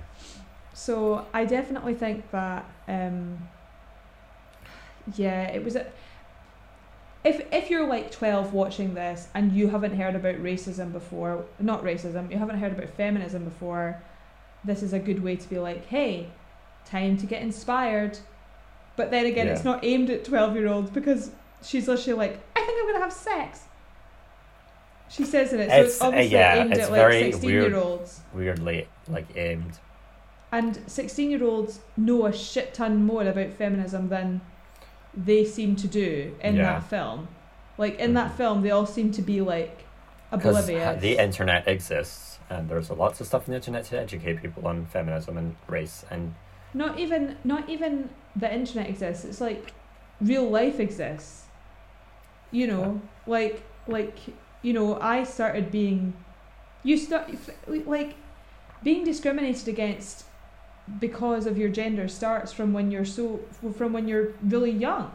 [0.74, 3.48] So I definitely think that um
[5.16, 5.86] yeah it was a
[7.24, 11.82] if if you're like 12 watching this and you haven't heard about racism before not
[11.82, 14.02] racism you haven't heard about feminism before
[14.64, 16.28] this is a good way to be like hey
[16.84, 18.18] time to get inspired
[18.96, 21.30] but then again it's not aimed at 12 year olds because
[21.62, 23.60] she's literally like i think I'm gonna have sex.
[25.10, 27.50] She says in it, so It's, it's uh, obviously yeah, aimed it's at like sixteen
[27.50, 27.72] weird.
[27.72, 28.20] year olds.
[28.32, 29.78] Weirdly, like aimed.
[30.54, 34.40] And 16 year olds know a shit ton more about feminism than
[35.12, 36.74] they seem to do in Yeah.
[36.74, 37.26] that film.
[37.76, 38.36] Like, in that Mhm.
[38.36, 39.84] film, they all seem to be like
[40.30, 41.00] oblivious.
[41.00, 44.86] the internet exists, and there's lots of stuff on the internet to educate people on
[44.86, 46.34] feminism and race, and
[46.72, 49.24] not even not even the internet exists.
[49.24, 49.72] It's like
[50.20, 51.46] real life exists.
[52.52, 54.18] You know, like like
[54.62, 56.14] you know, I started being
[56.84, 57.28] you start
[57.86, 58.14] like
[58.84, 60.24] being discriminated against
[61.00, 63.40] because of your gender starts from when you're so
[63.76, 65.10] from when you're really young.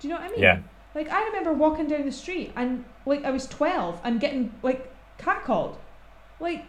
[0.00, 0.42] Do you know what I mean?
[0.42, 0.60] Yeah.
[0.94, 4.92] Like I remember walking down the street and like I was 12 and getting like
[5.18, 5.76] catcalled.
[6.40, 6.64] Like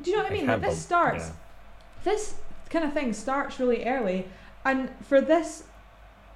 [0.00, 0.46] do you know what I mean?
[0.46, 1.32] Like this starts yeah.
[2.04, 2.34] this
[2.70, 4.26] kind of thing starts really early
[4.64, 5.64] and for this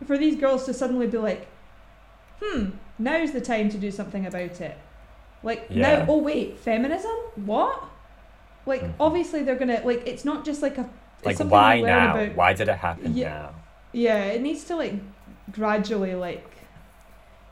[0.06, 1.48] for these girls to suddenly be like
[2.42, 4.76] hmm now's the time to do something about it
[5.42, 6.00] like Yeah.
[6.00, 7.82] now oh wait feminism what
[8.66, 8.92] like Mhm.
[9.00, 10.88] obviously they're gonna like it's not just like a
[11.24, 12.14] like why now?
[12.16, 13.28] about- Why did it happen Yeah.
[13.28, 13.50] now?
[13.92, 14.94] yeah it needs to like
[15.52, 16.46] gradually like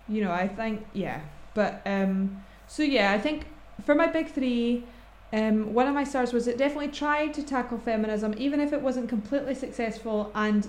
[0.09, 1.21] you know i think yeah
[1.55, 3.47] but um so yeah i think
[3.85, 4.85] for my big three
[5.33, 8.83] um one of my stars was it definitely tried to tackle feminism even if it
[8.83, 10.69] wasn't completely successful and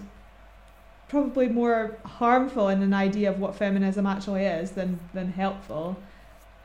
[1.08, 5.98] probably more harmful in an idea of what feminism actually is than than helpful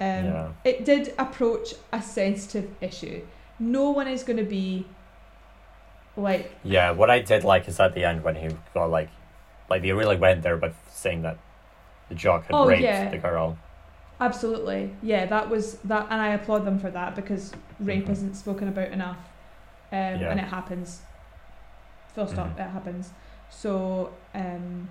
[0.01, 0.49] um Yeah.
[0.65, 3.23] it did approach a sensitive issue
[3.59, 4.87] no one is going to be
[6.17, 9.09] like Yeah, what I did like is at the end when he got like,
[9.69, 11.39] like they really went there by saying that
[12.09, 13.09] the jock had Oh, raped yeah.
[13.11, 13.57] the girl.
[14.21, 15.25] Absolutely, yeah.
[15.27, 18.11] That was that, and I applaud them for that because rape Mhm.
[18.11, 19.17] isn't spoken about enough,
[19.93, 20.31] um, Yeah.
[20.31, 21.01] and it happens.
[22.15, 22.49] Full stop.
[22.49, 22.61] Mhm.
[22.67, 23.13] It happens.
[23.49, 24.89] So um,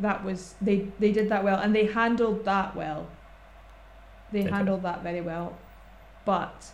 [0.00, 3.06] that was they they did that well, and they handled that well.
[4.32, 4.52] They, They did.
[4.54, 5.52] handled that very well,
[6.24, 6.72] but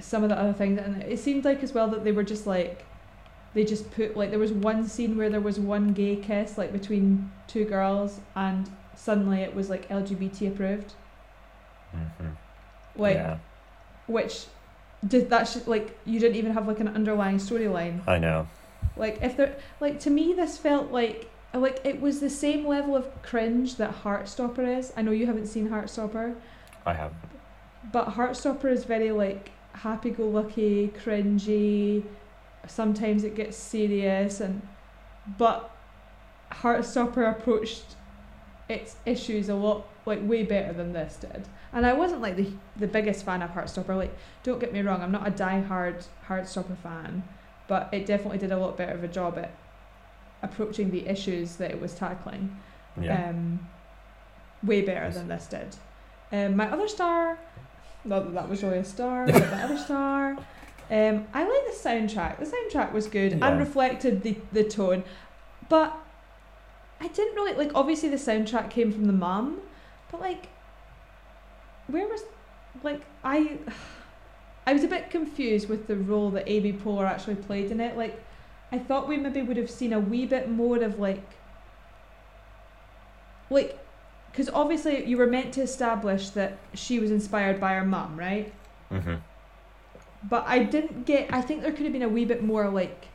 [0.00, 2.46] some of the other things, and it seemed like as well that they were just
[2.46, 2.84] like.
[3.54, 6.70] They just put like there was one scene where there was one gay kiss like
[6.70, 10.92] between two girls and suddenly it was like LGBT approved.
[11.92, 12.28] hmm
[12.94, 13.38] Like yeah,
[14.06, 14.46] which
[15.06, 18.06] did that sh- like you didn't even have like an underlying storyline.
[18.06, 18.46] I know.
[18.96, 22.94] Like if there like to me this felt like like it was the same level
[22.94, 24.92] of cringe that Heartstopper is.
[24.94, 26.34] I know you haven't seen Heartstopper,
[26.84, 27.12] I have.
[27.92, 29.52] but Heartstopper is very like
[29.82, 32.04] happy go lucky, cringy.
[32.66, 34.60] Sometimes it gets serious and
[35.38, 35.70] but
[36.52, 37.96] Heartstopper approached
[38.68, 41.46] its issues a lot like way better than this did.
[41.72, 43.96] And I wasn't like the the biggest fan of Heartstopper.
[43.96, 47.22] Like don't get me wrong, I'm not a die-hard Heartstopper fan,
[47.68, 49.54] but it definitely did a lot better of a job at
[50.42, 52.56] approaching the issues that it was tackling
[53.00, 53.30] Yeah.
[53.30, 53.68] um,
[54.62, 55.76] way better than this did.
[56.30, 57.38] Um, my other star,
[58.04, 60.32] not that that was really a star, but other star,
[60.90, 62.38] um, I like the soundtrack.
[62.38, 63.48] The soundtrack was good Yeah.
[63.48, 65.04] and reflected the, the tone,
[65.68, 65.96] but
[67.00, 67.72] I didn't really like.
[67.74, 69.60] Obviously, the soundtrack came from the mum,
[70.10, 70.48] but like,
[71.86, 72.22] where was
[72.82, 73.58] like I.
[74.66, 77.96] I was a bit confused with the role that Amy Poehler actually played in it.
[77.96, 78.22] Like,
[78.70, 81.22] I thought we maybe would have seen a wee bit more of like
[83.50, 83.78] like
[84.38, 88.52] because obviously you were meant to establish that she was inspired by her mum right?
[88.90, 89.16] Hmm
[90.28, 93.06] but i didn't get i think there could have been a wee bit more like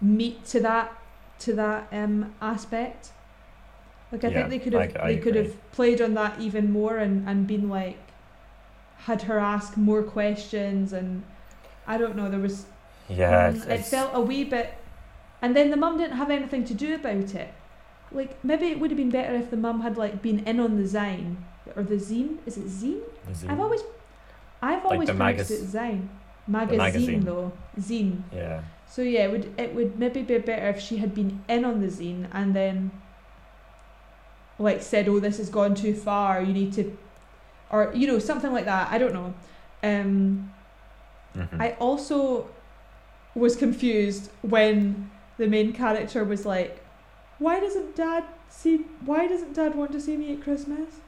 [0.00, 0.92] meat to that
[1.40, 3.10] to that um aspect.
[4.12, 5.44] Like i Yeah, think they could I have c- I they could agree.
[5.44, 7.98] have played on that even more and and been like
[9.06, 11.22] had her ask more questions and
[11.86, 12.66] i don't know there was
[13.08, 14.74] Yeah, Mm, it's, it felt a wee bit
[15.42, 17.50] and then the mum didn't have anything to do about it
[18.12, 20.76] like maybe it would have been better if the mum had like been in on
[20.76, 21.36] the zine
[21.76, 23.82] or the zine is it zine it- i've always
[24.62, 26.08] i've Like always pronounced it zine
[26.46, 27.24] magazine, magazine.
[27.24, 27.52] though.
[27.78, 31.42] Zine yeah, so yeah it would it would maybe be better if she had been
[31.48, 32.90] in on the zine and then
[34.58, 36.42] like said oh this has gone too far.
[36.42, 36.96] You need to
[37.70, 38.90] or you know something like that.
[38.90, 39.34] I don't know.
[39.82, 40.52] Um
[41.34, 42.48] hmm I also
[43.34, 46.82] was confused when the main character was like,
[47.38, 48.84] "Why doesn't Dad see?
[49.04, 51.00] Why doesn't Dad want to see me at Christmas?"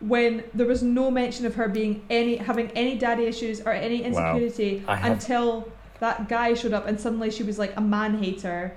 [0.00, 4.02] When there was no mention of her being any having any daddy issues or any
[4.04, 5.68] insecurity I have- until
[6.00, 8.76] that guy showed up and suddenly she was like a man hater,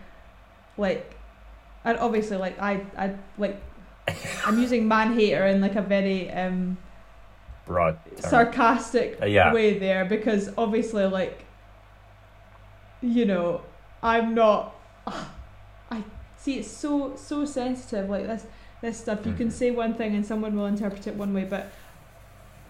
[0.77, 1.15] like,
[1.85, 3.61] and obviously like I I like
[4.45, 6.77] I'm using man hater in like a very um
[7.67, 7.99] broad.
[8.19, 8.31] term.
[8.31, 9.53] sarcastic Uh, yeah.
[9.53, 11.45] way there because obviously like
[13.01, 13.61] you know
[14.03, 14.75] i'm not
[16.41, 18.45] see it's so so sensitive like this
[18.81, 19.25] this stuff.
[19.25, 19.51] You can Mhm.
[19.61, 21.67] say one thing and someone will interpret it one way, but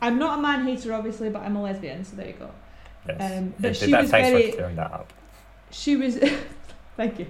[0.01, 2.49] I'm not a man hater, obviously, but I'm a lesbian, so there you go.
[3.07, 3.31] Yes.
[3.37, 5.13] Um, but she was very- for clearing that up.
[5.69, 6.17] She was,
[6.97, 7.27] thank you.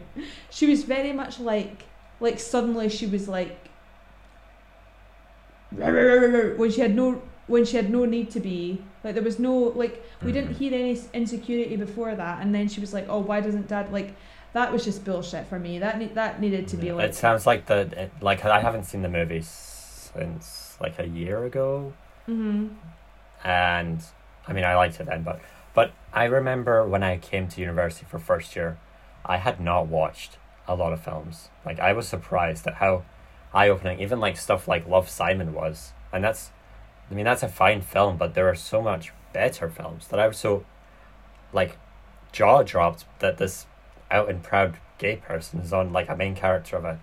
[0.50, 1.84] She was very much like,
[2.20, 3.58] like suddenly she was like,
[5.72, 8.82] when she had no, when she had no need to be.
[9.04, 10.58] Like there was no like we didn't Mhm.
[10.58, 14.14] hear any insecurity before that, and then she was like, oh, why doesn't dad like?
[14.54, 15.80] That was just bullshit for me.
[15.80, 17.10] That ne- that needed to be like.
[17.10, 21.46] It sounds like the it, like I haven't seen the movie since like a year
[21.46, 21.94] ago,
[22.26, 22.68] hmm
[23.44, 24.04] and
[24.48, 25.40] I mean I liked it then, but
[25.74, 28.78] but I remember when I came to university for first year,
[29.26, 30.38] I had not watched
[30.68, 31.50] a lot of films.
[31.66, 33.04] Like I was surprised at how
[33.54, 36.52] eye opening even like stuff like Love Simon was, and that's
[37.10, 40.28] I mean that's a fine film, but there are so much better films that I
[40.28, 40.66] was so
[41.54, 41.78] like
[42.32, 43.66] jaw dropped that this
[44.12, 47.00] out and proud gay person is on like a main character of a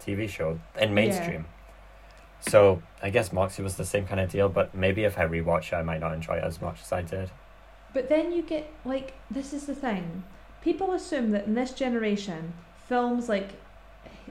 [0.00, 1.46] TV show in mainstream.
[2.40, 5.72] So I guess Moxie was the same kind of deal, but maybe if I rewatch
[5.72, 7.30] it, I might not enjoy it as much as I did.
[7.92, 10.24] But then you get like this is the thing.
[10.62, 12.54] People assume that in this generation,
[12.88, 13.50] films like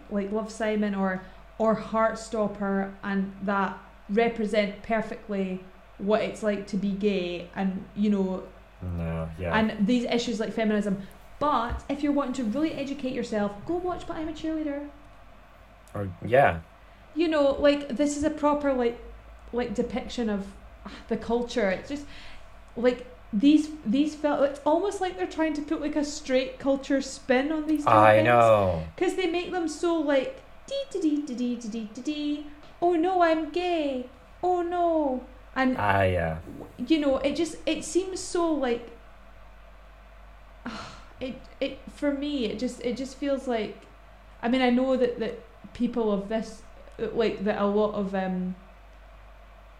[0.09, 1.24] like Love Simon or
[1.57, 3.78] or Heartstopper and that
[4.09, 5.63] represent perfectly
[5.97, 8.43] what it's like to be gay and you know
[8.82, 11.01] No, yeah, and these issues like feminism.
[11.43, 14.87] But if you're wanting to really educate yourself, go watch But I'm a Cheerleader.
[15.93, 16.61] Or yeah.
[17.15, 18.97] You know, like this is a proper like
[19.51, 20.45] like depiction of
[21.09, 21.69] the culture.
[21.69, 22.05] It's just
[22.77, 27.01] like these these felt it's almost like they're trying to put like a straight culture
[27.01, 28.81] spin on these I know.
[28.95, 32.47] Cuz they make them so like dee dee dee dee dee dee dee
[32.81, 34.07] oh no, I'm gay.
[34.41, 35.25] Oh no.
[35.57, 36.37] And ah, uh, yeah.
[36.77, 38.93] you know, it just it seems so like
[41.24, 43.78] it it for me it just it just feels like
[44.41, 45.39] I mean I know that that
[45.74, 46.61] people of this
[47.13, 48.55] like that a lot of um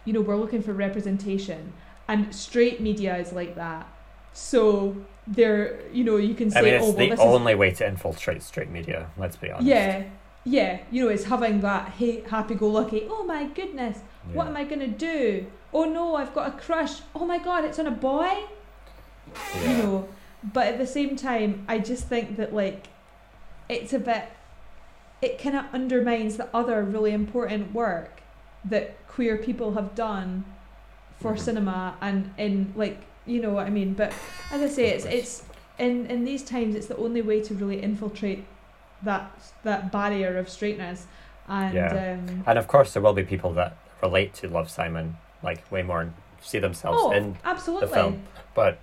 [0.06, 1.74] you know we're looking for representation
[2.08, 3.88] and straight media is like that
[4.34, 4.96] so
[5.28, 7.88] they're you know you can say I mean it's oh well the only way to
[7.88, 9.10] infiltrate straight media.
[9.18, 9.68] Let's be honest.
[9.68, 10.04] yeah
[10.46, 14.36] yeah you know it's having that hey, happy-go-lucky oh my goodness Yeah.
[14.38, 17.80] what am I gonna do oh no I've got a crush oh my god it's
[17.80, 18.32] on a boy
[19.34, 19.72] Yeah.
[19.72, 20.08] you know
[20.52, 22.88] but at the same time i just think that like
[23.70, 24.26] it's a bit
[25.22, 28.22] it kind of undermines the other really important work
[28.66, 30.44] that queer people have done
[31.22, 31.39] for Mhm.
[31.39, 34.12] cinema and in like you know what i mean but
[34.52, 35.44] as i say it's it's
[35.80, 38.46] in in these times it's the only way to really infiltrate
[39.02, 39.32] that
[39.64, 41.08] that barrier of straightness
[41.48, 42.18] and Yeah.
[42.20, 45.84] um And of course, there will be people that relate to Love Simon like way
[45.84, 48.24] more and see themselves oh in absolutely the film.
[48.56, 48.80] But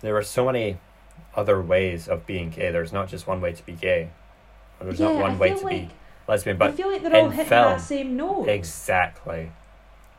[0.00, 0.78] there are so many
[1.34, 2.70] other ways of being gay.
[2.70, 4.10] There's not just one way to be gay.
[4.80, 5.94] There's yeah, not one way to like, be
[6.28, 6.56] lesbian.
[6.56, 8.48] But I feel like they're all hitting film, that same note.
[8.48, 9.50] exactly.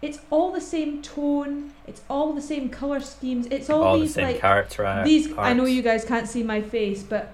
[0.01, 1.73] It's all the same tone.
[1.85, 3.47] It's all the same color schemes.
[3.51, 5.31] It's all, All the these same like character act- these.
[5.37, 7.33] I know you guys can't see my face, but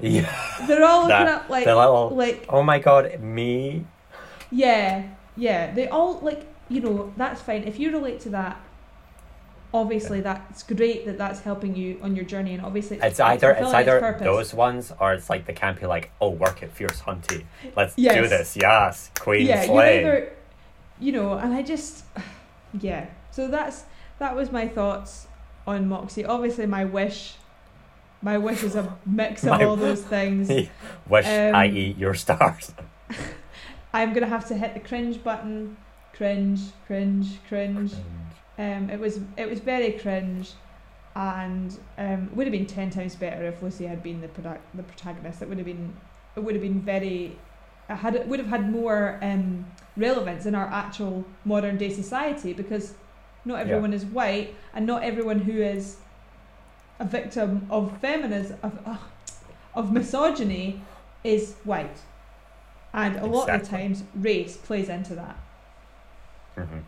[0.00, 0.32] Yeah.
[0.68, 3.86] they're all looking That- up like the like Oh my god, me.
[4.52, 5.02] yeah
[5.36, 5.72] yeah.
[5.74, 8.60] They all like you know that's fine if you relate to that.
[9.74, 13.58] Obviously, that's great that that's helping you on your journey, and obviously It's either it's
[13.60, 14.22] fulfilling either purpose.
[14.24, 17.44] those ones or it's like the campy like oh work at Fierce Hunty.
[17.76, 18.56] Let's do this.
[18.56, 20.00] Yes, Queen yeah, Slay.
[20.00, 20.32] you either,
[21.00, 22.04] you know, and I just,
[22.80, 23.06] yeah.
[23.32, 23.82] So that's
[24.20, 25.26] that was my thoughts
[25.66, 26.24] on Moxie.
[26.24, 27.34] Obviously, my wish,
[28.22, 30.48] my wish is a mix of My- all those things.
[31.08, 32.72] Wish, Um, i.e., your stars.
[33.92, 35.76] I'm gonna have to hit the cringe button.
[36.12, 37.92] Cringe, cringe, cringe.
[38.58, 40.52] Um, it was it was very cringe,
[41.16, 44.82] and um, would have been ten times better if Lucy had been the product the
[44.82, 45.42] protagonist.
[45.42, 45.94] It would have been
[46.36, 47.38] it would have been very
[47.88, 52.52] it had it would have had more um, relevance in our actual modern day society
[52.52, 52.94] because
[53.44, 55.98] not everyone is white and not everyone who is
[57.00, 58.96] a victim of feminism of uh,
[59.74, 60.82] of misogyny
[61.24, 61.98] is white,
[62.92, 65.36] and a lot of the times race plays into that.
[66.56, 66.80] hmm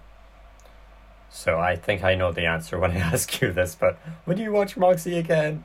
[1.37, 4.51] So I think I know the answer when I ask you this, but would you
[4.53, 5.65] watch Moxie again?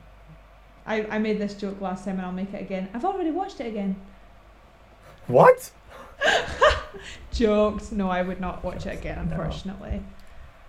[0.84, 2.88] I, I made this joke last time and I'll make it again.
[2.92, 3.96] I've already watched it again.
[5.28, 5.70] What?
[7.32, 7.90] Jokes.
[7.90, 9.22] No, I would not watch it again, No.
[9.36, 10.02] unfortunately.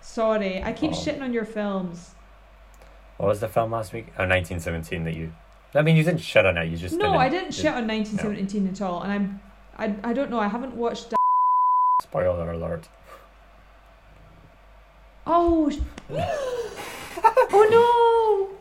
[0.00, 0.62] Sorry.
[0.62, 0.94] I keep Oh.
[0.94, 2.14] shitting on your films.
[3.18, 4.06] What was the film last week?
[4.18, 5.32] Oh, 1917 that you.
[5.74, 6.70] I mean, you didn't shit on it.
[6.70, 7.16] You just no, didn't.
[7.20, 9.02] I didn't did- shit on 1917 at all.
[9.02, 9.40] And I'm.
[9.76, 10.40] I, I don't know.
[10.40, 11.12] I haven't watched.
[12.02, 12.88] Spoiler alert.
[15.26, 15.70] Oh.
[17.52, 18.56] oh no!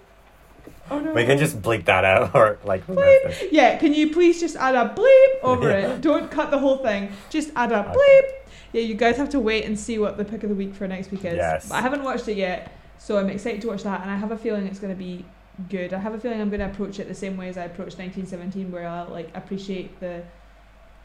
[0.92, 1.14] Oh no.
[1.14, 3.44] We can just bleep that out or like this.
[3.52, 6.02] Yeah, can you please just add a bleep over it?
[6.02, 7.12] Don't cut the whole thing.
[7.30, 7.94] Just add a Okay.
[7.98, 8.30] bleep.
[8.74, 10.88] Yeah, you guys have to wait and see what the pick of the week for
[10.88, 11.36] next week is.
[11.36, 11.70] Yes.
[11.70, 14.32] But I haven't watched it yet, so I'm excited to watch that, and I have
[14.32, 15.26] a feeling it's going to be
[15.70, 15.94] good.
[15.94, 17.98] I have a feeling I'm going to approach it the same way as I approached
[18.00, 20.24] 1917, where I like appreciate the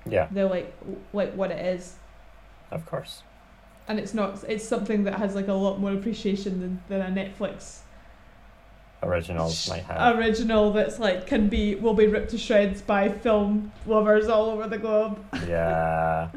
[0.06, 0.74] Yeah, the like
[1.12, 1.96] like what it is,
[2.70, 3.22] of course.
[3.88, 7.10] And it's not it's something that has like a lot more appreciation than, than a
[7.10, 7.78] Netflix
[9.02, 10.18] Originals might have.
[10.18, 14.68] original that's like can be will be ripped to shreds by film lovers all over
[14.68, 15.24] the globe.
[15.46, 16.30] Yeah.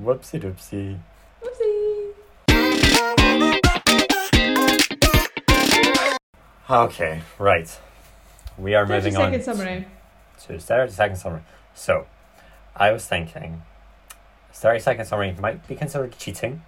[0.00, 0.98] Whoopsie doopsie.
[1.42, 1.90] Whoopsie.
[6.70, 7.78] Okay, right.
[8.56, 9.86] We are 30 moving on second summary.
[10.46, 11.42] to 30 second summary.
[11.74, 12.06] So,
[12.76, 13.62] I was thinking
[14.52, 16.62] 30 second summary might be considered cheating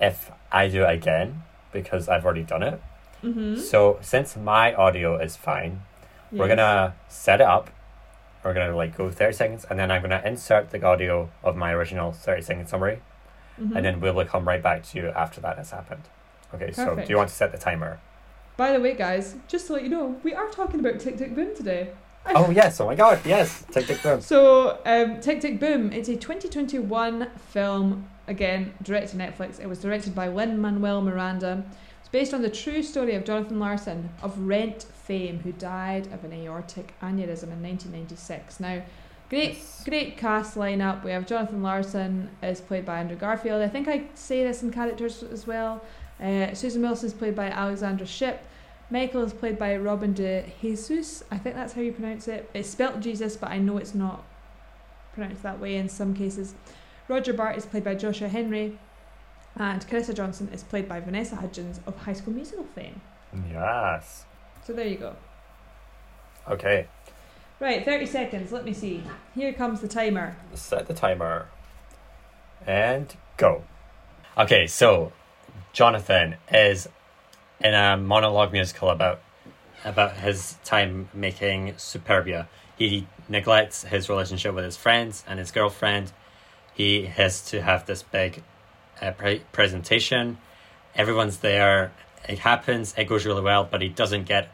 [0.00, 1.42] if I do it again
[1.72, 2.82] because I've already done it.
[3.22, 3.56] Mm-hmm.
[3.56, 5.82] So, since my audio is fine,
[6.32, 7.70] we're gonna set it up.
[8.42, 11.72] We're gonna like go 30 seconds and then I'm gonna insert the audio of my
[11.72, 13.00] original 30 second summary
[13.60, 13.76] Mm-hmm.
[13.76, 16.04] and then we'll come right back to you after that has happened.
[16.54, 18.00] Okay, so do you want to set the timer?
[18.56, 21.34] By the way, guys, just to let you know, we are talking about Tick Tick
[21.34, 21.90] Boom today.
[22.34, 24.20] oh, yes, oh my god, yes, tick tick boom.
[24.20, 29.60] So, um, Tick Tick Boom, it's a 2021 film, again, directed Netflix.
[29.60, 31.64] It was directed by Lin Manuel Miranda.
[31.98, 36.24] It's based on the true story of Jonathan Larson of Rent fame, who died of
[36.24, 38.60] an aortic aneurysm in 1996.
[38.60, 38.82] Now,
[39.28, 41.04] great, great cast lineup.
[41.04, 43.60] We have Jonathan Larson is played by Andrew Garfield.
[43.60, 45.82] I think I say this in characters as well.
[46.22, 48.46] Uh, Susan Wilson is played by Alexandra Shipp.
[48.90, 51.24] Michael is played by Robin de Jesus.
[51.30, 52.48] I think that's how you pronounce it.
[52.54, 54.24] It's spelt Jesus, but I know it's not
[55.14, 56.54] pronounced that way in some cases.
[57.10, 58.78] Roger Bart is played by Joshua Henry.
[59.56, 63.00] And Karessa Johnson is played by Vanessa Hudgens of High School Musical fame.
[63.50, 64.24] Yes.
[64.64, 65.16] So there you go.
[66.48, 66.86] Okay,
[67.60, 68.52] Right, 30 seconds.
[68.52, 69.02] Let me see.
[69.34, 70.34] Here comes the timer.
[70.54, 71.48] set the timer.
[72.66, 73.64] And go.
[74.38, 75.12] Okay, so
[75.74, 76.88] Jonathan is
[77.62, 79.20] in a monologue musical about
[79.84, 82.46] about his time making Superbia.
[82.78, 86.12] He neglects his relationship with his friends and his girlfriend.
[86.80, 88.42] He has to have this big
[89.02, 90.38] uh, pre- presentation.
[90.94, 91.92] Everyone's there.
[92.26, 92.94] It happens.
[92.96, 94.50] It goes really well, but he doesn't get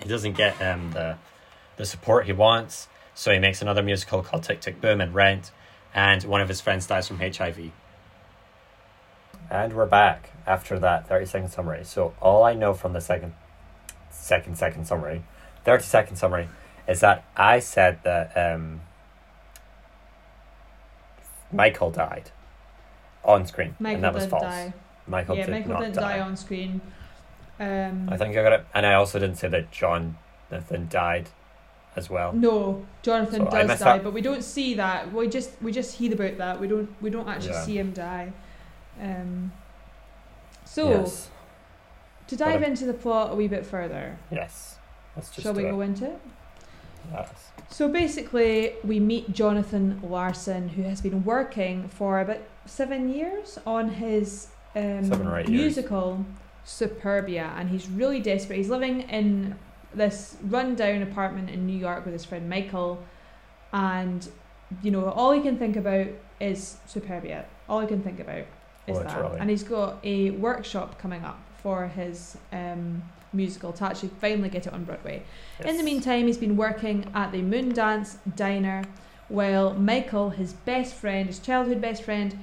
[0.00, 1.18] he doesn't get um the
[1.76, 2.88] the support he wants.
[3.14, 5.52] So he makes another musical called Tick Tick Boom and Rent,
[5.94, 7.70] and one of his friends dies from HIV.
[9.48, 11.84] And we're back after that 30 second summary.
[11.84, 13.34] So all I know from the second
[14.10, 15.22] second second summary,
[15.64, 16.48] 30 second summary,
[16.88, 18.80] is that I said that um,
[21.52, 22.30] Michael died
[23.24, 23.74] on screen.
[23.78, 24.42] Michael and that was false.
[24.42, 24.72] die.
[25.06, 26.16] Michael yeah, did Michael not didn't die.
[26.18, 26.80] die on screen.
[27.60, 28.66] Um, I think I got it.
[28.74, 31.28] And I also didn't say that Jonathan died
[31.96, 32.32] as well.
[32.32, 34.04] No, Jonathan So does die, up.
[34.04, 35.12] but we don't see that.
[35.12, 36.60] We just we just hear about that.
[36.60, 37.62] We don't we don't actually Yeah.
[37.64, 38.32] see him die.
[39.02, 39.52] Um,
[40.64, 41.30] so yes.
[42.28, 44.76] to dive But, into the plot a wee bit further, Yes.
[45.16, 46.20] Let's just shall we go into it?
[47.12, 47.50] Yes.
[47.70, 53.90] So basically, we meet Jonathan Larson, who has been working for about seven years on
[53.90, 55.48] his um, eight years.
[55.48, 56.24] musical
[56.64, 58.56] Superbia, and he's really desperate.
[58.56, 59.56] He's living in
[59.94, 63.02] this rundown apartment in New York with his friend Michael,
[63.72, 64.28] and
[64.82, 66.06] you know all he can think about
[66.40, 67.44] is Superbia.
[67.68, 68.44] All he can think about
[68.86, 73.02] is that, and he's got a workshop coming up for his um,
[73.32, 75.22] musical to actually finally get it on Broadway.
[75.64, 78.84] In the meantime, he's been working at the Moondance Diner
[79.28, 82.38] while Michael, his best friend, his childhood best friend,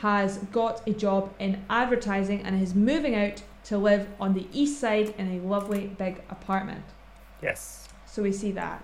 [0.00, 4.80] has got a job in advertising and is moving out to live on the east
[4.80, 6.84] side in a lovely big apartment.
[7.42, 7.88] Yes.
[8.06, 8.82] So we see that.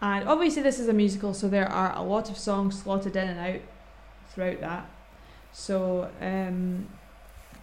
[0.00, 3.28] And obviously, this is a musical, so there are a lot of songs slotted in
[3.28, 3.62] and out
[4.30, 4.90] throughout that.
[5.52, 6.88] So, um,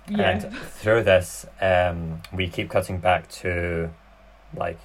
[0.09, 0.29] yeah.
[0.29, 3.91] And through this, um, we keep cutting back to
[4.55, 4.79] like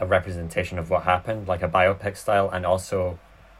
[0.00, 3.18] a representation of what happened, like a biopic style, and also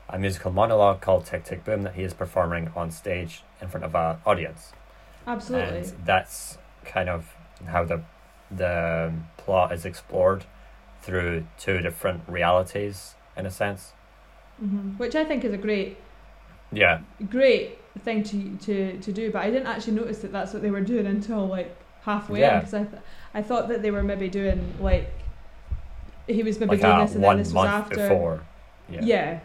[0.09, 3.85] a musical monologue called Tick Tick Boom that he is performing on stage in front
[3.85, 4.73] of an audience.
[5.27, 5.79] Absolutely.
[5.79, 7.35] And that's kind of
[7.67, 8.03] how the
[8.51, 10.45] the plot is explored
[11.03, 13.93] through two different realities in a sense.
[14.59, 15.97] hmm Which I think is a great
[16.73, 17.01] Yeah.
[17.31, 20.71] great thing to, to, to do, but I didn't actually notice that that's what they
[20.71, 22.59] were doing until like halfway Yeah.
[22.59, 23.03] because I, th-
[23.35, 25.11] I thought that they were maybe doing like
[26.27, 27.97] he was maybe Like doing uh, this and then this was after.
[27.97, 28.43] before.
[28.89, 29.41] Yeah.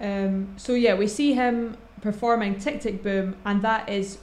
[0.00, 0.26] Yeah.
[0.26, 4.18] Um, so yeah, we see him performing Tick Tick Boom, and that is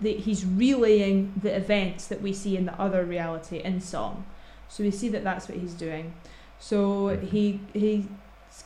[0.00, 4.24] that he's relaying the events that we see in the other reality in song.
[4.68, 6.14] So we see that that's what he's doing.
[6.58, 7.22] So Mhm.
[7.30, 8.04] he he's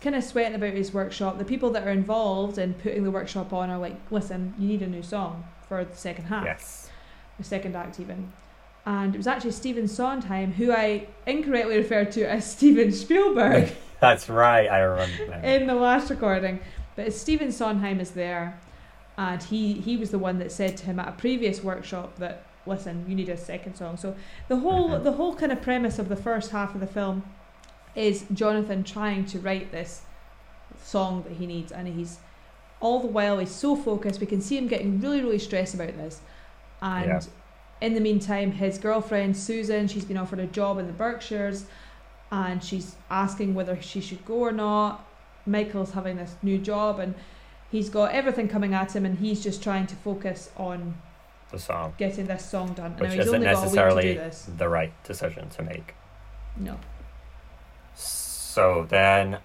[0.01, 1.39] kind of sweating about his workshop.
[1.39, 4.83] The people that are involved in putting the workshop on are like, listen, you need
[4.83, 6.91] a new song for the second half, Yes.
[7.39, 8.33] the second act even.
[8.85, 14.29] And it was actually Stephen Sondheim, who I incorrectly referred to as Steven Spielberg That's
[14.29, 14.69] right.
[14.69, 15.35] I remember.
[15.47, 16.61] in the last recording.
[16.97, 18.59] But it's Stephen Sondheim is there,
[19.19, 22.47] and he he was the one that said to him at a previous workshop that
[22.67, 23.97] listen, you need a second song.
[23.97, 24.15] So
[24.49, 25.03] the whole Mhm.
[25.05, 27.23] the whole kind of premise of the first half of the film
[27.97, 30.03] is Jonathan trying to write this
[30.83, 32.19] song that he needs, and he's
[32.81, 34.21] all the while he's so focused.
[34.21, 36.21] We can see him getting really really stressed about this,
[36.81, 37.07] and.
[37.07, 37.21] Yeah.
[37.79, 41.67] In the meantime, his girlfriend Susan, she's been offered a job in the Berkshires,
[42.31, 45.07] and she's asking whether she should go or not.
[45.47, 47.15] Michael's having this new job and
[47.71, 50.97] he's got everything coming at him and he's just trying to focus on
[51.53, 52.93] the song, getting this song done.
[52.93, 55.95] which now he's isn't only got a week to necessarily the right decision to make.
[56.57, 56.79] No.
[58.57, 59.41] So then,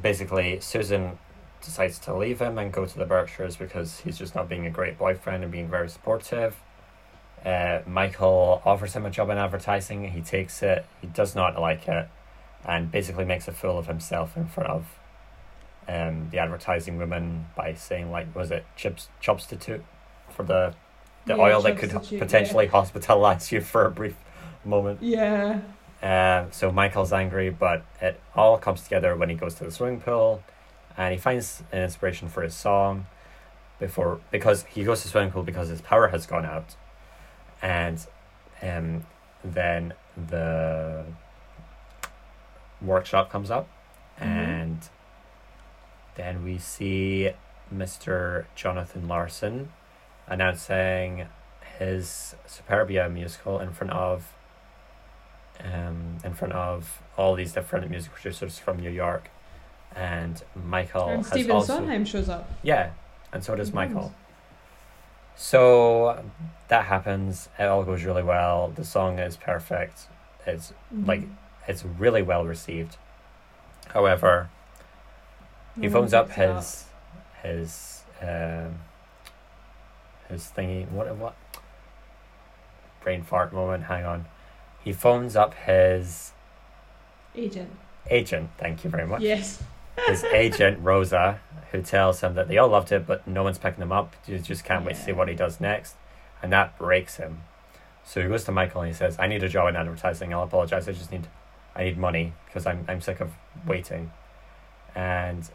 [0.00, 1.18] basically, Susan
[1.62, 4.70] decides to leave him and go to the Berkshires because he's just not being a
[4.70, 6.56] great boyfriend and being very supportive.
[7.44, 10.12] Uh, Michael offers him a job in advertising.
[10.12, 10.86] He takes it.
[11.02, 12.08] He does not like it,
[12.64, 14.98] and basically makes a fool of himself in front of
[15.86, 19.84] um, the advertising woman by saying like, was it chips chopstitute
[20.30, 20.74] for the
[21.26, 24.16] the Yeah, oil that could substitute, potentially hospitalize you for a brief
[24.64, 25.02] moment.
[25.02, 25.60] Yeah.
[26.02, 30.00] Uh, so Michael's angry, but it all comes together when he goes to the swimming
[30.00, 30.42] pool,
[30.96, 33.06] and he finds an inspiration for his song.
[33.80, 36.74] Before because he goes to the swimming pool because his power has gone out,
[37.62, 38.04] and
[38.60, 39.06] um,
[39.44, 41.04] then the
[42.82, 43.68] workshop comes up,
[44.20, 44.26] Mhm.
[44.26, 44.88] and
[46.16, 47.30] then we see
[47.72, 48.46] Mr.
[48.56, 49.72] Jonathan Larson
[50.26, 51.28] announcing
[51.78, 54.34] his Superbia musical in front of
[55.64, 59.30] um, in front of all these different music producers from New York,
[59.96, 62.48] and Michael and has Stephen also Sondheim shows up.
[62.62, 62.90] yeah,
[63.32, 63.74] and so does Mhm.
[63.74, 64.14] Michael.
[65.36, 66.24] So
[66.68, 67.48] that happens.
[67.58, 68.68] It all goes really well.
[68.74, 70.08] The song is perfect.
[70.46, 70.72] It's
[71.04, 71.34] like Mhm.
[71.66, 72.96] it's really well received.
[73.88, 74.50] However,
[75.80, 76.86] he phones up his
[77.42, 78.80] his um
[80.28, 81.34] his thingy what what
[83.00, 84.26] brain fart moment hang on
[84.88, 86.32] he phones up his
[87.36, 87.70] agent.
[88.08, 88.48] agent.
[88.56, 89.20] Thank you very much.
[89.20, 89.62] Yes.
[90.06, 91.40] his agent rosa
[91.72, 94.16] who tells him that they all loved it but no one's picking him up.
[94.26, 95.96] You just can't wait to see what he does next.
[96.42, 97.42] And that breaks him.
[98.02, 100.32] So he goes to michael and he says i need a job in advertising.
[100.32, 100.88] I'll apologize.
[100.88, 101.26] I just need
[101.76, 103.32] i need money because i'm, I'm sick of
[103.66, 104.10] waiting.
[104.94, 105.50] And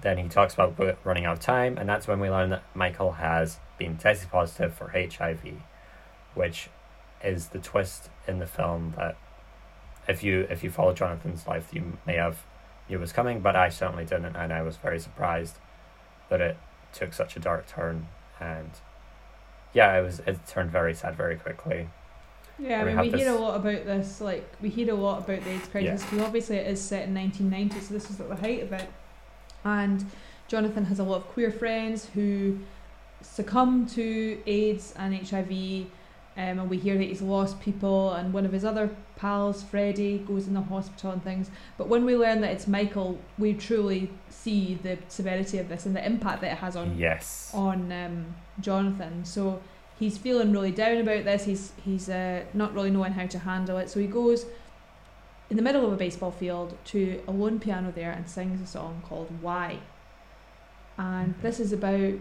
[0.00, 3.12] then he talks about running out of time and that's when we learn that michael
[3.12, 5.42] has been tested positive for hiv
[6.34, 6.70] which
[7.24, 9.16] is the twist in the film that
[10.08, 12.38] if you if you follow jonathan's life you may have
[12.88, 15.56] knew was coming but i certainly didn't and i was very surprised
[16.28, 16.56] that it
[16.92, 18.06] took such a dark turn
[18.40, 18.70] and
[19.72, 21.88] yeah it was it turned very sad very quickly
[22.58, 24.20] Yeah, I We mean, have we hear this- a lot about this.
[24.20, 27.14] Like, we hear a lot about the AIDS crisis because obviously it is set in
[27.14, 28.86] 1990, so this is at the height of it.
[29.64, 30.04] And
[30.46, 32.58] Jonathan has a lot of queer friends who
[33.22, 35.86] succumb to AIDS and HIV,
[36.40, 38.14] um, and we hear that he's lost people.
[38.14, 41.50] And one of his other pals, Freddie, goes in the hospital and things.
[41.76, 45.94] But when we learn that it's Michael, we truly see the severity of this and
[45.94, 49.24] the impact that it has on yes on um, Jonathan.
[49.26, 49.60] So
[49.98, 51.44] he's feeling really down about this.
[51.44, 53.90] He's he's uh, not really knowing how to handle it.
[53.90, 54.46] So he goes
[55.50, 58.66] in the middle of a baseball field to a lone piano there and sings a
[58.66, 59.80] song called Why.
[60.96, 62.14] And this is about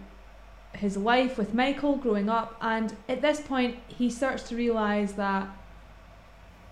[0.73, 2.55] his life with Michael growing up.
[2.61, 5.47] And at this point, he starts to realize that,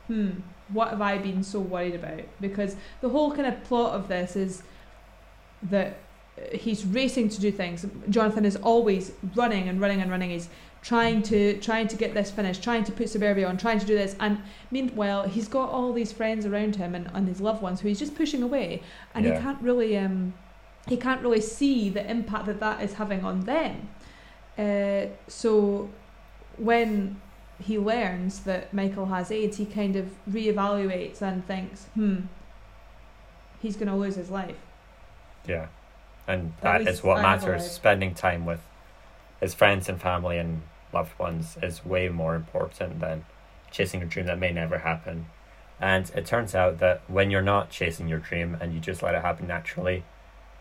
[0.07, 0.29] hmm,
[0.69, 2.21] what have I been so worried about?
[2.41, 4.63] Because the whole kind of plot of this is
[5.63, 5.97] that
[6.51, 7.85] he's racing to do things.
[8.09, 10.29] Jonathan is always running and running and running.
[10.29, 10.49] He's
[10.83, 13.95] trying to trying to get this finished, trying to put Superbia on, trying to do
[13.95, 14.15] this.
[14.19, 14.39] And
[14.69, 17.99] meanwhile, he's got all these friends around him and, and his loved ones who he's
[17.99, 18.83] just pushing away,
[19.15, 19.35] and Yeah.
[19.37, 20.33] he can't really um
[20.87, 23.89] he can't really see the impact that that is having on them.
[24.57, 25.89] Uh, so
[26.57, 27.21] when
[27.59, 32.21] he learns that Michael has AIDS, he kind of reevaluates and thinks, hmm,
[33.61, 34.57] he's going to lose his life.
[35.45, 35.67] yeah
[36.27, 37.71] and At that is what I have a matters life.
[37.71, 38.61] spending time with
[39.39, 40.61] his friends and family and
[40.93, 43.25] loved ones is way more important than
[43.71, 45.27] chasing a dream that may never happen
[45.79, 49.15] and it turns out that when you're not chasing your dream and you just let
[49.15, 50.03] it happen naturally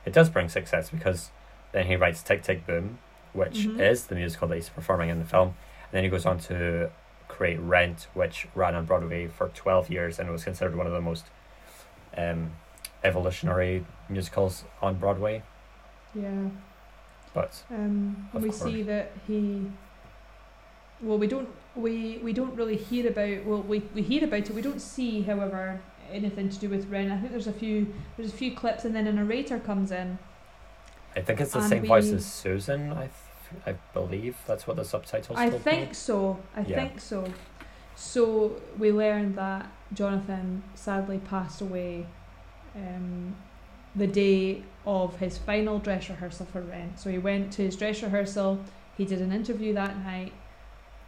[0.06, 1.30] it does bring success because
[1.72, 2.98] then he writes tick tick boom
[3.34, 3.80] which Mhm.
[3.80, 6.90] is the musical that he's performing in the film and then he goes on to
[7.28, 11.00] create Rent, which ran on Broadway for 12 years and was considered one of the
[11.00, 11.26] most
[12.16, 12.52] um,
[13.04, 15.42] evolutionary musicals on Broadway.
[16.14, 16.48] Yeah.
[17.34, 18.62] But Um, we course.
[18.62, 19.70] see that he.
[21.02, 23.44] Well, we don't we we don't really hear about.
[23.44, 24.54] Well, we we hear about it.
[24.54, 25.80] We don't see, however,
[26.12, 27.10] anything to do with Rent.
[27.12, 30.18] I think there's a few there's a few clips, and then a narrator comes in.
[31.14, 32.92] I think it's the same voice as Susan.
[32.92, 35.38] I, th- I believe that's what the subtitles.
[35.38, 35.94] I think me.
[35.94, 36.38] so.
[36.54, 36.76] I Yeah.
[36.76, 37.26] think so.
[37.94, 42.06] So we learned that Jonathan sadly passed away
[42.74, 43.34] um,
[43.94, 47.00] the day of his final dress rehearsal for Rent.
[47.00, 48.60] So he went to his dress rehearsal,
[48.98, 50.32] he did an interview that night,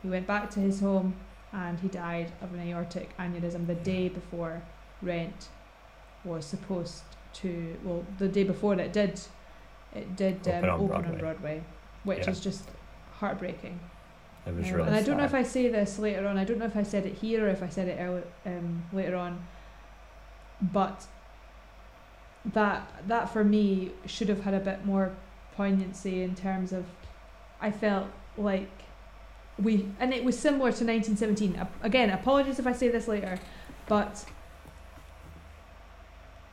[0.02, 1.14] he went back to his home,
[1.52, 4.62] and he died of an aortic aneurysm the day before
[5.02, 5.48] Rent
[6.24, 7.02] was supposed
[7.34, 7.76] to.
[7.84, 9.20] Well, the day before it did,
[9.94, 11.18] it did um, Open on open on Broadway.
[11.20, 11.62] Broadway,
[12.04, 12.30] which Yeah.
[12.30, 12.68] is just
[13.20, 13.78] heartbreaking.
[14.46, 16.36] It was Um, really and I don't know if I say this later on.
[16.38, 18.84] I don't know if I said it here or if I said it early, um,
[18.92, 19.46] later on.
[20.60, 21.06] But
[22.54, 25.12] that that for me should have had a bit more
[25.56, 26.86] poignancy in terms of
[27.60, 28.70] I felt like
[29.60, 31.60] we and it was similar to 1917.
[31.82, 33.38] Again, apologies if I say this later,
[33.86, 34.24] but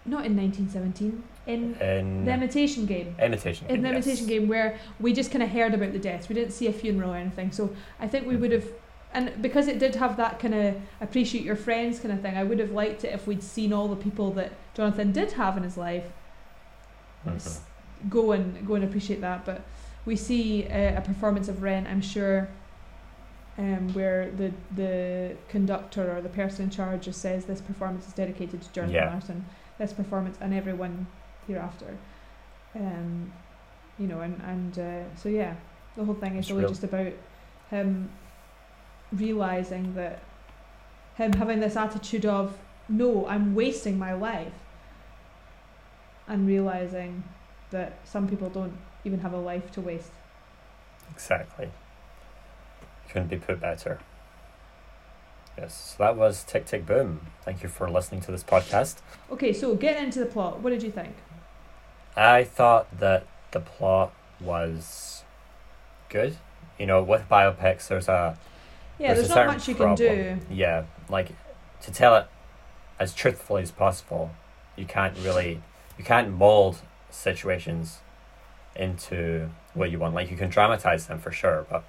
[0.06, 3.68] not in 1917 in in the Imitation Game imitation.
[3.68, 3.96] in Game, the yes.
[4.06, 6.74] imitation game where we just kind of heard about the deaths we didn't see a
[6.74, 8.66] funeral or anything so i think we would have
[9.14, 12.44] and because it did have that kind of appreciate your friends kind of thing i
[12.44, 15.64] would have liked it if we'd seen all the people that jonathan did have in
[15.64, 16.06] his life
[17.26, 17.60] Mhm.
[18.10, 19.62] go and go and appreciate that but
[20.06, 22.48] we see uh, a performance of rent i'm sure
[23.58, 28.14] um, where the the conductor or the person in charge just says this performance is
[28.14, 29.10] dedicated to Jonathan Yeah.
[29.14, 29.46] Larson
[29.78, 31.08] this performance and everyone
[31.48, 31.98] hereafter
[32.76, 33.32] um,
[34.00, 35.56] you know and and uh, so yeah
[35.98, 37.12] the whole thing is really real- just about
[37.70, 38.10] him
[39.14, 40.20] realizing that
[41.16, 42.58] him having this attitude of
[42.90, 44.54] no i'm wasting my life
[46.28, 47.24] and realizing
[47.72, 50.12] that some people don't even have a life to waste
[51.14, 51.70] Exactly.
[53.10, 54.00] Couldn't be put better.
[55.58, 57.28] Yes, so that was Tick Tick Boom.
[57.44, 58.98] Thank you for listening to this podcast.
[59.32, 61.16] okay so getting into the plot what did you think
[62.16, 65.24] I thought that the plot was
[66.10, 66.38] good.
[66.80, 68.38] You know, with biopics, there's a
[69.00, 71.32] yeah There's there's, not much you can do yeah, like
[71.82, 72.28] to tell it
[73.00, 74.32] as truthfully as possible.
[74.76, 75.62] You can't really,
[75.98, 76.78] you can't mold
[77.10, 78.00] situations
[78.76, 80.16] into what you want.
[80.16, 81.84] Like you can dramatize them for sure, but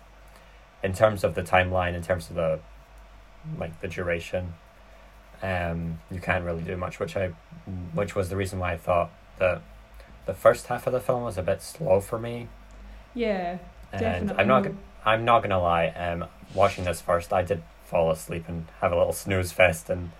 [0.82, 2.60] in terms of the timeline, in terms of the
[3.58, 4.54] like the duration,
[5.42, 6.98] um, you can't really do much.
[7.00, 7.28] Which I,
[7.94, 9.62] which was the reason why I thought that
[10.26, 12.48] the first half of the film was a bit slow for me.
[13.14, 13.58] yeah
[13.92, 14.66] And definitely I'm not.
[15.04, 15.88] I'm not gonna lie.
[15.88, 16.24] Um,
[16.54, 20.10] watching this first, I did fall asleep and have a little snooze fest in,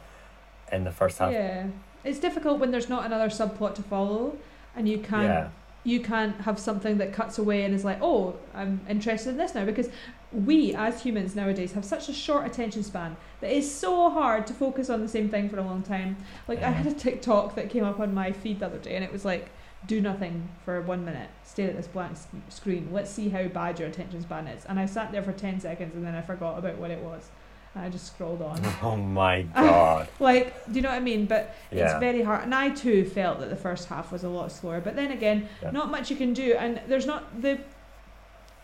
[0.71, 1.33] in the first half.
[1.33, 1.67] yeah
[2.05, 4.37] it's difficult when there's not another subplot to follow
[4.77, 5.49] and you can't Yeah.
[5.87, 9.55] You can't have something that cuts away and is like, oh, I'm interested in this
[9.55, 9.89] now because
[10.33, 14.53] we as humans nowadays have such a short attention span that it's so hard to
[14.53, 16.17] focus on the same thing for a long time.
[16.49, 19.05] Like I had a TikTok that came up on my feed the other day and
[19.05, 19.49] it was like,
[19.87, 22.17] do nothing for one minute, stare at this blank
[22.49, 22.89] screen.
[22.91, 24.65] Let's see how bad your attention span is.
[24.65, 27.31] And I sat there for ten seconds and then I forgot about what it was.
[27.77, 28.61] I just scrolled on.
[28.83, 30.09] Oh my god.
[30.21, 31.27] like, do you know what I mean?
[31.27, 32.45] But it's very hard.
[32.45, 34.81] And I too felt that the first half was a lot slower.
[34.81, 35.71] But then again, Yeah.
[35.73, 36.55] not much you can do.
[36.55, 37.59] And there's not the.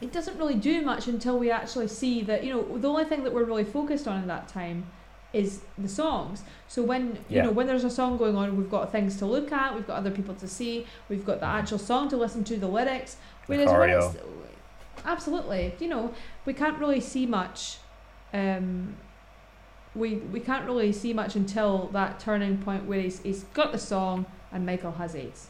[0.01, 3.23] It doesn't really do much until we actually see that, you know, the only thing
[3.23, 4.87] that we're really focused on in that time
[5.33, 6.43] is the songs.
[6.67, 9.53] So when, you know, when there's a song going on, we've got things to look
[9.53, 12.57] at, we've got other people to see, we've got the actual song to listen to,
[12.57, 13.15] the lyrics.
[13.47, 14.15] The Whereas when choreo.
[14.15, 14.23] it's,
[15.05, 16.13] absolutely, you know,
[16.47, 17.79] we can't really see much.
[18.35, 18.97] Um,
[19.95, 23.79] we we can't really see much until that turning point where he's he's got the
[23.79, 25.49] song and Michael has AIDS,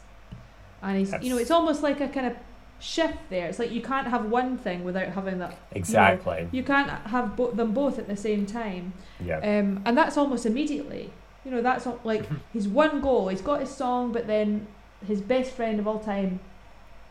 [0.81, 2.35] and he's you know it's almost like a kind of
[2.79, 3.47] shift there.
[3.47, 5.57] It's like you can't have one thing without having that.
[5.71, 6.49] Exactly.
[6.51, 8.93] You can't have bo- them both at the same time,
[9.23, 9.37] Yeah.
[9.37, 11.11] um, and that's almost immediately.
[11.45, 13.29] You know that's not like his one goal.
[13.29, 14.67] He's got his song, but then
[15.07, 16.39] his best friend of all time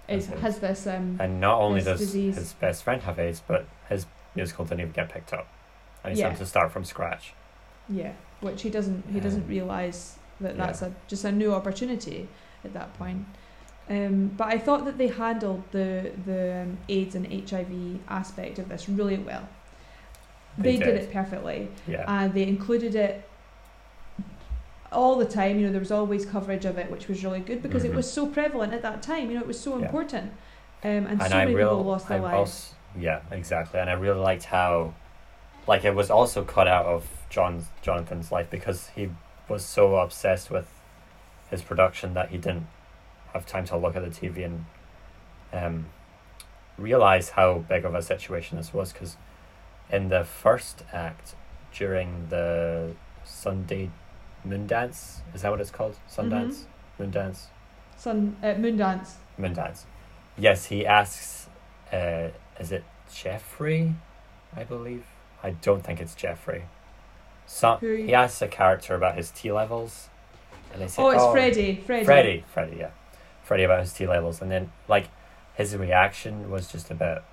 [0.09, 2.35] is Has has this um And not only does disease.
[2.37, 4.05] his best friend have AIDS, but his
[4.35, 5.47] musical didn't even get picked up.
[6.05, 6.25] And he's Yeah.
[6.27, 7.35] having to start from scratch.
[7.89, 10.67] Yeah, which he doesn't he doesn't Um, realize that yeah.
[10.67, 12.29] that's a just a new opportunity
[12.65, 13.25] at that point.
[13.91, 18.69] Um, but I thought that they handled the the um, AIDS and HIV aspect of
[18.69, 19.49] this really well.
[20.59, 20.85] They, They did.
[20.95, 21.03] did.
[21.05, 22.05] it perfectly, Yeah.
[22.07, 23.29] and they included it
[24.93, 25.59] all the time.
[25.59, 27.97] You know, there was always coverage of it, which was really good because it Mhm.
[27.97, 29.29] was so prevalent at that time.
[29.31, 29.87] You know, it was so Yeah.
[29.87, 30.33] important,
[30.85, 32.39] um, and, and so I many real, people lost their I lives.
[32.39, 33.81] also, yeah, exactly.
[33.81, 34.93] And I really liked how
[35.67, 39.11] like it was also cut out of John Jonathan's life because he
[39.49, 40.69] was so obsessed with
[41.51, 42.67] his production that he didn't
[43.33, 44.65] have time to look at the TV and
[45.53, 45.87] um,
[46.77, 48.93] realize how big of a situation this was.
[48.93, 49.17] Because
[49.91, 51.35] in the first act
[51.73, 52.95] during the
[53.25, 53.91] Sunday
[54.45, 55.97] moon dance is that what it's called?
[56.11, 56.65] Sundance?
[56.99, 57.49] Moon dance?
[57.97, 59.17] Sun uh, moon dance.
[59.39, 59.87] moon dance.
[60.37, 61.49] Yes he asks
[61.93, 62.29] uh,
[62.59, 62.85] is it
[63.15, 63.95] Jeffrey
[64.55, 65.05] I believe
[65.43, 66.65] I don't think it's Jeffrey
[67.47, 70.09] some Who- he asks a character about his T levels
[70.73, 71.83] and they say Oh, it's Freddie.
[71.85, 72.05] Freddie.
[72.05, 72.91] Freddie, Freddie, yeah,
[73.45, 75.09] Freddie about his T levels, and then like
[75.55, 77.25] his reaction was just about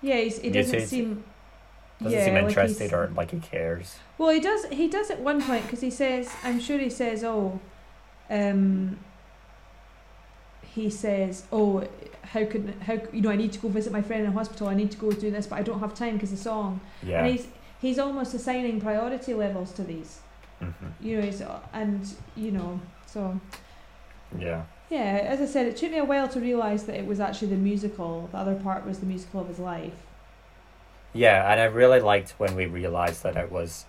[0.00, 1.24] Yeah, he's, he doesn't see- seem.
[2.02, 3.96] doesn't yeah, seem interested he's- or like he cares.
[4.18, 4.64] Well, he does.
[4.72, 7.60] He does at one point because he says, "I'm sure he says, oh,
[8.28, 8.98] um,
[10.74, 11.86] he says, oh,
[12.22, 14.68] how could how you know I need to go visit my friend in hospital.
[14.68, 17.24] I need to go do this, but I don't have time because the song." Yeah,
[17.24, 17.46] And he's
[17.80, 20.20] he's almost assigning priority levels to these.
[20.60, 20.70] hmm
[21.00, 21.42] You know, he's
[21.72, 22.00] and
[22.36, 23.40] you know so.
[24.38, 27.20] yeah, Yeah, as I said, it took me a while to realise that it was
[27.20, 28.28] actually the musical.
[28.32, 29.92] The other part was the musical of his life.
[31.12, 33.84] yeah, and I really liked when we realized that it was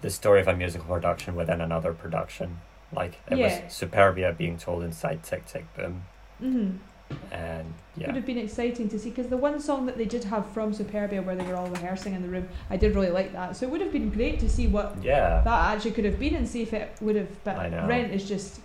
[0.00, 2.60] the story of a musical production within another production.
[2.92, 3.44] Like it Yeah.
[3.44, 6.04] was Superbia being told inside Tick Tick Boom,
[6.42, 6.76] Mm-hmm.
[7.32, 10.24] and Would yeah, have been exciting to see because the one song that they did
[10.24, 13.32] have from Superbia where they were all rehearsing in the room, I did really like
[13.32, 13.56] that.
[13.56, 16.34] So it would have been great to see what yeah, that actually could have been
[16.34, 17.44] and see if it would have.
[17.44, 17.56] But.
[17.88, 18.60] Rent is just,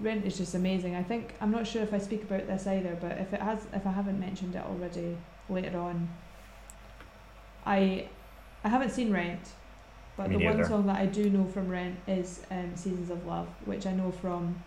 [0.00, 0.94] Rent is just amazing.
[0.96, 3.66] I think I'm not sure if I speak about this either, but if it has,
[3.72, 5.16] if I haven't mentioned it already
[5.48, 6.08] later on,
[7.64, 8.08] I,
[8.64, 9.40] I haven't seen Rent,
[10.16, 13.26] but Me the one song that I do know from Rent is um, Seasons of
[13.26, 14.62] Love, which I know from.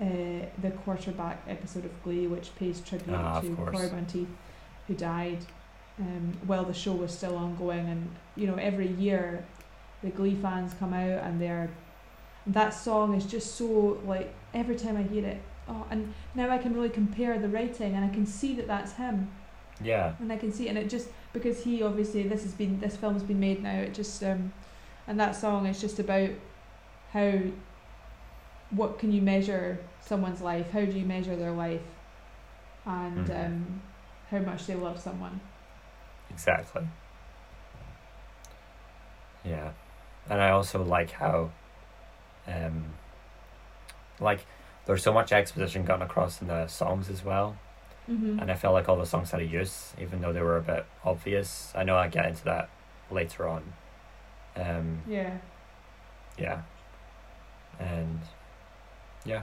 [0.00, 3.54] Uh, the quarterback episode of Glee, which pays tribute Ah, to.
[3.54, 4.26] Cory Monteith,
[4.88, 5.38] who died
[6.00, 7.86] um, while the show was still ongoing.
[7.88, 9.44] And you know, every year
[10.02, 11.70] the Glee fans come out and they're
[12.48, 15.40] that song is just so like every time I hear it.
[15.68, 18.94] Oh, and now I can really compare the writing and I can see that that's
[18.94, 19.30] him
[19.80, 22.96] yeah, and I can see and it just because he obviously this has been this
[22.96, 24.52] film's been made now it just um
[25.12, 26.30] and that song is just about
[27.12, 27.38] how
[28.70, 31.82] what can you measure someone's life how do you measure their life
[32.86, 33.46] and Mhm.
[33.46, 33.82] um
[34.30, 35.38] how much they love someone
[36.30, 36.88] exactly.
[39.44, 39.72] Yeah,
[40.30, 41.50] and I also like how,
[42.46, 42.84] um,
[44.20, 44.46] like
[44.86, 47.56] there's so much exposition gotten across in the songs as well,
[48.08, 48.38] mm-hmm.
[48.38, 50.62] and I felt like all the songs had a use, even though they were a
[50.62, 51.72] bit obvious.
[51.74, 52.70] I know I get into that
[53.10, 53.72] later on.
[54.56, 55.38] Um, yeah
[56.38, 56.62] yeah,
[57.78, 58.20] and
[59.24, 59.42] yeah,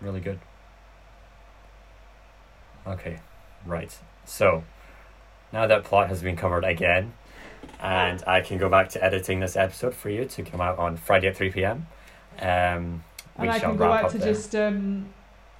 [0.00, 0.40] really good.
[2.86, 3.20] Okay,
[3.64, 3.96] right.
[4.24, 4.64] So
[5.52, 7.12] now that plot has been covered again,
[7.80, 10.96] and I can go back to editing this episode for you to come out on
[10.96, 11.86] Friday at three p.m.
[12.40, 13.04] Um,
[13.38, 14.32] we and I can go back to there.
[14.32, 15.06] just um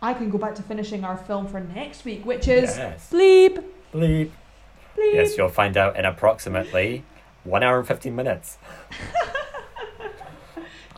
[0.03, 3.65] I can go back to finishing our film for next week which is yes, bleep
[3.93, 4.31] bleep.
[4.97, 7.05] bleep Yes, you'll find out in approximately
[7.45, 8.59] one hour and fifteen minutes.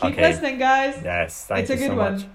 [0.00, 0.28] keep okay.
[0.28, 2.26] listening guys Yes, thank it's you a good so one much.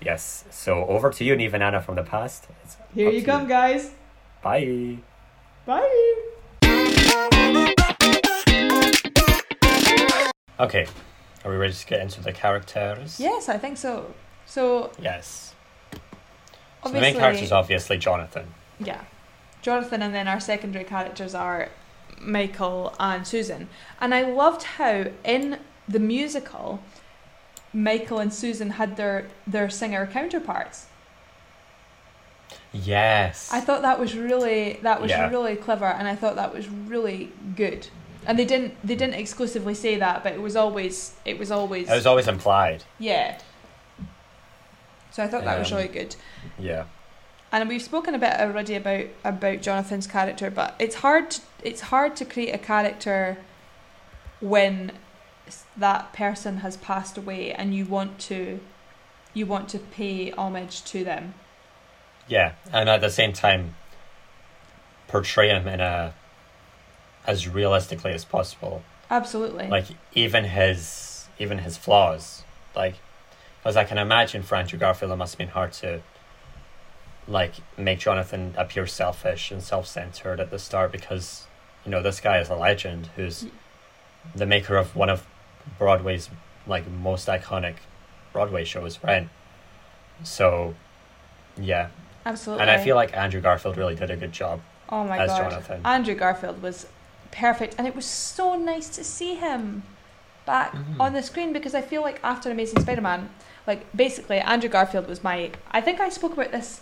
[0.00, 0.44] Yes.
[0.50, 2.46] So over to you, Annah from the past.
[2.64, 3.92] It's here you come guys
[4.42, 4.98] Bye.
[5.66, 6.14] bye
[10.60, 10.86] Okay.
[11.44, 13.18] Are we ready to get into the characters?
[13.20, 14.14] yes I think so
[14.46, 15.54] so Yes.
[16.84, 18.46] So the main character is obviously Jonathan.
[18.78, 19.02] Yeah.
[19.60, 21.68] Jonathan and then our secondary characters are
[22.20, 23.68] Michael and Susan.
[24.00, 25.58] And I loved how in
[25.88, 26.80] the musical
[27.72, 30.86] Michael and Susan had their their singer counterparts.
[32.72, 33.50] Yes.
[33.52, 35.28] I thought that was really that was Yeah.
[35.30, 37.88] really clever and I thought that was really good.
[38.26, 41.88] And they didn't they didn't exclusively say that, but it was always it was always
[41.88, 42.84] it was always implied.
[42.98, 43.38] yeah.
[45.10, 46.14] So I thought that was Um, really good.
[46.58, 46.84] Yeah.
[47.50, 51.80] And we've spoken a bit already about about Jonathan's character, but it's hard to, it's
[51.82, 53.38] hard to create a character
[54.40, 54.92] when
[55.76, 58.60] that person has passed away and you want to
[59.34, 61.34] you want to pay homage to them.
[62.26, 62.52] Yeah.
[62.72, 63.74] And at the same time
[65.06, 66.14] portray him in a
[67.26, 68.82] as realistically as possible.
[69.10, 69.68] Absolutely.
[69.68, 72.42] Like even his even his flaws.
[72.76, 72.96] Like
[73.60, 76.02] because I can imagine for Andrew Garfield it must have been hard to
[77.28, 81.44] like make Jonathan appear selfish and self centered at the start because
[81.84, 83.46] you know this guy is a legend who's
[84.34, 85.26] the maker of one of
[85.78, 86.30] Broadway's
[86.66, 87.74] like most iconic
[88.32, 89.28] Broadway shows, Rent.
[90.24, 90.74] So
[91.60, 91.88] yeah.
[92.26, 92.62] Absolutely.
[92.62, 94.60] And I feel like Andrew Garfield really did a good job
[94.90, 95.50] oh my as god.
[95.50, 95.80] Jonathan.
[95.84, 96.86] Andrew Garfield was
[97.30, 99.82] perfect, and it was so nice to see him
[100.46, 100.98] back Mhm.
[101.00, 103.28] on the screen because I feel like after Amazing Spider-Man,
[103.66, 105.50] like basically Andrew Garfield was my.
[105.70, 106.80] I think I spoke about this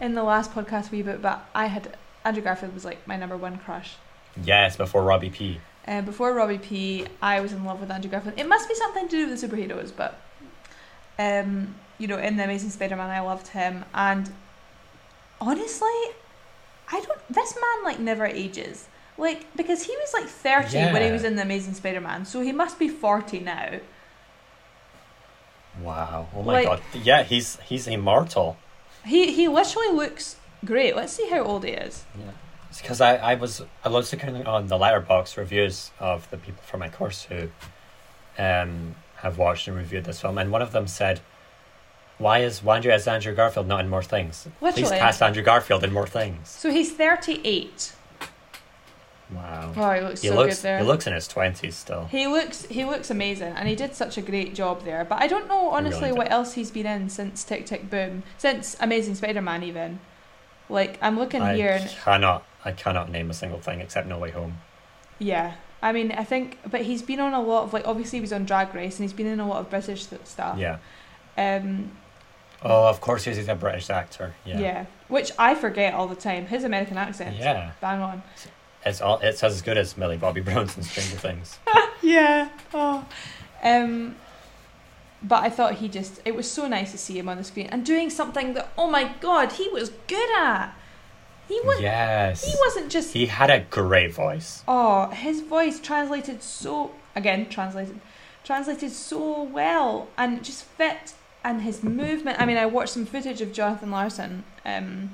[0.00, 3.36] in the last podcast we bit, but I had Andrew Garfield was like my number
[3.36, 3.96] one crush.
[4.42, 5.60] Yes, before Robbie P.
[5.86, 8.34] Uh, before Robbie P, I was in love with Andrew Garfield.
[8.38, 10.20] It must be something to do with the superheroes, but
[11.18, 14.30] um, you know, in the Amazing Spider-Man, I loved him, and
[15.40, 15.88] honestly,
[16.90, 17.20] I don't.
[17.30, 18.88] This man like never ages.
[19.16, 22.50] Like because he was like thirty when he was in the Amazing Spider-Man, so he
[22.52, 23.78] must be forty now.
[25.80, 26.28] Wow.
[26.34, 26.82] Oh my Like- god.
[27.02, 28.56] Yeah, he's he's immortal.
[29.06, 30.96] He he literally looks great.
[30.96, 32.04] Let's see how old he is.
[32.18, 32.32] Yeah.
[32.70, 36.62] It's because I, I was I was looking on the Letterboxd reviews of the people
[36.64, 37.50] from my course who
[38.38, 41.20] um have watched and reviewed this film and one of them said
[42.18, 44.46] why is why is Andrew Garfield not in more things?
[44.60, 46.48] Please cast Andrew Garfield in more things.
[46.48, 47.92] So he's thirty-eight.
[49.34, 49.72] Wow.
[49.76, 50.78] Oh, he looks he so looks good there.
[50.78, 52.06] he looks in his twenties still.
[52.06, 55.04] He looks he looks amazing, and he did such a great job there.
[55.04, 58.22] But I don't know honestly really what else he's been in since Tick Tick Boom,
[58.38, 60.00] since Amazing Spider-Man even.
[60.68, 64.18] Like I'm looking I here, and cannot I cannot name a single thing except No
[64.18, 64.58] Way Home.
[65.18, 68.20] yeah, I mean I think, but he's been on a lot of like obviously he
[68.20, 70.58] was on Drag Race, and he's been in a lot of British stuff.
[70.58, 70.78] Yeah.
[71.36, 71.90] Um.
[72.66, 74.34] Oh, of course he's a British actor.
[74.46, 74.58] Yeah.
[74.58, 74.86] Yeah.
[75.08, 76.46] Which I forget all the time.
[76.46, 77.36] His American accent.
[77.36, 77.72] Yeah.
[77.82, 78.22] Bang on.
[78.84, 81.58] It's all it's as good as Millie Bobby Brown's in Stranger Things.
[82.02, 82.50] Yeah.
[82.74, 83.06] Oh.
[83.62, 84.16] Um.
[85.22, 87.68] But I thought he just, it was so nice to see him on the screen
[87.72, 90.74] and doing something that, oh my god, he was good at.
[91.48, 92.44] He was, yes.
[92.44, 94.62] he wasn't just He had a great voice.
[94.68, 98.00] Oh, his voice translated so again translated
[98.44, 102.40] translated so well and just fit and his movement.
[102.40, 105.12] I mean, I watched some footage of Jonathan Larson um,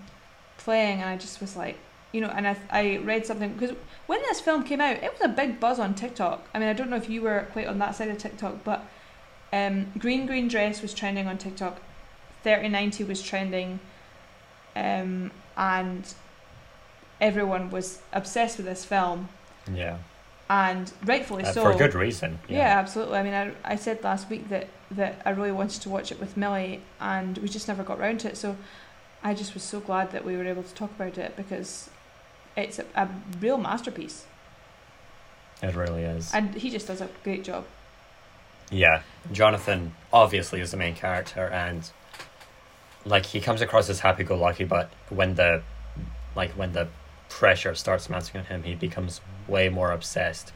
[0.58, 1.78] playing and I just was like,
[2.12, 3.76] you know, and I I read something because
[4.06, 6.48] when this film came out, it was a big buzz on TikTok.
[6.54, 8.84] I mean, I don't know if you were quite on that side of TikTok, but
[9.52, 11.80] um, Green Green Dress was trending on TikTok.
[12.42, 13.80] 3090 was trending
[14.74, 16.14] um, and
[17.20, 19.28] everyone was obsessed with this film
[19.70, 19.98] Yeah.
[20.48, 21.62] and rightfully Uh, so.
[21.64, 22.38] for a good reason.
[22.48, 23.18] Yeah, absolutely.
[23.18, 26.18] I mean, I, I said last week that, that I really wanted to watch it
[26.18, 28.36] with Millie, and we just never got round to it.
[28.38, 28.56] So
[29.22, 31.90] I just was so glad that we were able to talk about it because
[32.56, 33.08] it's a, a
[33.40, 34.26] real masterpiece,
[35.62, 36.32] It really is.
[36.34, 37.64] and he just does a great job.
[38.70, 39.02] Yeah.
[39.32, 41.90] Jonathan obviously is the main character and
[43.04, 45.62] like he comes across as happy go lucky, but when the
[46.36, 46.88] like when the
[47.28, 50.52] pressure starts mounting on him, he becomes way more obsessed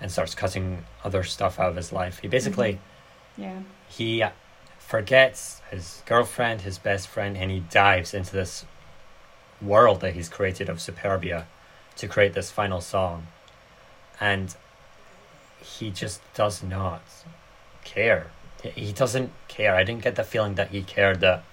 [0.00, 2.18] and starts cutting other stuff out of his life.
[2.18, 3.42] He basically mm-hmm.
[3.42, 4.24] Yeah, he
[4.78, 8.64] forgets his girlfriend, his best friend, and he dives into this
[9.60, 11.44] world that he's created of Superbia
[11.96, 13.26] to create this final song.
[14.20, 14.54] And
[15.60, 17.02] he just does not
[17.84, 18.30] care.
[18.62, 19.74] He doesn't care.
[19.74, 21.44] I didn't get the feeling that he cared that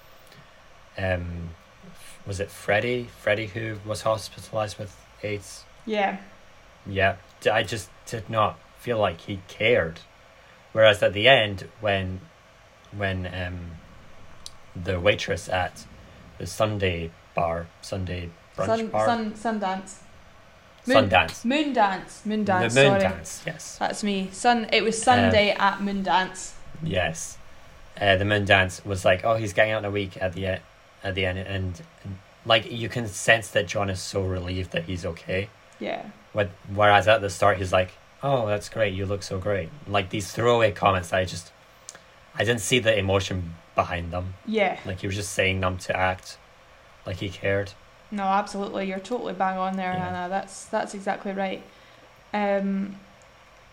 [0.97, 1.49] um
[2.25, 3.09] was it Freddie?
[3.19, 5.63] Freddie who was hospitalized with AIDS?
[5.85, 6.17] yeah,
[6.85, 7.15] Yeah,
[7.51, 9.99] I just did not feel like he cared.
[10.71, 12.21] Whereas at the end, when
[12.95, 13.71] when um,
[14.75, 15.85] the waitress at
[16.37, 19.95] the Sunday bar, Sunday brunch sun, bar, sun, Sundance,
[20.87, 22.73] Moon- Sundance, Moon Dance, Moon Dance.
[22.73, 24.29] the moon sorry, dance, yes, that's me.
[24.31, 24.67] Sun.
[24.73, 26.53] It was Sunday at Moon Dance.
[26.83, 27.37] yes,
[27.99, 30.59] uh, the moon dance was like, oh, he's getting out in a week at the
[31.03, 34.83] at the end, and, and like you can sense that John is so relieved that
[34.85, 35.49] he's okay.
[35.79, 37.91] Yeah, What, whereas at the start he's like,
[38.21, 38.93] "Oh, that's great.
[38.93, 41.51] You look so great." Like these throwaway comments, I just,
[42.35, 44.35] I didn't see the emotion behind them.
[44.45, 44.79] yeah.
[44.85, 46.37] Like he was just saying them to act,
[47.05, 47.73] like he cared.
[48.11, 48.87] No, absolutely.
[48.87, 50.05] You're totally bang on there, Yeah.
[50.09, 50.29] Hannah.
[50.29, 51.63] That's that's exactly right.
[52.33, 52.99] Um,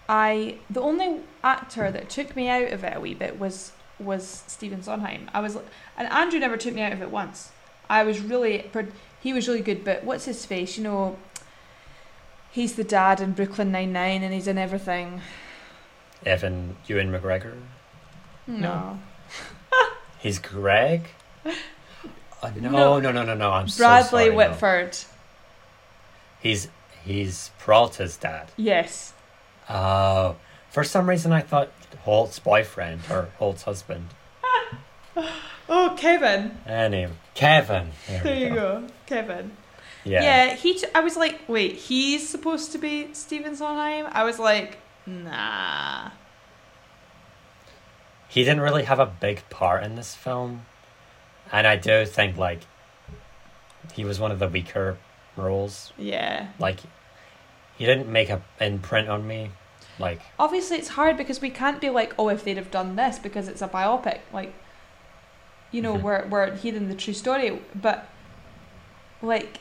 [0.09, 4.43] I the only actor that took me out of it a wee bit was was
[4.47, 5.31] Stephen Sondheim.
[5.35, 5.57] I was
[5.97, 7.51] and Andrew never took me out of it once.
[7.89, 8.71] I was really
[9.21, 10.77] he was really good, but what's his face?
[10.79, 11.19] You know,
[12.51, 15.21] he's the dad in Brooklyn Nine Nine, and he's in everything.
[16.25, 17.55] Evan Ewan McGregor.
[18.47, 18.99] No,
[20.19, 21.09] He's Greg.
[22.43, 23.01] Uh, no, No.
[23.01, 23.51] no, no, no, no.
[23.51, 24.37] I'm so Bradley sorry, no.
[24.37, 24.99] Whitford.
[26.41, 26.69] He's
[27.05, 28.51] he's Peralta's dad.
[28.57, 29.13] Yes.
[29.69, 30.37] Oh,
[30.71, 34.09] for some reason I thought Holt's boyfriend or Holt's husband.
[35.73, 36.59] Oh, Kevin.
[36.67, 37.91] Anyway, Kevin.
[38.09, 39.53] There, There you go, Kevin.
[40.03, 40.21] Yeah.
[40.23, 40.75] Yeah, he.
[40.75, 44.07] T- I was like, wait, he's supposed to be Stephen Sondheim.
[44.11, 46.11] I was like, nah.
[48.29, 50.67] he didn't really have a big part in this film
[51.53, 52.61] and i do think like
[53.95, 54.97] he was one of the weaker
[55.37, 56.81] roles Yeah, like
[57.77, 59.51] he didn't make a imprint on me.
[59.99, 63.19] Like obviously it's hard because we can't be like, oh, if they'd have done this
[63.19, 64.53] because it's a biopic, like,
[65.71, 66.03] you know, Mhm.
[66.03, 68.07] we're we're hearing the true story, but
[69.23, 69.59] like,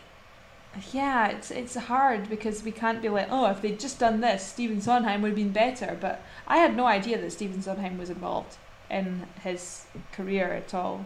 [0.92, 4.46] yeah, it's it's hard because we can't be like, oh, if they'd just done this,
[4.46, 5.98] Stephen Sondheim would have been better.
[6.00, 8.58] But I had no idea that Stephen Sondheim was involved
[8.90, 11.06] in his career at all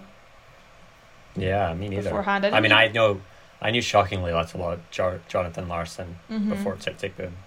[1.36, 2.04] yeah, me neither.
[2.04, 2.46] beforehand.
[2.46, 3.22] I mean, I know,
[3.62, 6.50] I knew shockingly lots about jo- Jonathan Larson Mhm.
[6.50, 7.38] before Tick Tick Boom.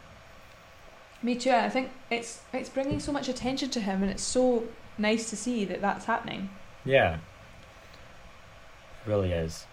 [1.23, 1.51] Me too.
[1.53, 4.65] I think it's it's bringing so much attention to him, and it's so
[4.99, 6.51] nice to see that that's happening.
[6.85, 9.67] Yeah, it really is.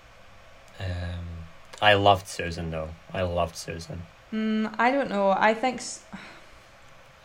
[0.80, 1.46] Um,
[1.82, 2.90] I loved Susan though.
[3.14, 4.04] I loved Susan.
[4.32, 5.30] Mm, I don't know.
[5.38, 6.04] I think s-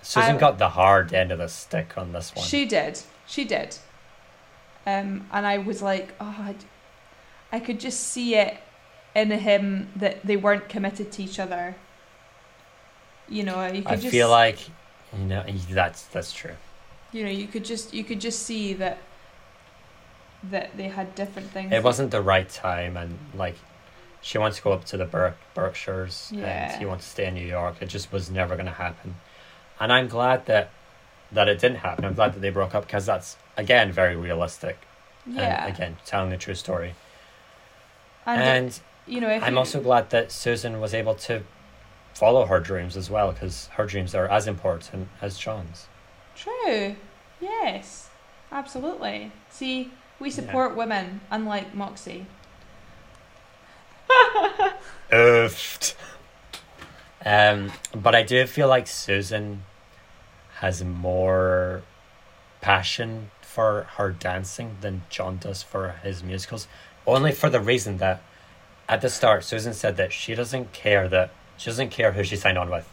[0.02, 2.44] Susan I- got the hard end of the stick on this one.
[2.44, 3.00] she did.
[3.26, 3.76] She did.
[4.86, 6.54] Um, and I was like, oh, I,
[7.52, 8.58] I could just see it
[9.14, 11.76] in him that they weren't committed to each other.
[13.28, 14.68] You know, you could I just feel like,
[15.16, 16.54] you know, that's that's true.
[17.12, 18.98] you know you could just you could just see that
[20.50, 21.72] that they had different things.
[21.72, 23.56] It wasn't the right time, and like,
[24.20, 26.70] she wants to go up to the Berk- Berkshires, Yeah.
[26.72, 27.76] and he wants to stay in New York.
[27.80, 29.16] It just was never going to happen,
[29.80, 30.70] and I'm glad that
[31.32, 32.04] that it didn't happen.
[32.04, 34.78] I'm glad that they broke up because that's again very realistic,
[35.26, 36.94] Yeah, and again telling the true story.
[38.36, 41.42] And, And you know, if I'm you- also glad that Susan was able to
[42.14, 45.86] follow her dreams as well because her dreams are as important as John's.
[46.34, 46.96] True.
[47.40, 48.10] Yes.
[48.50, 49.30] Absolutely.
[49.50, 52.26] See, we support women, unlike Moxie.
[55.12, 55.94] Oofed.
[57.24, 59.64] Um, but I do feel like Susan
[60.60, 61.82] has more
[62.60, 66.68] passion for her dancing than John does for his musicals.
[67.08, 68.20] Only for the reason that
[68.86, 72.36] at the start, Susan said that she doesn't care that she doesn't care who she
[72.36, 72.86] signed on with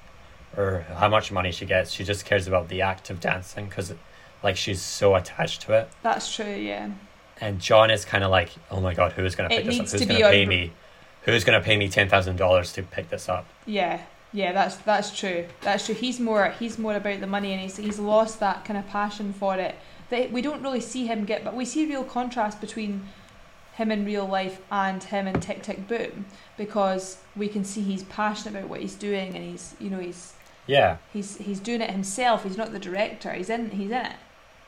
[0.55, 1.91] or how much money she gets.
[1.91, 3.93] She just cares about the act of dancing because,
[4.41, 5.89] like, she's so attached to it.
[6.01, 6.45] That's true.
[6.55, 6.91] Yeah.
[7.41, 9.65] And John is kind of like, oh my god, who is going to It pick
[9.65, 9.99] this up?
[9.99, 10.71] Who's going to pay on- me?
[11.23, 13.45] Who's going to pay me ten thousand dollars to pick this up?
[13.65, 14.01] Yeah.
[14.31, 14.53] Yeah.
[14.53, 15.45] That's that's true.
[15.61, 15.95] That's true.
[15.95, 19.33] He's more he's more about the money, and he's he's lost that kind of passion
[19.33, 19.75] for it.
[20.09, 23.07] That we don't really see him get, but we see real contrast between
[23.75, 26.25] him in real life and him in Tick Tick Boom
[26.57, 30.33] because we can see he's passionate about what he's doing, and he's you know he's
[30.67, 32.43] Yeah, he's he's doing it himself.
[32.43, 33.33] He's not the director.
[33.33, 34.15] He's in he's in it.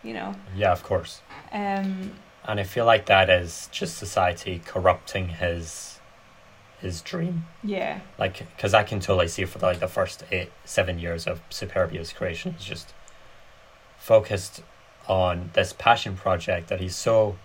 [0.04, 0.36] You know.
[0.56, 1.22] yeah, of course.
[1.52, 2.14] Um.
[2.46, 5.98] And I feel like that is just society corrupting his
[6.80, 7.46] his dream.
[7.64, 8.02] Yeah.
[8.18, 12.14] Like, because I can totally see for like the first eight, seven years of Superbia's
[12.14, 12.94] creation, he's just
[13.98, 14.62] focused
[15.08, 17.38] on this passion project that he's so,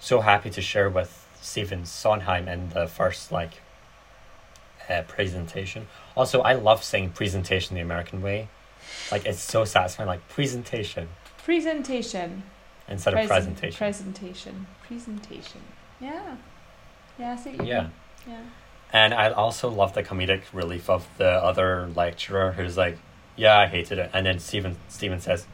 [0.00, 3.60] so happy to share with Stephen Sondheim in the first like
[4.88, 5.86] uh, presentation.
[6.16, 8.48] Also, I love saying presentation the American way.
[9.12, 10.06] Like, it's so satisfying.
[10.08, 11.08] Like presentation
[11.44, 12.42] Presentation.
[12.88, 13.76] instead of presentation.
[13.76, 14.66] Presentation.
[14.86, 15.60] Presentation.
[16.00, 16.36] Yeah.
[17.18, 17.32] Yeah.
[17.32, 17.80] I see Yeah.
[17.82, 17.92] mean.
[18.26, 18.40] Yeah.
[18.92, 22.98] And I also love the comedic relief of the other lecturer who's like,
[23.36, 25.46] "Yeah, I hated it," and then Stephen Stephen says,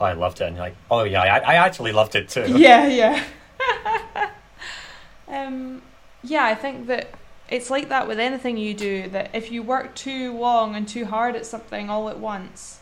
[0.00, 2.46] "Oh, I loved it," and you're like, "Oh yeah, I, I actually loved it too."
[2.58, 2.86] Yeah.
[2.88, 3.22] Yeah.
[5.28, 5.82] um.
[6.22, 6.44] Yeah.
[6.44, 7.08] I think that
[7.48, 9.08] it's like that with anything you do.
[9.08, 12.80] That if you work too long and too hard at something all at once,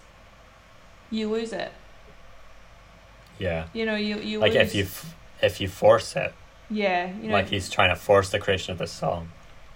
[1.10, 1.72] you lose it.
[3.38, 3.66] Yeah.
[3.72, 3.96] You know.
[3.96, 4.62] You you Like lose.
[4.68, 6.34] if you f- if you force it,
[6.68, 7.06] Yeah.
[7.20, 7.32] You know.
[7.32, 9.30] like he's trying to force the creation of this song.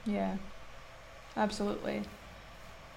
[0.06, 0.36] Yeah,
[1.36, 2.02] absolutely.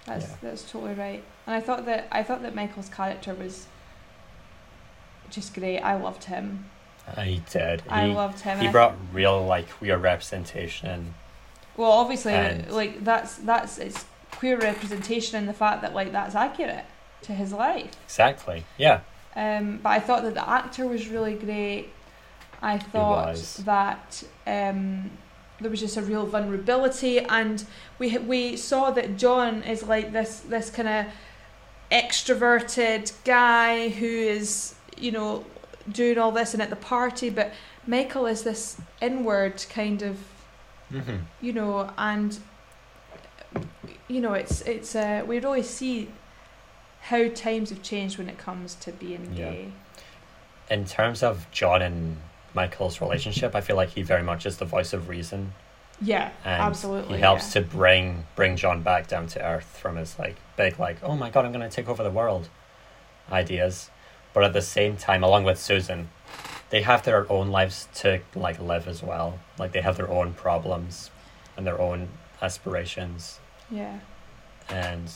[0.05, 0.35] That's Yeah.
[0.41, 1.23] that's totally right.
[1.45, 3.67] And I thought that I thought that Michael's character was
[5.29, 5.79] just great.
[5.79, 6.69] I loved him.
[7.23, 7.81] He did.
[7.81, 8.59] He, I loved him.
[8.59, 11.13] he brought real like queer representation.
[11.75, 16.35] well, obviously, and- like that's that's it's queer representation in the fact that like that's
[16.35, 16.85] accurate
[17.23, 17.91] to his life.
[18.05, 18.65] Exactly.
[18.77, 19.01] Yeah.
[19.35, 21.89] Um, but I thought that the actor was really great.
[22.61, 25.11] I thought that um,
[25.61, 27.63] there was just a real vulnerability, and
[27.99, 31.05] we we saw that John is like this this kind of
[31.91, 35.45] extroverted guy who is you know
[35.91, 37.53] doing all this and at the party, but
[37.85, 40.17] Michael is this inward kind of
[40.89, 42.39] hmm you know, and
[44.07, 46.09] you know, it's it's uh, we really see
[47.01, 49.51] how times have changed when it comes to being Yeah.
[49.51, 49.71] gay.
[50.69, 52.17] In terms of John and
[52.53, 55.53] Michael's relationship, I feel like he very much is the voice of reason.
[56.01, 57.15] Yeah, and absolutely.
[57.15, 57.61] he helps yeah.
[57.61, 61.29] to bring bring John back down to earth from his like big like oh my
[61.29, 62.49] god I'm gonna take over the world
[63.31, 63.89] ideas,
[64.33, 66.09] but at the same time along with Susan,
[66.69, 69.39] they have their own lives to like live as well.
[69.57, 71.09] Like they have their own problems
[71.55, 72.09] and their own
[72.41, 73.39] aspirations,
[73.71, 73.99] Yeah,
[74.69, 75.09] and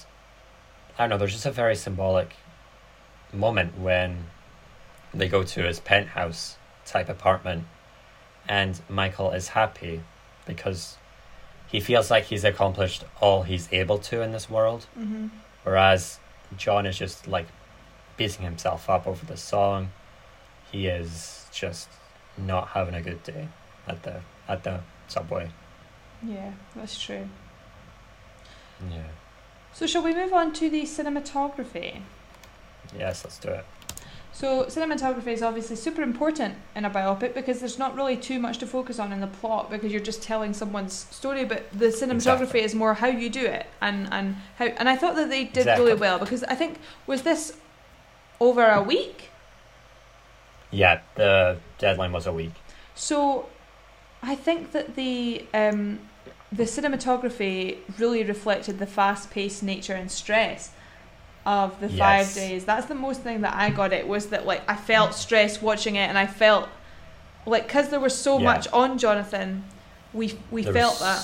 [0.98, 1.18] I don't know.
[1.18, 2.36] There's just a very symbolic
[3.34, 4.26] moment when
[5.14, 7.66] they go to his penthouse type apartment,
[8.48, 10.02] and Michael is happy
[10.46, 10.98] because
[11.68, 15.28] he feels like he's accomplished all he's able to in this world, Mm-hmm.
[15.64, 16.20] whereas
[16.58, 17.48] John is just like
[18.22, 19.90] beating himself up over the song.
[20.72, 21.90] He is just
[22.38, 23.48] not having a good day
[23.88, 25.50] at the at the subway.
[26.24, 27.28] Yeah, that's true.
[28.90, 29.12] Yeah.
[29.74, 32.02] So shall we move on to the cinematography?
[32.98, 33.66] Yes, let's do it.
[34.34, 38.60] So cinematography is obviously super important in a biopic because there's not really too much
[38.60, 42.62] to focus on in the plot because you're just telling someone's story, but the cinematography
[42.62, 42.62] Exactly.
[42.62, 45.58] is more how you do it and and how and I thought that they did
[45.58, 45.86] Exactly.
[45.86, 47.58] really well because I think was this
[48.42, 49.30] over a week.
[50.72, 52.52] Yeah, the deadline was a week.
[52.96, 53.48] So
[54.24, 56.00] I think that the um,
[56.52, 60.72] the cinematography really reflected the fast paced nature and stress
[61.46, 62.66] of the five days.
[62.66, 65.96] That's the most thing that I got it was that like I felt stress watching
[65.96, 66.68] it and I felt
[67.46, 68.46] like because there was so Yeah.
[68.46, 69.64] much on Jonathan,
[70.14, 71.24] we we There felt that.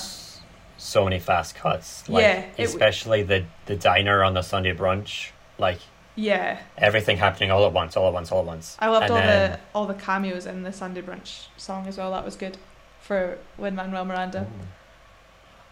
[0.76, 2.08] So many fast cuts.
[2.08, 5.30] Like, Yeah, it w- especially the the diner on the Sunday brunch.
[5.58, 5.80] Like
[6.20, 8.76] Yeah, everything happening all at once, all at once, all at once.
[8.80, 11.96] I loved And all then- the all the cameos in the Sunday brunch song as
[11.96, 12.10] well.
[12.10, 12.58] That was good
[13.00, 14.46] for Lin Manuel Miranda.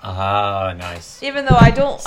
[0.03, 1.23] Ah, nice.
[1.23, 2.01] Even though I don't,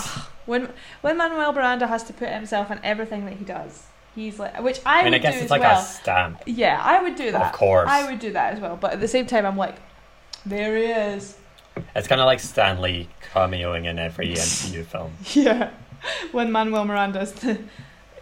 [0.46, 0.70] when
[1.04, 5.02] Lin-Manuel Miranda has to put himself in everything that he does, he's like, which I,
[5.02, 5.80] I mean, I would guess do it's as like well.
[5.80, 7.42] a stamp, Yeah, I would do that.
[7.42, 7.90] of course.
[7.90, 8.78] I would do that as well.
[8.78, 9.76] But at the same time, I'm like,
[10.46, 11.36] there he is.
[11.96, 15.14] It's kind of like Stan Lee cameoing in every MCU film.
[15.34, 15.72] Yeah,
[16.34, 17.60] Lin-Manuel Miranda is the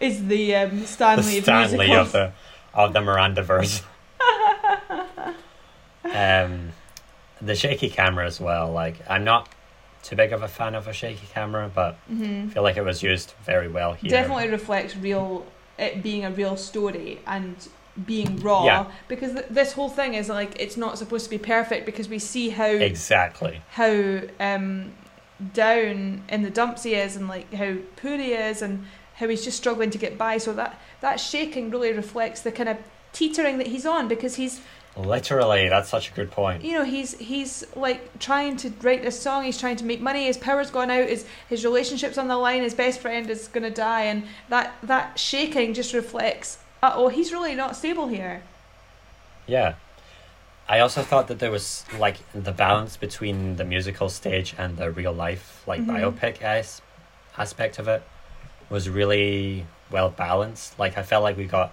[0.00, 2.32] is the um, Stan Lee, the Stan Lee of of the
[2.74, 3.82] of the Miranda verse.
[6.14, 6.70] um,
[7.40, 8.70] the shaky camera as well.
[8.72, 9.48] Like I'm not
[10.02, 12.84] too big of a fan of a shaky camera, but hmm I feel like it
[12.84, 14.10] was used very well here.
[14.10, 15.46] Definitely reflects real
[15.78, 17.54] it being a real story and
[18.06, 18.86] being raw Yeah.
[19.08, 22.18] because th- this whole thing is like it's not supposed to be perfect because we
[22.20, 23.60] see how Exactly.
[23.70, 24.92] how um,
[25.52, 28.84] down in the dumps he is and like how poor he is and
[29.18, 30.38] how he's just struggling to get by.
[30.38, 32.76] So that that shaking really reflects the kind of
[33.12, 34.60] teetering that he's on because he's
[34.96, 36.64] Literally, that's such a good point.
[36.64, 39.44] you know he's he's like trying to write this song.
[39.44, 40.26] He's trying to make money.
[40.26, 41.08] His power's gone out.
[41.08, 42.62] His his relationship's on the line.
[42.62, 46.58] His best friend is gonna die, and that that shaking just reflects.
[46.82, 48.42] Uh oh, he's really not stable here.
[49.46, 49.74] Yeah.
[50.68, 54.90] I also thought that there was like the balance between the musical stage and the
[54.90, 55.90] real life like Mhm.
[56.18, 56.82] biopic as-
[57.38, 58.02] aspect of it
[58.70, 60.78] was really well balanced.
[60.78, 61.72] Like I felt like we got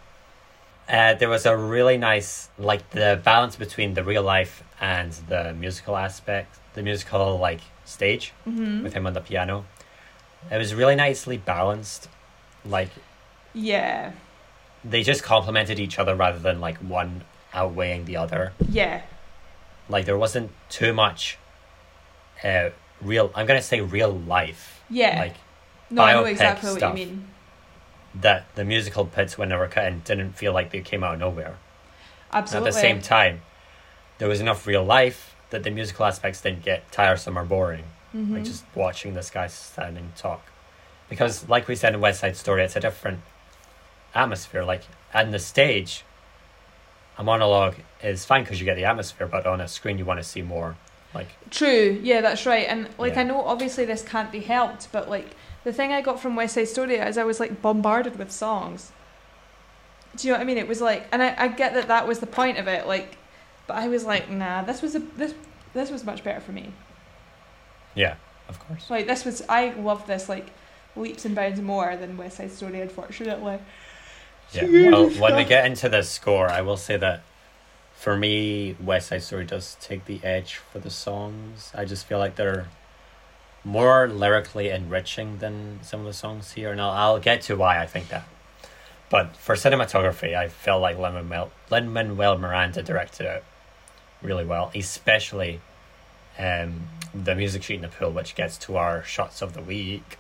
[0.88, 5.53] uh, there was a really nice like the balance between the real life and the
[5.53, 8.84] musical aspect, the musical like stage Mm-hmm.
[8.84, 9.65] with him on the piano.
[10.51, 12.07] It was really nicely balanced.
[12.63, 12.89] Like
[13.53, 14.11] Yeah,
[14.84, 17.23] they just complemented each other rather than like one
[17.53, 18.53] outweighing the other.
[18.69, 19.01] yeah,
[19.89, 21.38] like there wasn't too much
[22.43, 22.69] uh
[23.01, 25.19] real i'm gonna say real life yeah.
[25.19, 25.35] like
[25.89, 27.27] no, I know exactly what you mean.
[28.13, 31.15] that the musical bits when they were cut in didn't feel like they came out
[31.15, 31.57] of nowhere
[32.31, 32.67] Absolutely.
[32.69, 33.41] at the same time
[34.17, 37.83] there was enough real life that the musical aspects didn't get tiresome or boring
[38.15, 38.33] Mhm.
[38.33, 40.41] like just watching this guy standing talk
[41.09, 43.19] because like we said in west side story it's a different
[44.13, 44.83] atmosphere like
[45.13, 46.03] on the stage
[47.17, 50.19] a monologue is fine because you get the atmosphere but on a screen you want
[50.19, 50.75] to see more
[51.13, 52.67] like True, yeah, that's right.
[52.67, 53.21] And like Yeah.
[53.21, 55.27] I know obviously this can't be helped, but like
[55.65, 58.93] the thing I got from West Side Story is I was like bombarded with songs.
[60.15, 60.57] Do you know what I mean?
[60.57, 63.17] It was like, and I, I get that that was the point of it, like,
[63.67, 65.33] but I was like, nah, this was a this
[65.73, 66.71] this was much better for me.
[67.95, 68.15] yeah
[68.47, 70.51] of course Like this was I loved this like
[70.95, 73.59] leaps and bounds more than West Side Story, unfortunately.
[74.51, 74.91] Yeah.
[74.91, 77.23] Well, when we get into the score, I will say that
[77.95, 81.71] for me, West Side Story does take the edge for the songs.
[81.73, 82.67] I just feel like they're
[83.65, 87.81] more lyrically enriching than some of the songs here, and I'll, I'll get to why
[87.81, 88.25] I think that.
[89.09, 93.43] But for cinematography, I felt like Lin-Manuel, Lin-Manuel Miranda directed it
[94.21, 95.61] really well, especially
[96.37, 100.17] um, the music sheet in the pool, which gets to our shots of the week.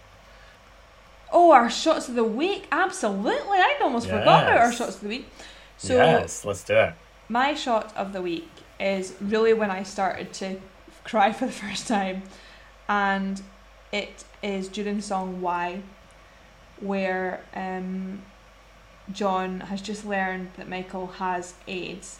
[1.31, 3.57] Oh, our shots of the week, absolutely!
[3.57, 5.29] I'd almost forgot about our shots of the week.
[5.77, 6.93] So yes, let's do it.
[7.29, 8.47] my shot of the week
[8.79, 10.57] is really when I started to
[11.03, 12.23] cry for the first time,
[12.87, 13.41] and
[13.91, 15.81] it is during the song "Why,"
[16.79, 18.21] where um,
[19.11, 22.19] John has just learned that Michael has AIDS,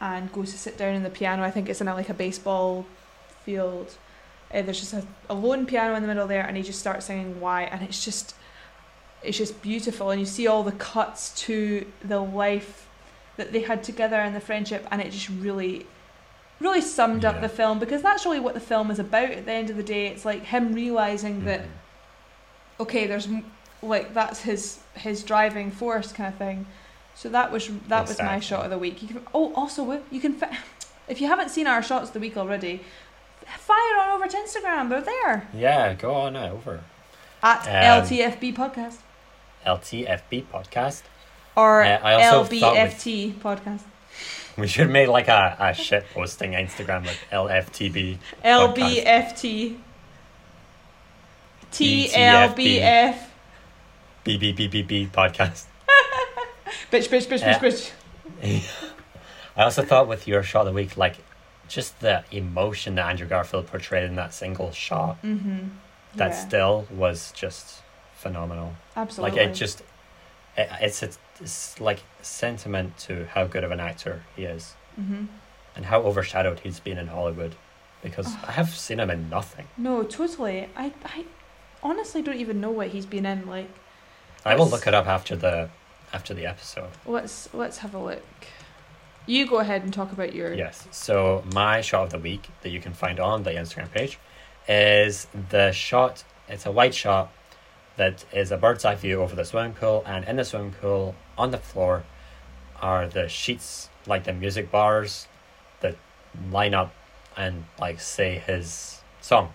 [0.00, 1.42] and goes to sit down in the piano.
[1.42, 2.86] I think it's in a, like a baseball
[3.44, 3.96] field,
[4.52, 7.06] Uh, there's just a, a lone piano in the middle there, and he just starts
[7.06, 8.34] singing "Why," and it's just,
[9.22, 12.86] it's just beautiful, and you see all the cuts to the life
[13.36, 15.86] that they had together and the friendship, and it just really,
[16.62, 19.30] really summed up the film because that's really what the film is about.
[19.30, 21.66] At the end of the day, it's like him realizing that Mhm.
[22.80, 23.28] okay, there's
[23.82, 26.66] like that's his his driving force kind of thing.
[27.14, 29.02] So that was that was my shot of the week.
[29.02, 30.40] You can, oh, also you can
[31.08, 32.80] if you haven't seen our shots of the week already,
[33.58, 34.88] fire on over to Instagram.
[34.88, 36.80] They're there Yeah, go on over.
[37.42, 38.98] at Um, LTFB podcast
[39.66, 41.02] LTFB podcast.
[41.56, 43.82] or Uh, LBFT podcast.
[44.58, 48.18] We should make like a, a shit posting Instagram with LFTB.
[48.44, 49.78] LBFT.
[51.72, 53.16] TLBF.
[54.24, 55.64] BBBBB podcast.
[56.90, 57.92] Bitch, bitch, bitch, bitch,
[58.40, 58.68] bitch.
[59.56, 61.16] I also thought with your shot of the week, like
[61.68, 65.68] just the emotion that Andrew Garfield portrayed in that single shot, Mm-hmm.
[66.16, 67.80] that yeah, still was just
[68.14, 68.74] phenomenal.
[68.96, 69.38] absolutely.
[69.40, 69.82] Like it just,
[70.56, 75.24] it's, it's it's like sentiment to how good of an actor he is Mm-hmm.
[75.74, 77.54] and how overshadowed he's been in Hollywood,
[78.02, 79.66] because I have seen him in nothing.
[79.78, 80.68] No, totally.
[80.76, 81.24] I, I
[81.82, 83.46] honestly don't even know what he's been in.
[83.46, 83.70] Like,
[84.44, 85.70] I will look it up after the
[86.12, 86.90] after the episode.
[87.06, 88.22] let's let's have a look.
[89.24, 90.52] You go ahead and talk about your.
[90.52, 90.86] Yes.
[90.90, 94.18] So my shot of the week that you can find on the Instagram page
[94.68, 96.24] is the shot.
[96.48, 97.32] It's a wide shot
[97.96, 101.14] that is a bird's eye view over the swimming pool, and in the swimming pool
[101.36, 102.04] on the floor
[102.80, 105.28] are the sheets, like the music bars,
[105.80, 105.96] that
[106.50, 106.92] line up
[107.36, 109.52] and like say his song.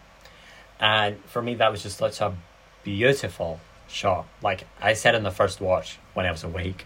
[0.79, 2.35] And for me, that was just such a
[2.83, 4.27] beautiful shot.
[4.41, 6.85] Like I said in the first watch when I was awake,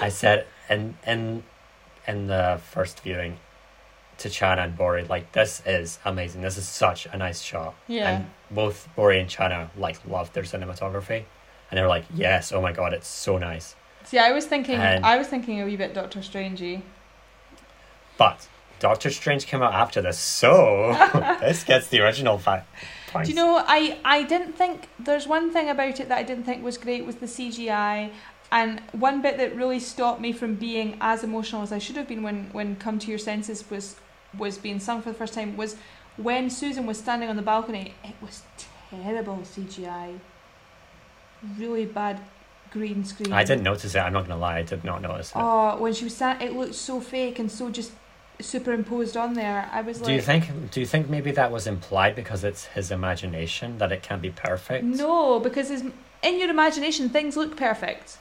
[0.00, 1.42] I said in in
[2.06, 3.38] in the first viewing
[4.20, 6.42] to China and Bori, like this is amazing.
[6.42, 7.74] This is such a nice shot.
[7.88, 8.10] Yeah.
[8.10, 11.24] And both Bori and China like loved their cinematography.
[11.70, 13.74] And they were like, Yes, oh my god, it's so nice.
[14.04, 14.76] See, I was thinking.
[14.76, 16.82] And- I was thinking a wee bit Doctor Strangey.
[18.16, 18.48] But
[18.78, 20.92] Doctor Strange came out after this, so
[21.40, 22.68] this gets the original fact.
[23.24, 23.62] Do you know?
[23.66, 27.04] I I didn't think there's one thing about it that I didn't think was great
[27.04, 28.10] was the CGI.
[28.52, 32.08] And one bit that really stopped me from being as emotional as I should have
[32.08, 33.94] been when, when Come to Your Senses was
[34.36, 35.76] was being sung for the first time was
[36.16, 37.94] when Susan was standing on the balcony.
[38.04, 38.42] It was
[38.90, 40.18] terrible CGI.
[41.58, 42.20] Really bad
[42.70, 43.32] green screen.
[43.32, 45.36] I didn't notice it, I'm not gonna lie, I did not notice it.
[45.36, 47.92] Oh, when she was sat, it looked so fake and so just
[48.40, 49.68] superimposed on there.
[49.72, 52.66] I was do like, you think do you think maybe that was implied because it's
[52.66, 54.84] his imagination that it can't be perfect?
[54.84, 55.84] no, because his,
[56.22, 58.18] in your imagination things look perfect.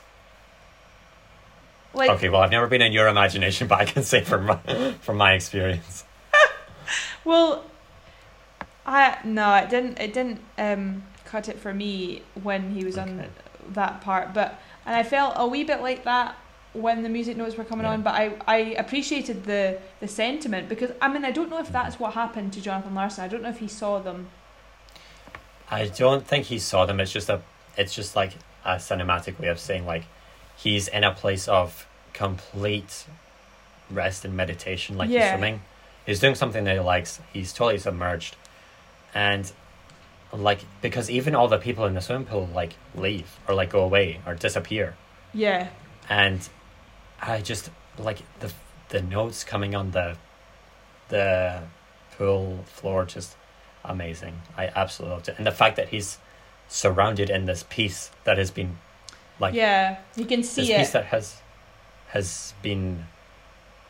[1.93, 4.93] Like, okay, well I've never been in your imagination, but I can say from my,
[5.01, 6.03] from my experience.
[7.25, 7.65] well,
[8.85, 9.99] I no, it didn't.
[9.99, 13.25] It didn't um, cut it for me when he was on
[13.73, 14.33] that part.
[14.33, 16.35] But and I felt a wee bit like that
[16.73, 17.93] when the music notes were coming Yeah.
[17.93, 18.01] on.
[18.03, 21.99] But I, I appreciated the the sentiment because I mean I don't know if that's
[21.99, 23.23] what happened to Jonathan Larson.
[23.23, 24.29] I don't know if he saw them.
[25.71, 26.99] I don't think he saw them.
[26.99, 27.41] It's just a,
[27.77, 28.33] it's just like
[28.65, 30.05] a cinematic way of saying like,
[30.61, 33.05] he's in a place of complete
[33.89, 35.21] rest and meditation, like Yeah.
[35.21, 35.61] he's swimming.
[36.05, 37.19] He's doing something that he likes.
[37.33, 38.35] He's totally submerged,
[39.13, 39.51] and
[40.33, 43.81] like because even all the people in the swimming pool like leave or like go
[43.83, 44.95] away or disappear,
[45.33, 45.69] Yeah.
[46.09, 46.47] and
[47.21, 48.51] I just like the
[48.89, 50.17] the notes coming on the
[51.09, 51.61] the
[52.17, 53.35] pool floor just
[53.83, 54.41] amazing.
[54.57, 56.17] I absolutely loved it, and the fact that he's
[56.67, 58.77] surrounded in this piece that has been
[59.39, 61.41] like yeah, you can see this see piece that has
[62.09, 63.05] has been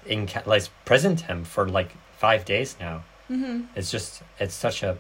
[0.05, 3.03] in like prisoned him for like five days now.
[3.27, 4.97] hmm It's just it's such a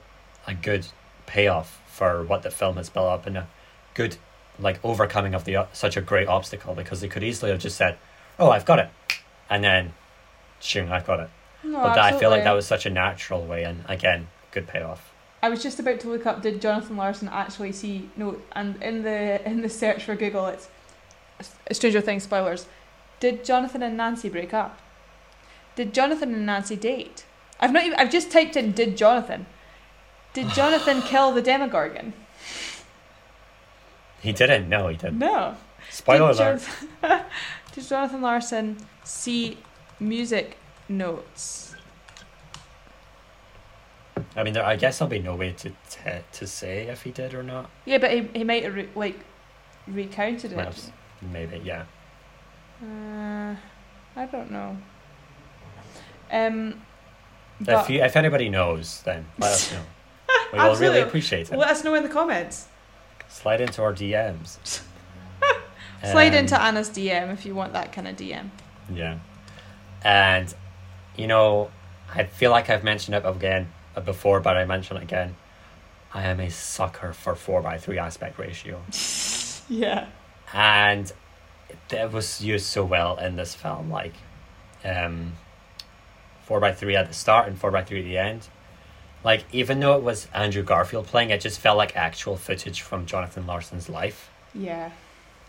[0.47, 0.87] a good
[1.25, 3.47] payoff for what the film has built up and a
[3.93, 4.17] good
[4.59, 7.97] like overcoming of the such a great obstacle because they could easily have just said,
[8.37, 8.89] "Oh, I've got it,"
[9.49, 9.93] and then,
[10.59, 11.29] "Shing, I've got it."
[11.63, 14.67] No, but that, I feel like that was such a natural way, and again, good
[14.67, 15.08] payoff.
[15.41, 19.03] I was just about to look up did Jonathan Larson actually see no and in
[19.03, 20.69] the in the search for Google it's
[21.71, 22.65] Stranger Things spoilers.
[23.19, 24.79] Did Jonathan and Nancy break up?
[25.75, 27.25] Did Jonathan and Nancy date?
[27.59, 29.45] I've not even I've just typed in did Jonathan.
[30.33, 32.13] Did Jonathan kill the Demogorgon?
[34.21, 34.67] He didn't.
[34.67, 35.19] No, he didn't.
[35.19, 35.55] No.
[35.89, 36.61] Spoiler did, alert.
[37.01, 37.25] Jonathan,
[37.73, 39.57] did Jonathan Larson see
[39.99, 40.57] music
[40.89, 41.68] notes?
[44.35, 47.11] I mean, there, I guess there'll be no way to to, to say if he
[47.11, 47.69] did or not.
[47.85, 49.19] Yeah, but he, he might have re- like
[49.87, 50.91] recounted it.
[51.21, 51.85] Maybe, yeah.
[52.81, 53.55] Uh,
[54.15, 54.77] I don't know.
[56.31, 56.81] Um,
[57.59, 59.81] but If you, if anybody knows, then let us know.
[60.53, 61.57] We will really appreciate it.
[61.57, 62.67] Let us know in the comments.
[63.27, 64.57] Slide into our DMs.
[66.03, 68.49] Slide Um, into Annah's DM if you want that kind of DM.
[68.93, 69.19] Yeah.
[70.03, 70.53] And,
[71.17, 71.69] you know,
[72.15, 73.67] I feel like I've mentioned it again
[74.05, 75.35] before, but I mention it again.
[76.13, 78.81] I am a sucker for 4x3 aspect ratio.
[79.71, 80.07] Yeah.
[80.51, 81.11] And
[81.89, 83.91] that was used so well in this film.
[83.91, 84.13] Like,
[84.83, 85.33] um,
[86.47, 88.47] 4x3 at the start and 4x3 at the end.
[89.23, 93.05] Like, even though it was Andrew Garfield playing, it just felt like actual footage from
[93.05, 94.31] Jonathan Larson's life.
[94.55, 94.89] Yeah.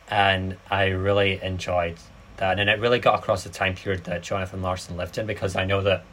[0.09, 1.97] and I really enjoyed
[2.37, 5.57] that, and it really got across the time period that Jonathan Larson lived in because
[5.57, 6.05] I know that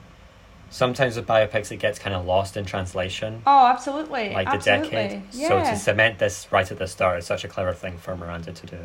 [0.70, 4.30] sometimes with biopics it gets kind of lost in translation, Oh, absolutely.
[4.34, 4.90] like the absolutely.
[4.90, 5.22] decade.
[5.32, 5.48] Yeah.
[5.48, 8.52] So to cement this right at the start is such a clever thing for Miranda
[8.54, 8.80] to do,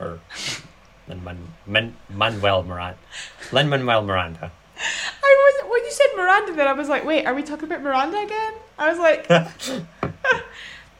[0.00, 0.20] or
[1.08, 1.22] Lin
[1.66, 2.98] Man- Manuel Miranda,
[3.52, 4.50] Lin-Manuel Miranda.
[5.22, 7.82] I was when you said Miranda then I was like, wait, are we talking about
[7.82, 8.52] Miranda again?
[8.78, 9.28] I was like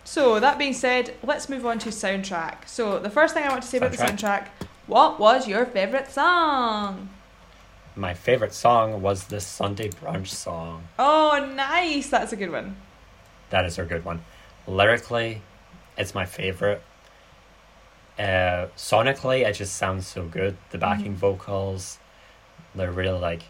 [0.07, 2.69] So that being said, let's move on to soundtrack.
[2.69, 4.19] So the first thing I want to say about the Soundtrack.
[4.19, 4.47] soundtrack,
[4.87, 7.09] what was your favourite song?
[7.97, 10.89] My favorite song was the Sunday brunch song.
[10.99, 12.77] Oh nice, that's a good one.
[13.51, 14.25] That is a good one.
[14.67, 15.43] Lyrically,
[15.97, 16.83] it's my favorite.
[18.19, 20.57] Uh, sonically, it just sounds so good.
[20.71, 21.99] The backing vocals,
[22.75, 23.43] they're really like,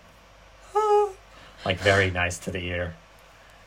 [1.64, 2.96] like very nice to the ear,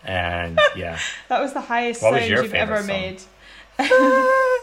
[0.04, 3.26] and yeah, That was the highest What sound you've ever favourite
[3.80, 3.80] made.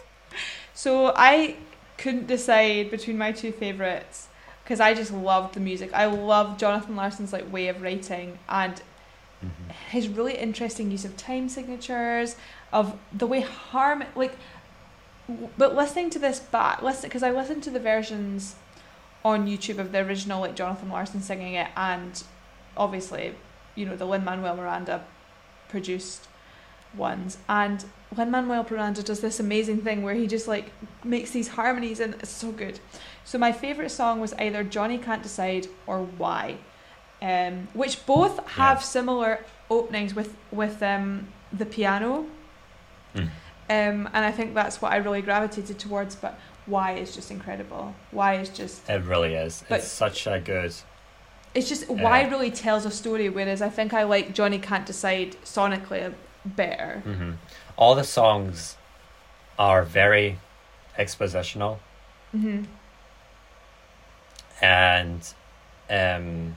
[0.74, 1.56] so I
[1.98, 4.28] couldn't decide between my two favourites
[4.64, 5.92] because I just loved the music.
[5.92, 8.80] I love Jonathan Larson's like way of writing and
[9.42, 9.72] Mhm.
[9.90, 12.36] his really interesting use of time signatures,
[12.72, 14.36] of the way harm like.
[15.58, 18.56] But listening to this back, listen because I listened to the versions
[19.24, 22.22] on YouTube of the original like Jonathan Larson singing it, and
[22.76, 23.34] obviously,
[23.74, 25.04] you know the Lin-Manuel Miranda
[25.68, 26.26] produced
[26.94, 27.84] ones, and
[28.16, 30.70] Lin-Manuel Miranda does this amazing thing where he just like
[31.02, 32.80] makes these harmonies, and it's so good.
[33.24, 36.56] So my favorite song was either Johnny Can't Decide or Why,
[37.22, 38.82] um, which both have Yeah.
[38.84, 42.26] similar openings with with um, the piano.
[43.14, 43.28] Mm.
[43.70, 46.14] Um, and I think that's what I really gravitated towards.
[46.16, 47.94] But why is just incredible.
[48.10, 49.64] Why is just It really is.
[49.68, 50.74] But- it's such a good.
[51.54, 53.28] it's just why really tells a story.
[53.30, 56.12] Whereas I think I like Johnny Can't Decide sonically
[56.44, 57.00] better.
[57.04, 57.32] hmm
[57.76, 58.76] All the songs
[59.58, 60.38] are very
[60.98, 61.78] expositional,
[62.32, 62.64] hmm
[64.60, 65.20] and
[65.90, 66.56] um,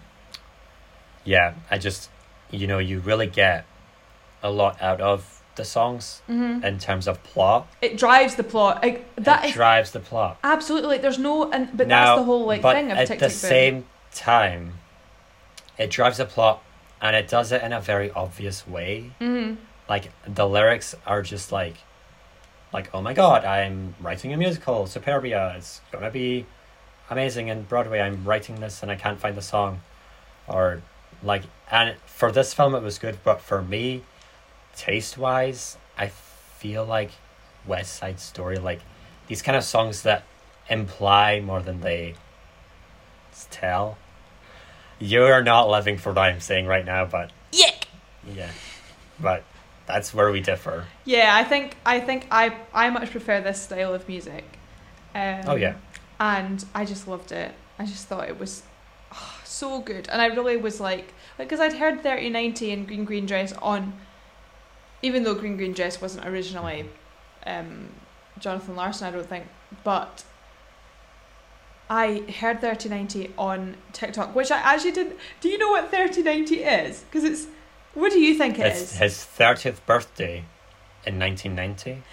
[1.25, 2.09] yeah, I just
[2.51, 3.65] you know you really get
[4.43, 7.67] a lot out of the songs hmm in terms of plot.
[7.81, 8.81] It drives the plot.
[8.83, 10.37] Like, that it is drives the plot.
[10.43, 13.19] absolutely like there's no and but Now, that's the whole like thing of at Tick
[13.19, 13.49] the Tick Boom.
[13.49, 14.73] same time,
[15.77, 16.61] it drives the plot,
[17.01, 19.11] and it does it in a very obvious way.
[19.19, 19.55] hmm
[19.89, 21.77] Like the lyrics are just like,
[22.71, 25.55] like oh my god, I'm writing a musical, Superbia.
[25.57, 26.45] It's gonna be
[27.09, 27.99] amazing in Broadway.
[27.99, 29.81] I'm writing this and I can't find the song,
[30.47, 30.81] or
[31.23, 34.03] like, and for this film it was good, but for me,
[34.75, 37.11] taste wise, I feel like
[37.65, 38.79] West Side Story, like
[39.27, 40.23] these kind of songs that
[40.69, 42.15] imply more than they
[43.51, 43.97] tell.
[44.99, 47.71] You're not living for what I'm saying right now, but yeah,
[48.33, 48.49] yeah,
[49.19, 49.43] but
[49.85, 50.85] that's where we differ.
[51.05, 54.43] Yeah, I think I think I I much prefer this style of music.
[55.13, 55.75] Um, Oh, yeah.
[56.19, 57.53] And I just loved it.
[57.79, 58.63] I just thought it was
[59.13, 63.05] oh, so good, and I really was like, because I'd heard Thirty Ninety and Green
[63.05, 63.93] Green Dress on,
[65.01, 66.89] even though Green Green Dress wasn't originally
[67.45, 67.89] um,
[68.39, 69.45] Jonathan Larson, I don't think,
[69.83, 70.23] but
[71.89, 75.17] I heard Thirty Ninety on TikTok, which I actually didn't.
[75.39, 77.03] Do you know what Thirty Ninety is?
[77.03, 77.47] Because it's.
[77.93, 78.81] What do you think it is?
[78.81, 80.45] It's his thirtieth birthday
[81.05, 82.03] in nineteen ninety.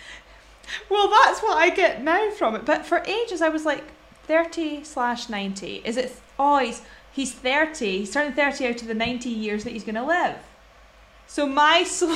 [0.91, 2.65] Well, that's what I get now from it.
[2.65, 3.85] But for ages, I was like,
[4.25, 5.83] 30 slash 90.
[5.85, 6.83] Is it, oh, he's,
[7.13, 7.99] he's 30.
[7.99, 10.37] He's turning 30 out of the 90 years that he's going to live.
[11.27, 12.15] So my soul,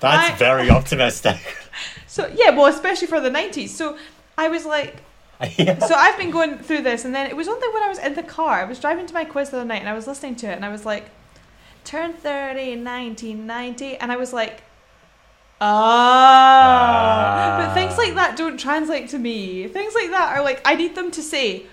[0.00, 1.38] That's I- very optimistic.
[2.06, 3.68] so yeah, well, especially for the 90s.
[3.70, 3.96] So
[4.36, 4.96] I was like,
[5.56, 5.78] yeah.
[5.78, 8.14] so I've been going through this, and then it was only when I was in
[8.14, 8.60] the car.
[8.60, 10.54] I was driving to my quiz the other night, and I was listening to it,
[10.54, 11.10] and I was like,
[11.84, 14.62] turn 30 in 1990, and I was like,
[15.60, 17.56] ah.
[17.58, 19.68] But things like that don't translate to me.
[19.68, 21.64] Things like that are like, I need them to say,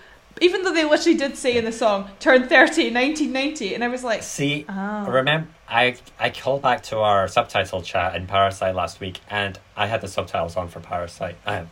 [0.42, 3.88] even though they literally did say in the song, turn 30 in 1990, and I
[3.88, 5.06] was like, See, oh.
[5.06, 9.88] remember, I I called back to our subtitle chat in Parasite last week, and I
[9.88, 11.38] had the subtitles on for Parasite.
[11.46, 11.66] Uh,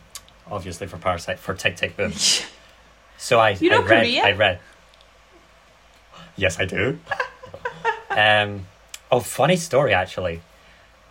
[0.50, 2.12] obviously for Parasite for Tick Tick Boom.
[3.16, 4.24] So I You know I read Korean?
[4.26, 4.60] I read.
[6.36, 6.98] Yes, I do.
[8.10, 8.66] um,
[9.10, 10.42] oh, funny story actually.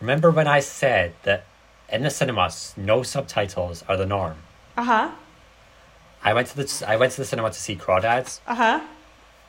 [0.04, 1.46] Remember when I said that
[1.90, 4.36] in the cinemas no subtitles are the norm?
[4.76, 5.12] Uh huh.
[6.24, 8.80] I went to the I went to the cinema to see Crawdads, Uh huh.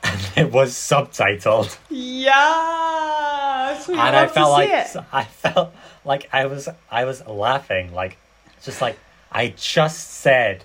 [0.03, 3.77] and it was subtitled, Yeah.
[3.79, 4.69] So and I felt like.
[5.11, 5.73] I felt
[6.05, 8.17] like I was I was laughing, like
[8.63, 8.97] just like
[9.31, 10.63] I just said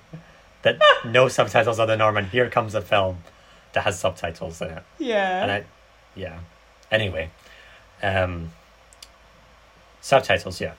[0.63, 3.19] that no subtitles are the norm, and here comes a film
[3.73, 5.43] that has subtitles in it, Yeah.
[5.43, 5.65] and I,
[6.17, 6.39] yeah.
[6.91, 7.31] Anyway,
[8.03, 8.51] um,
[10.01, 10.75] subtitles, yeah,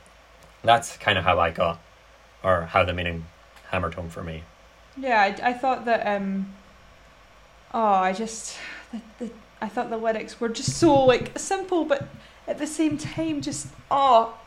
[0.64, 1.80] that's kind of how I got,
[2.44, 3.26] or how the meaning
[3.70, 4.44] hammered home for me.
[4.98, 6.06] Yeah, I, I thought that.
[6.06, 6.54] Um,
[7.74, 8.58] oh, I just,
[8.92, 9.32] the, the,
[9.62, 12.08] I thought the lyrics were just so like simple, but
[12.48, 14.38] at the same time, just oh,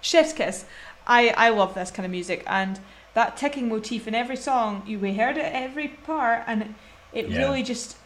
[0.00, 0.64] chef's kiss.
[1.06, 2.80] I I love this kind of music, and
[3.14, 4.82] that ticking motif in every song.
[4.86, 6.68] You we heard it every part, and it,
[7.12, 7.38] it Yeah.
[7.38, 7.96] really just.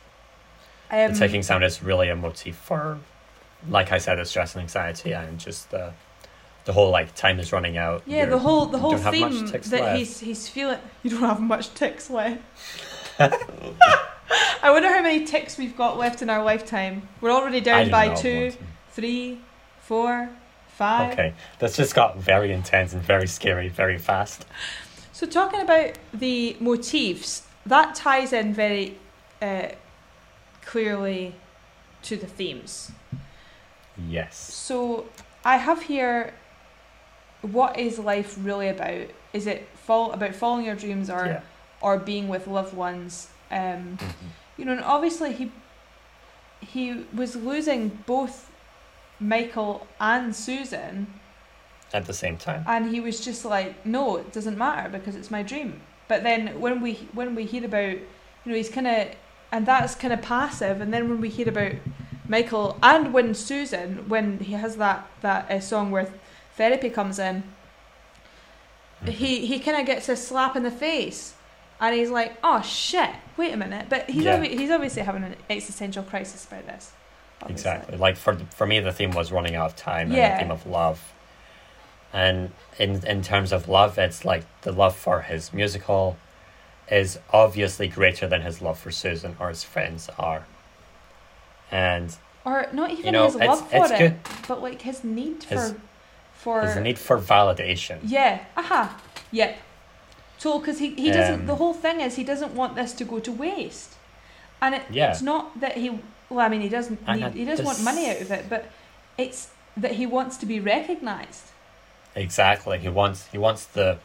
[0.92, 2.98] Um, the ticking sound is really a motif for,
[3.68, 5.92] like I said, the stress and anxiety, and just the,
[6.70, 8.04] the whole like time is running out.
[8.06, 9.98] Yeah, the whole the whole theme that left.
[9.98, 10.78] he's he's feeling.
[11.02, 12.40] You don't have much ticks left.
[13.18, 17.08] I wonder how many ticks we've got left in our lifetime.
[17.20, 18.52] We're already down by know, two,
[18.92, 19.40] three,
[19.80, 20.30] four,
[20.68, 21.12] five.
[21.12, 24.46] Okay, that's just got very intense and very scary very fast.
[25.12, 28.96] So talking about the motifs, that ties in very
[29.42, 29.70] uh,
[30.62, 31.34] clearly
[32.02, 32.92] to the themes.
[34.08, 34.38] Yes.
[34.38, 35.06] So
[35.44, 36.34] I have here.
[37.42, 39.08] What is life really about?
[39.32, 41.40] Is it fall about following your dreams or Yeah.
[41.80, 43.28] or being with loved ones?
[43.50, 44.12] Um, Mhm.
[44.58, 45.50] you know, and obviously he
[46.60, 48.50] he was losing both
[49.18, 51.06] Michael and Susan,
[51.92, 52.64] At the same time.
[52.66, 55.80] and he was just like, no, it doesn't matter because it's my dream.
[56.08, 58.00] But then when we when we hear about, you
[58.46, 59.08] know, he's kind of,
[59.52, 60.80] and that's kind of passive.
[60.80, 61.72] And then when we hear about
[62.28, 66.08] Michael and when Susan, when he has that that uh, song where
[66.60, 67.42] therapy comes in,
[69.04, 69.08] Mhm.
[69.20, 71.32] he he kind of gets a slap in the face,
[71.80, 74.36] and he's like, "Oh shit, wait a minute!" But he's Yeah.
[74.38, 76.92] obvi- he's obviously having an existential crisis about this.
[77.42, 77.70] obviously.
[77.70, 77.96] Exactly.
[77.96, 80.66] Like for for me, the theme was running out of time and the theme of
[80.66, 80.98] love.
[82.12, 86.18] And in in terms of love, it's like the love for his musical
[86.90, 90.42] is obviously greater than his love for Susan or his friends are.
[91.70, 92.14] And
[92.44, 94.16] Or not even You know, his love for it, good.
[94.48, 95.80] but like his need His- for
[96.42, 97.98] for his need for validation.
[98.02, 99.00] yeah, aha,
[99.30, 99.58] yep.
[100.38, 101.40] So because he he doesn't.
[101.40, 103.94] Um, the whole thing is he doesn't want this to go to waste,
[104.62, 105.10] and it, Yeah.
[105.10, 106.00] it's not that he.
[106.30, 107.06] Well, I mean, he doesn't.
[107.06, 108.70] Need, he doesn't want money out of it, but
[109.18, 111.44] it's that he wants to be recognized.
[112.14, 112.78] Exactly.
[112.78, 113.98] He wants he wants the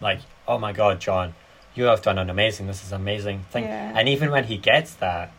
[0.00, 1.34] like, oh my god, John,
[1.74, 3.64] you have done an amazing this is an amazing thing.
[3.64, 3.92] Yeah.
[3.96, 5.32] And even when he gets that,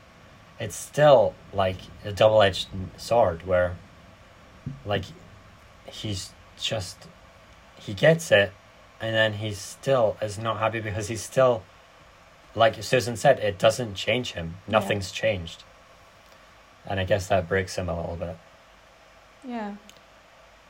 [0.59, 2.67] it's still like a double edged
[2.97, 3.75] sword where
[4.85, 5.05] like
[5.93, 6.97] he's just
[7.79, 8.51] he gets it
[8.99, 11.63] and then he still is not happy because he's still
[12.55, 14.55] like Susan said, it doesn't change him.
[14.67, 14.73] Yeah.
[14.73, 15.63] Nothing's changed.
[16.85, 18.37] And I guess that breaks him a little bit.
[19.47, 19.75] Yeah,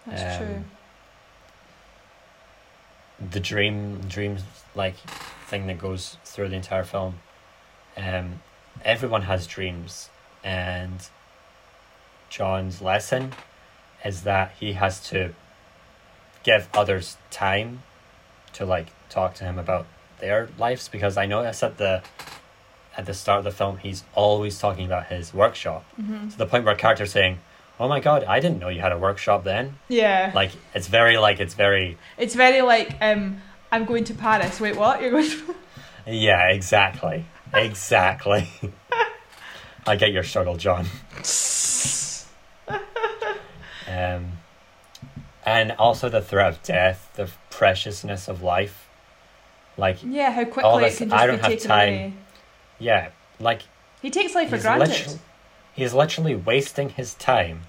[0.06, 0.64] that's Um, true.
[3.32, 4.38] the dream dream
[4.76, 4.96] like
[5.48, 7.20] thing that goes through the entire film
[7.96, 8.42] um
[8.84, 10.10] everyone has dreams
[10.44, 11.08] and
[12.30, 13.32] john's lesson
[14.06, 15.34] is that he has to
[16.44, 17.82] give others time
[18.54, 19.86] to like talk to him about
[20.20, 22.02] their lives because i noticed at the
[22.98, 26.46] at the start of the film he's always talking about his workshop hmm to the
[26.46, 27.40] point where a character's saying
[27.80, 31.18] oh my god i didn't know you had a workshop then Yeah, like it's very
[31.18, 34.60] like it's very it's very like um, I'm going to Paris.
[34.60, 35.02] Wait, what?
[35.02, 35.28] You're going?
[35.30, 35.56] To...
[36.06, 37.26] Yeah, exactly.
[37.54, 38.48] Exactly.
[39.88, 40.86] I get your struggle, John.
[43.88, 44.32] Um,
[45.46, 48.88] and also the threat of death, the preciousness of life.
[49.78, 51.90] Like, Yeah, how quickly All it this- can I don't be have taken time.
[51.94, 52.14] away.
[52.80, 53.10] yeah,
[53.40, 53.64] like
[54.02, 54.90] He takes life for granted.
[54.90, 55.20] literally,
[55.74, 57.64] he's literally wasting his time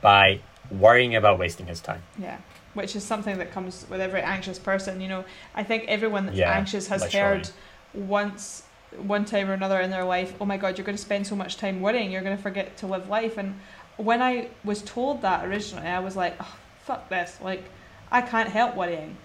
[0.00, 0.40] by
[0.70, 2.02] worrying about wasting his time.
[2.18, 2.36] Yeah,
[2.74, 5.00] which is something that comes with every anxious person.
[5.00, 5.24] You know,
[5.54, 7.38] I think everyone that's Yeah, anxious has literally.
[7.38, 7.50] heard
[7.94, 8.62] once,
[8.96, 11.34] one time or another in their life, "Oh my God, you're going to spend so
[11.36, 13.58] much time worrying, you're going to forget to live life." And
[13.96, 17.64] when I was told that originally, I was like, oh, "Fuck this!" Like,
[18.10, 19.16] I can't help worrying.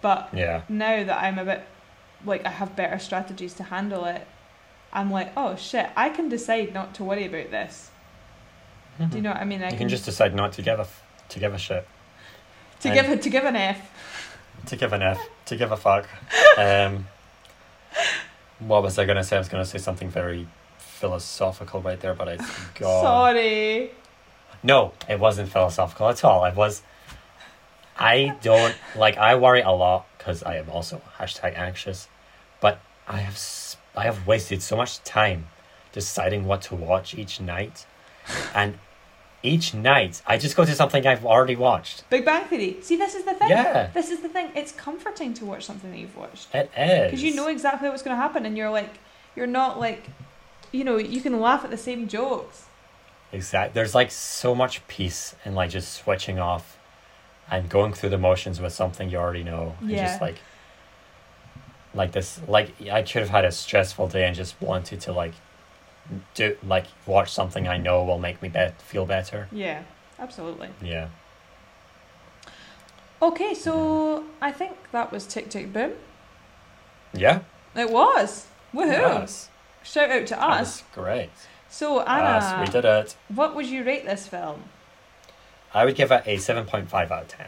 [0.00, 0.62] But Yeah.
[0.68, 1.64] now that I'm a bit,
[2.24, 4.26] like, I have better strategies to handle it.
[4.92, 7.90] I'm like, oh shit, I can decide not to worry about this.
[8.98, 9.62] Do you know what I mean?
[9.62, 11.88] I you can just decide not to give a f- to give a shit,
[12.80, 13.80] to give it to give an F.
[14.66, 16.06] to give an F, to give a fuck.
[16.58, 17.06] Um,
[18.58, 19.36] what was I gonna say?
[19.36, 20.46] I was gonna say something very
[20.78, 23.02] philosophical right there, but I forgot.
[23.02, 23.92] Sorry.
[24.62, 26.44] No, it wasn't philosophical at all.
[26.44, 26.82] It was.
[27.98, 29.16] I don't like.
[29.18, 32.08] I worry a lot because I am also hashtag anxious,
[32.60, 33.40] but I have
[33.96, 35.48] I have wasted so much time
[35.92, 37.86] deciding what to watch each night,
[38.54, 38.78] and
[39.42, 42.08] each night I just go to something I've already watched.
[42.08, 42.78] Big Bang Theory.
[42.80, 43.50] See, this is the thing.
[43.50, 43.90] Yeah.
[43.92, 44.50] This is the thing.
[44.54, 48.02] It's comforting to watch something that you've watched It is because you know exactly what's
[48.02, 48.94] going to happen, and you're like,
[49.36, 50.04] you're not like,
[50.70, 52.64] you know, you can laugh at the same jokes.
[53.32, 53.72] Exactly.
[53.74, 56.78] There's like so much peace in like just switching off
[57.50, 59.74] and going through the motions with something you already know.
[59.80, 60.06] And Yeah.
[60.06, 60.36] just like
[61.94, 65.32] like this like I could have had a stressful day and just wanted to like
[66.34, 69.48] do like watch something I know will make me be- feel better.
[69.52, 69.82] Yeah,
[70.18, 70.68] absolutely.
[70.82, 71.08] Yeah.
[73.20, 75.92] Okay, so I think that was Tick Tick Boom.
[77.14, 77.40] Yeah.
[77.76, 78.46] It was.
[78.74, 78.90] Woohoo!
[78.90, 79.48] Yes.
[79.84, 80.82] Shout out to us.
[80.94, 81.30] great.
[81.72, 83.16] So Annah, Yes, we did it.
[83.28, 84.64] what would you rate this film?
[85.72, 87.46] I would give it a 7.5 out of 10.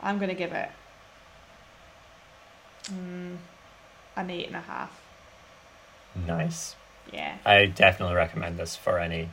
[0.00, 0.70] I'm gonna give it
[2.84, 3.36] mm,
[4.16, 5.00] an eight and a half.
[6.14, 6.76] Nice.
[7.12, 7.38] Yeah.
[7.44, 9.30] I definitely recommend this for any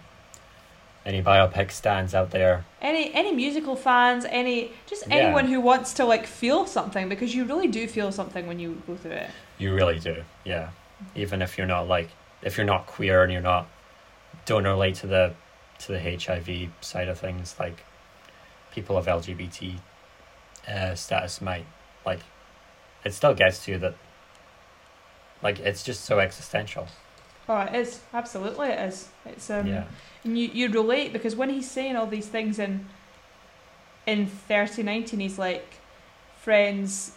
[1.06, 2.66] any biopic stands out there.
[2.82, 5.16] Any any musical fans, any just Yeah.
[5.18, 8.82] anyone who wants to like feel something because you really do feel something when you
[8.88, 9.30] go through it.
[9.60, 10.70] You really do, yeah.
[11.14, 12.10] Even if you're not like,
[12.41, 13.68] if you're not queer and you're not,
[14.46, 15.34] don't relate to the,
[15.80, 17.84] to the HIV side of things, like,
[18.72, 19.76] people of LGBT
[20.68, 21.66] uh, status might,
[22.06, 22.20] like,
[23.04, 23.96] it still gets to you that,
[25.42, 26.88] like, it's just so existential.
[27.48, 29.10] Oh, it is absolutely it is.
[29.26, 29.86] It's um, yeah,
[30.24, 32.88] and you you relate because when he's saying all these things in
[34.08, 35.76] in thirty nineteen, he's like,
[36.42, 37.12] friends.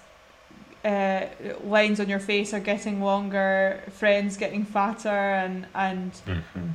[0.85, 1.27] Uh,
[1.65, 6.69] lines on your face are getting longer, friends getting fatter, and and hmm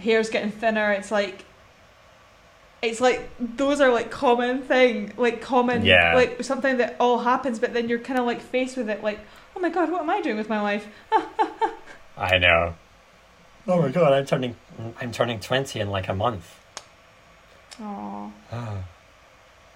[0.00, 0.92] hair's getting thinner.
[0.92, 1.44] It's like,
[2.82, 6.14] it's like those are like common thing, like common, Yeah.
[6.14, 7.58] like something that all happens.
[7.58, 9.20] But then you're kind of like faced with it, like,
[9.56, 10.86] oh my god, what am I doing with my life?
[12.16, 12.74] I know.
[13.68, 14.56] Oh my god, I'm turning,
[15.00, 16.58] I'm turning 20 in like a month.
[17.80, 18.32] Oh,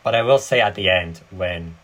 [0.03, 1.77] But I will say at the end when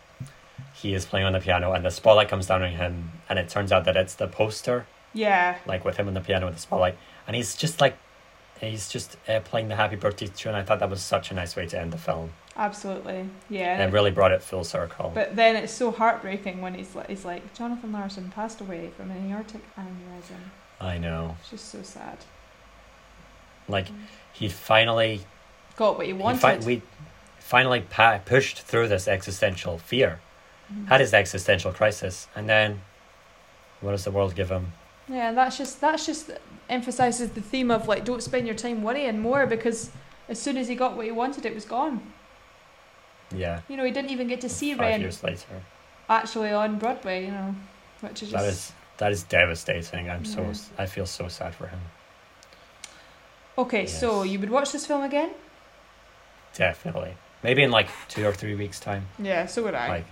[0.75, 3.49] he is playing on the piano and the spotlight comes down on him and it
[3.49, 6.61] turns out that it's the poster yeah, like with him on the piano with the
[6.61, 6.97] spotlight
[7.27, 7.97] and he's just like
[8.69, 11.55] he's just uh, playing the happy birthday tune i thought that was such a nice
[11.55, 13.73] way to end the film absolutely, yeah.
[13.73, 17.07] and it really brought it full circle But then it's so heartbreaking when he's like,
[17.07, 20.41] he's like, Jonathan Larson passed away from an aortic aneurysm.
[20.79, 22.17] i know It's just so sad.
[23.67, 23.87] like
[24.33, 25.21] he finally
[25.77, 26.41] Got what he he wanted.
[26.41, 26.81] fi- we
[27.39, 30.19] finally pa- pushed through this existential fear
[30.71, 30.87] Mhm.
[30.87, 32.81] had his existential crisis and then
[33.79, 34.73] what does the world give him
[35.11, 36.31] Yeah, that's just that's just
[36.69, 39.89] emphasizes the theme of like don't spend your time worrying more because
[40.29, 42.01] as soon as he got what he wanted, it was gone.
[43.35, 45.63] yeah You know, he didn't even get to see five Rent years later
[46.09, 47.25] actually on Broadway.
[47.25, 47.55] You know,
[48.01, 51.67] which is just that is that is devastating i'm so i feel so sad for
[51.67, 51.79] him
[53.57, 53.85] okay.
[53.85, 55.31] So you would watch this film again?
[56.53, 57.15] Definitely.
[57.43, 59.07] Maybe in like two or three weeks' time.
[59.17, 59.87] Yeah, so would I.
[59.87, 60.05] Like,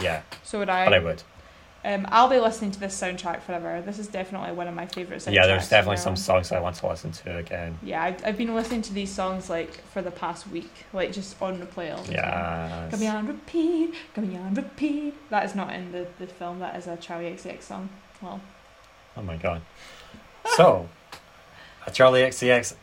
[0.00, 0.84] yeah, so would I.
[0.84, 1.22] but I would.
[1.86, 3.80] Um, I'll be listening to this soundtrack forever.
[3.80, 5.34] This is definitely one of my favorite soundtracks.
[5.34, 7.78] Yeah, there's definitely some songs I want to listen to again.
[7.80, 11.40] Yeah, I've, I've been listening to these songs like for the past week, like just
[11.40, 12.16] on replay all the time.
[12.16, 12.88] Yeah.
[12.90, 15.14] Got me on repeat, got me on repeat.
[15.30, 17.88] That is not in the, the film, that is a Charli XCX song.
[18.20, 18.40] Well,
[19.16, 19.62] Oh my god.
[20.56, 20.88] So,
[21.86, 22.74] a Charli XCX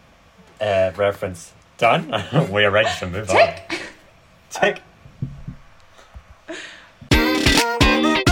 [0.60, 2.08] uh, reference done.
[2.52, 3.54] we are ready to move on.
[4.50, 4.82] Tick.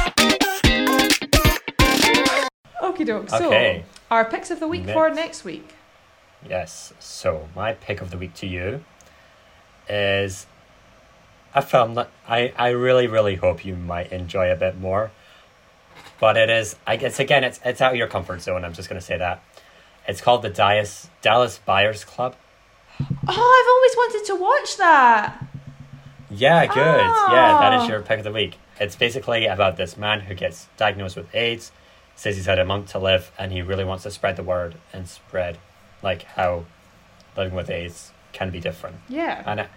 [2.92, 3.30] okie doke.
[3.30, 3.84] So, Okay.
[4.10, 5.16] our picks of the week for Next.
[5.18, 5.74] next week.
[6.48, 6.94] Yes.
[7.00, 8.84] So, my pick of the week to you
[9.90, 10.48] is
[11.54, 15.12] a film that I, I really, really hope you might enjoy a bit more.
[16.20, 18.64] But it is, I guess, again, it's, it's out of your comfort zone.
[18.64, 19.44] I'm just going to say that.
[20.08, 22.36] It's called the Dallas, Dallas Buyers Club.
[23.00, 25.44] Oh, I've always wanted to watch that.
[26.30, 26.76] Yeah, good.
[26.78, 27.88] Yeah, that Oh.
[27.88, 28.58] your pick of the week.
[28.80, 31.72] It's basically about this man who gets diagnosed with AIDS,
[32.22, 34.76] says he's had a month to live, and he really wants to spread the word
[34.94, 35.58] and spread
[36.04, 36.66] like how
[37.36, 38.98] living with AIDS can be different.
[39.10, 39.42] Yeah.
[39.44, 39.68] And I,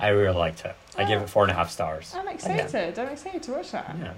[0.00, 0.74] I really liked it.
[0.98, 1.24] I give Oh.
[1.24, 2.12] it four and a half stars.
[2.16, 2.98] I'm excited.
[2.98, 3.94] I'm excited to watch that.
[4.00, 4.14] Yeah.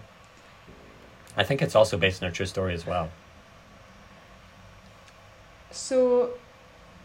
[1.37, 3.11] I think it's also based on a true story as well.
[5.71, 6.31] So,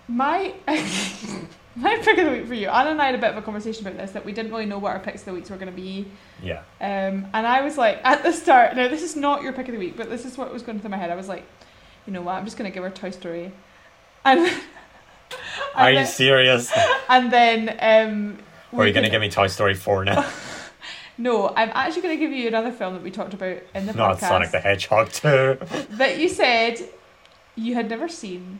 [0.08, 0.54] my
[1.80, 2.68] my pick of the week for you.
[2.68, 4.66] Annah and I had a bit of a conversation about this that we didn't really
[4.66, 6.06] know what our picks of the weeks were going to be.
[6.44, 6.60] Yeah.
[6.82, 9.74] Um, and I was like, at the start, now this is not your pick of
[9.74, 11.10] the week, but this is what was going through my head.
[11.10, 11.46] I was like,
[12.06, 13.52] you know what, I'm just going to give her Toy Story.
[14.26, 14.40] And
[15.76, 16.72] Are you then, serious?
[17.10, 18.38] and then um,
[18.72, 20.30] Or are you going to give me Toy Story 4 now?
[21.22, 23.92] No, I'm actually going to give you another film that we talked about in the
[23.92, 25.58] Not podcast Sonic the Hedgehog 2.
[25.98, 26.80] that you said
[27.58, 28.60] you had never seen.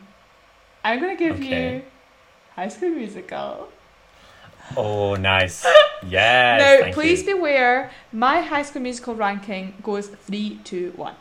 [0.84, 1.76] I'm going to give Okay.
[1.76, 1.82] you
[2.60, 3.68] High School Musical.
[4.76, 5.66] Oh, nice.
[6.08, 6.82] Yes.
[6.82, 7.34] now, please you.
[7.34, 11.14] beware, my High School Musical ranking goes three, two, one.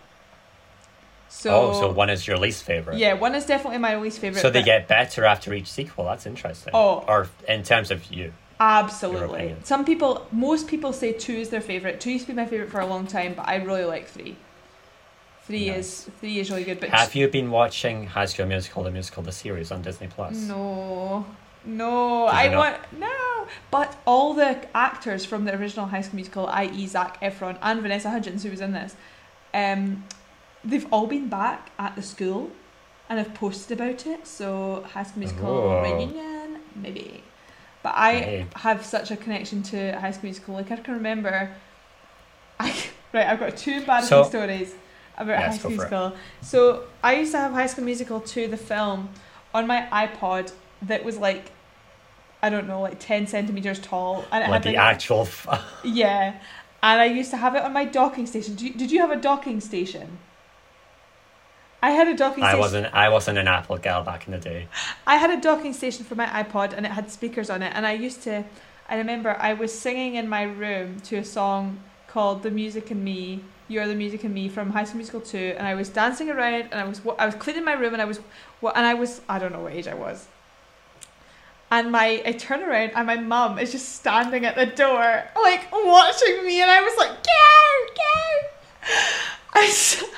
[1.27, 2.97] So, oh, so one is your least favorite.
[2.97, 4.41] yeah, one is definitely my least favorite.
[4.41, 6.05] So they get better after each sequel.
[6.05, 6.71] That's interesting.
[6.73, 7.03] Oh.
[7.09, 8.31] Or in terms of you.
[8.61, 9.55] Absolutely.
[9.63, 11.99] Some people, most people say two is their favorite.
[11.99, 14.37] Two used to be my favorite for a long time, but I really like three.
[15.49, 15.77] Three Nice.
[15.77, 16.79] is three is really good.
[16.79, 20.35] But Have you been watching High School Musical, the musical, the series on Disney Plus?
[20.35, 21.25] No,
[21.65, 23.47] no, Did I want no.
[23.71, 28.11] But all the actors from the original High School Musical, i.e., Zac Efron and Vanessa
[28.11, 28.95] Hudgens, who was in this,
[29.55, 30.03] um,
[30.63, 32.51] they've all been back at the school
[33.09, 34.27] and have posted about it.
[34.27, 35.81] So High School Musical Oh.
[35.81, 37.23] reunion, maybe.
[37.81, 38.45] But I Maybe.
[38.57, 40.53] have such a connection to High School Musical.
[40.53, 41.49] Like I can remember,
[42.59, 42.67] I
[43.13, 43.25] right.
[43.25, 44.75] I've got two embarrassing So- stories
[45.19, 45.91] about Yes, High School go for it.
[45.91, 46.17] Musical.
[46.41, 49.09] So I used to have High School Musical to the film,
[49.53, 50.51] on my iPod
[50.83, 51.51] that was like,
[52.41, 54.25] I don't know, like 10 centimeters tall.
[54.31, 55.21] And it Like had the like, actual.
[55.21, 55.47] F-
[55.83, 56.39] Yeah.
[56.81, 58.55] And I used to have it on my docking station.
[58.55, 60.17] Did you, did you have a docking station?
[61.81, 62.59] I had a docking I station.
[62.59, 62.93] wasn't.
[62.93, 64.67] I wasn't an Apple gal back in the day.
[65.07, 67.71] I had a docking station for my iPod and it had speakers on it.
[67.75, 68.43] And I used to,
[68.87, 71.79] I remember I was singing in my room to a song
[72.11, 75.53] called "The Music and Me." You're the music and me from High School Musical 2
[75.55, 78.05] and I was dancing around and I was I was cleaning my room and I
[78.05, 78.19] was
[78.61, 80.27] what and I was I don't know what age I was
[81.69, 85.67] and my I turn around and my mum is just standing at the door like
[85.71, 88.49] watching me and I was like go go
[89.53, 89.71] I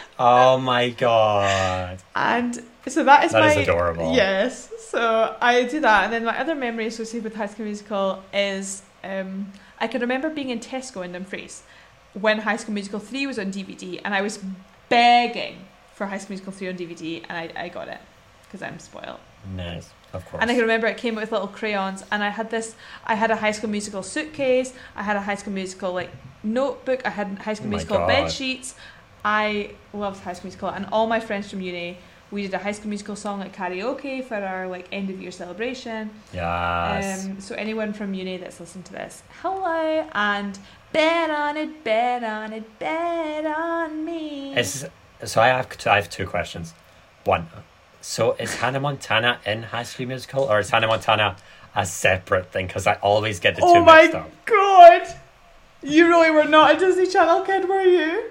[0.20, 2.02] Oh my god.
[2.16, 4.14] and so that is That my is adorable.
[4.14, 4.72] Yes.
[4.90, 8.82] So I do that, and then my other memory associated with High School Musical is
[9.04, 11.64] um, I can remember being in Tesco in Dumfries
[12.14, 14.40] when High School Musical three was on DVD, and I was
[14.90, 15.58] begging
[15.94, 18.00] for High School Musical three on DVD, and I, I got it
[18.44, 19.20] because I'm spoiled.
[19.56, 19.90] Nice.
[20.14, 20.42] Of course.
[20.42, 22.76] And I can remember it came with little crayons, and I had this.
[23.06, 24.74] I had a High School Musical suitcase.
[24.96, 26.12] I had a High School Musical like
[26.44, 27.06] notebook.
[27.06, 28.76] I had High School Oh Musical bed sheets.
[29.24, 31.98] I loved High School Musical, and all my friends from uni.
[32.30, 35.32] We did a High School Musical song at karaoke for our like end of year
[35.32, 36.10] celebration.
[36.34, 37.26] Yes.
[37.26, 40.58] Um, so anyone from uni that's listened to this, hello, and
[40.92, 44.56] bet on it, bet on it, bet on me.
[44.58, 44.88] Is
[45.24, 46.74] so I have I have two questions.
[47.24, 47.48] One,
[48.02, 51.38] so is Hannah Montana in High School Musical, or is Hannah Montana
[51.76, 52.68] a separate thing?
[52.68, 54.26] Because I always get the oh two my mixed up.
[54.26, 55.16] Oh my god!
[55.84, 58.30] You really were not a Disney Channel kid, were you?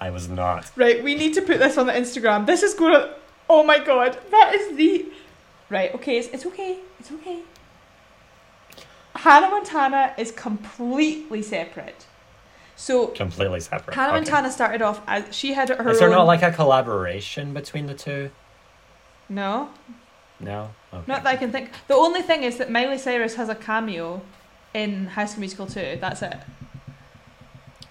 [0.00, 0.70] I was not.
[0.76, 2.46] Right, we need to put this on the Instagram.
[2.46, 3.14] This is going to.
[3.50, 5.06] Oh my god, that is the.
[5.70, 6.78] Right, okay, it's, it's okay.
[6.98, 7.40] It's okay.
[9.22, 12.06] Hannah Montana is completely separate.
[12.76, 13.94] So, Completely separate.
[13.94, 14.18] Hannah Okay.
[14.30, 15.34] Montana started off as.
[15.34, 15.88] She had her own.
[15.88, 16.14] Is there own.
[16.14, 18.30] not like a collaboration between the two?
[19.28, 19.70] No,
[20.40, 20.70] No.
[20.94, 21.02] Okay.
[21.08, 21.70] not that I can think.
[21.88, 24.22] The only thing is that Miley Cyrus has a cameo
[24.72, 25.98] in High School Musical 2.
[26.00, 26.38] That's it.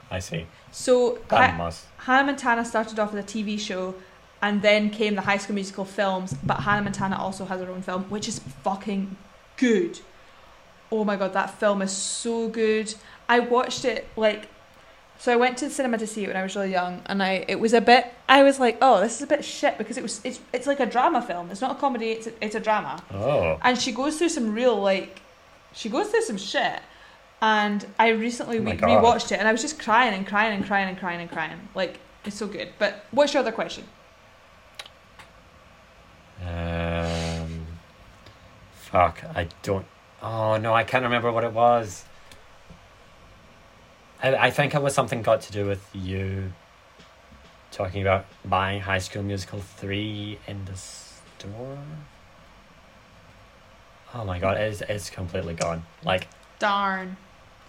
[0.09, 0.47] I see.
[0.71, 1.85] So, That Ha- must.
[1.97, 3.95] Hannah Montana started off with a TV show
[4.41, 7.81] and then came the High School Musical films, but Hannah Montana also has her own
[7.81, 9.17] film, which is fucking
[9.57, 9.99] good.
[10.91, 12.93] Oh my god, that film is so good.
[13.27, 14.47] I watched it like
[15.19, 17.21] so I went to the cinema to see it when I was really young and
[17.23, 19.97] I it was a bit I was like, "Oh, this is a bit shit" because
[19.97, 21.49] it was it's it's like a drama film.
[21.51, 23.01] It's not a comedy, it's a, it's a drama.
[23.13, 23.59] Oh.
[23.63, 25.21] And she goes through some real like
[25.73, 26.79] she goes through some shit.
[27.41, 28.89] And I recently Oh re- God.
[28.89, 31.59] rewatched it and I was just crying and crying and crying and crying and crying.
[31.75, 32.69] Like it's so good.
[32.79, 33.83] But what's your other question?
[36.45, 37.65] Um.
[38.73, 39.23] Fuck.
[39.35, 39.85] I don't.
[40.29, 42.03] Oh no, I can't remember what it was.
[44.21, 46.51] I I think it was something got to do with you.
[47.71, 51.77] Talking about buying High School Musical three in the store.
[54.13, 55.85] Oh my god, it's it's completely gone.
[56.03, 56.27] Like
[56.59, 57.15] Darn.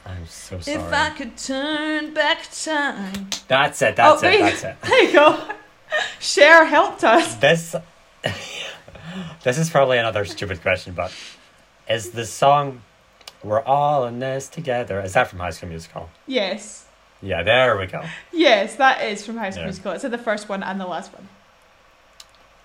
[0.05, 0.79] I'm so sorry.
[0.79, 3.29] If I could turn back time.
[3.47, 3.95] That's it.
[3.97, 4.39] That's Oh, it.
[4.41, 4.77] That's it.
[4.83, 5.49] There you go.
[6.19, 7.35] Cher helped us.
[7.37, 7.77] This
[9.45, 11.13] this is probably another stupid question, but
[11.89, 12.83] is the song
[13.43, 16.11] "We're All in This Together" is that from High School Musical?
[16.27, 16.87] Yes.
[17.21, 18.05] Yeah, there we go.
[18.33, 19.67] Yes, that is from High School Yeah.
[19.69, 19.93] Musical.
[19.93, 21.29] It's in the first one and the last one.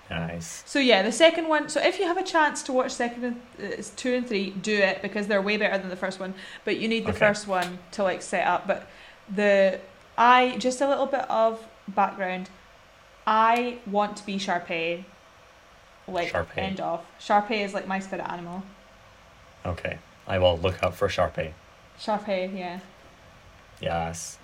[0.10, 0.64] Nice.
[0.68, 1.70] So yeah, the second one.
[1.70, 4.52] So if you have a chance to watch second, and, uh, it's two and three,
[4.52, 6.34] do it because they're way better than the first one.
[6.66, 7.20] But you need the Okay.
[7.20, 8.68] first one to like set up.
[8.68, 8.88] But
[9.34, 9.80] the
[10.18, 12.50] I just a little bit of background.
[13.26, 15.06] I want to be Sharpay.
[16.08, 16.58] like Sharpay.
[16.58, 17.02] end off.
[17.20, 18.62] Sharpay is like my spirit animal.
[19.66, 19.98] Okay.
[20.28, 21.52] I will look up for Sharpay.
[22.00, 22.80] Sharpay, yeah.
[23.82, 24.40] Yes.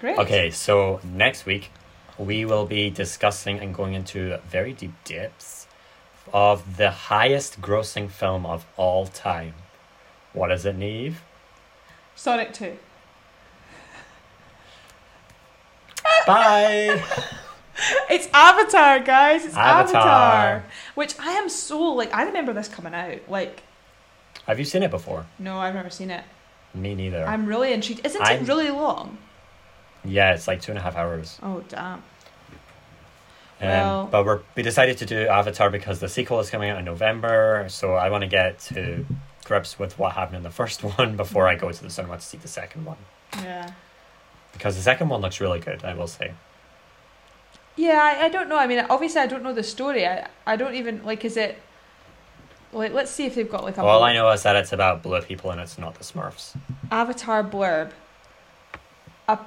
[0.00, 0.18] Great.
[0.18, 1.70] Okay, so next week
[2.18, 5.66] we will be discussing and going into very deep depths
[6.32, 9.54] of the highest grossing film of all time.
[10.32, 11.14] What is it, Niamh?
[12.14, 12.76] Sonic 2.
[16.26, 17.02] Bye!
[18.10, 19.46] It's Avatar, guys.
[19.46, 20.02] It's Avatar.
[20.02, 20.64] Avatar.
[20.94, 23.20] Which I am so like I remember this coming out.
[23.28, 23.62] Like,
[24.50, 25.26] Have you seen it before?
[25.38, 26.24] no, I've never seen it.
[26.74, 27.24] Me neither.
[27.24, 28.04] I'm really intrigued.
[28.04, 29.16] Isn't I'm- it really long?
[30.04, 31.38] Yeah, it's like two and a half hours.
[31.40, 31.94] Oh damn.
[31.94, 32.02] Um,
[33.60, 36.84] Well- but we're, we decided to do Avatar because the sequel is coming out in
[36.84, 39.06] November, so I want to get to
[39.44, 42.22] grips with what happened in the first one before I go to the cinema to
[42.22, 42.98] see the second one.
[43.36, 43.70] Yeah.
[44.52, 46.32] Because the second one looks really good, I will say.
[47.76, 48.58] Yeah, I, I don't know.
[48.58, 50.04] I mean, obviously, I don't know the story.
[50.08, 51.24] I, I don't even like.
[51.24, 51.56] Is it
[52.72, 52.92] like?
[52.92, 55.20] Let's see if they've got like a All I know is that it's about blue
[55.22, 56.56] people and it's not the Smurfs.
[56.90, 57.92] Avatar blurb.
[59.28, 59.38] A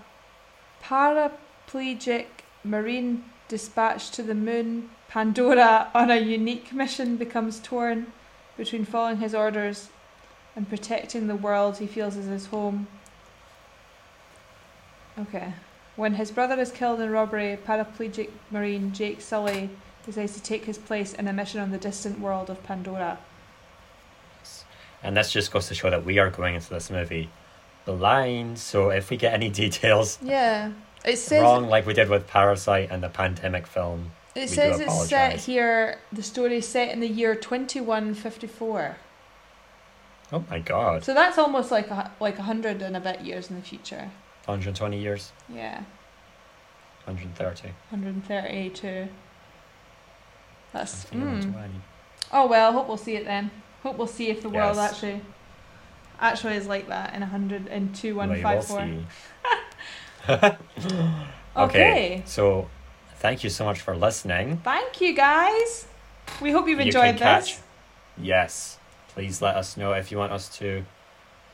[0.82, 2.26] paraplegic
[2.64, 8.12] marine dispatched to the moon Pandora on a unique mission becomes torn
[8.58, 9.90] between following his orders
[10.56, 12.88] and protecting the world he feels is his home.
[15.20, 15.54] Okay.
[15.96, 19.70] When his brother is killed in robbery, paraplegic marine Jake Sully
[20.06, 23.20] decides to take his place in a mission on the distant world of Pandora.
[25.02, 27.30] And this just goes to show that we are going into this movie
[27.86, 30.72] blind, so if we get any details Yeah.
[31.06, 35.10] It says wrong, like we did with Parasite and the pandemic film, It says it's
[35.10, 36.00] set here.
[36.14, 38.96] The story is set in the year twenty one fifty four.
[40.32, 43.50] oh my god, So that's almost like a, like a hundred and a bit years
[43.50, 44.12] in the future.
[44.46, 45.84] 120 years, Yeah,
[47.06, 47.74] 130.
[47.90, 49.10] hundred thirty two.
[50.74, 51.06] That's.
[51.06, 51.54] Mm.
[52.32, 53.52] Oh well, hope we'll see it then.
[53.84, 54.92] Hope we'll see if the world Yes.
[54.94, 55.22] actually
[56.20, 58.90] actually is like that in a hundred and two one We will five four.
[61.56, 62.24] Okay.
[62.26, 62.68] so
[63.18, 64.58] thank you so much for listening.
[64.64, 65.86] Thank you guys.
[66.42, 67.48] We hope you've You enjoyed can this.
[67.56, 67.60] catch-
[68.18, 68.78] Yes,
[69.10, 70.84] please let us know if you want us to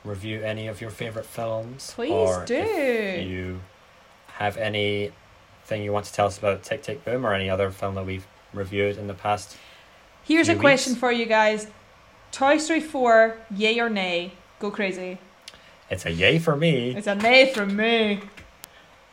[0.06, 1.92] review any of your favorite films.
[1.96, 2.56] Please or do.
[2.56, 3.60] If you
[4.38, 7.96] have anything you want to tell us about Tick Tick Boom or any other film
[7.96, 9.58] that we've reviewed in the past.
[10.24, 11.00] Here's a few question weeks.
[11.00, 11.68] for you guys:
[12.32, 14.34] Toy Story four, yay or nay?
[14.60, 15.18] Go crazy.
[15.90, 16.96] It's a yay for me.
[16.96, 18.22] It's a nay for me.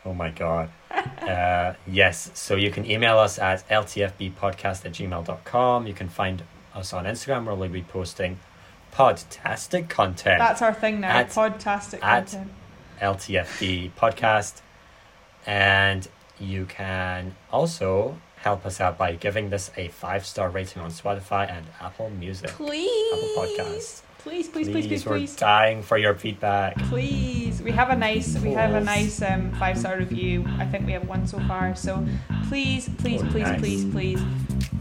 [0.05, 0.71] Oh my god.
[1.23, 5.87] uh, yes, so you can email us at ltfbpodcast at gmail.com.
[5.87, 6.43] You can find
[6.75, 8.39] us on Instagram where we'll be posting
[8.93, 10.39] podtastic content.
[10.39, 11.09] That's our thing now.
[11.09, 12.51] At- Podtastic at- content.
[13.01, 14.61] LTFB podcast.
[15.45, 16.09] And
[16.41, 21.51] you can also help us out by giving this a five star rating on Spotify
[21.51, 22.51] and Apple Music.
[22.51, 23.12] Please.
[23.12, 24.02] Apple Podcasts.
[24.18, 25.35] Please, please, please, please, we're please.
[25.35, 26.77] dying for your feedback.
[26.85, 27.60] Please.
[27.60, 30.44] We have a nice we have a nice um, five star review.
[30.60, 31.74] I think we have one so far.
[31.74, 32.06] So
[32.48, 33.60] please, please, Oh, please, nice.
[33.60, 34.20] please, please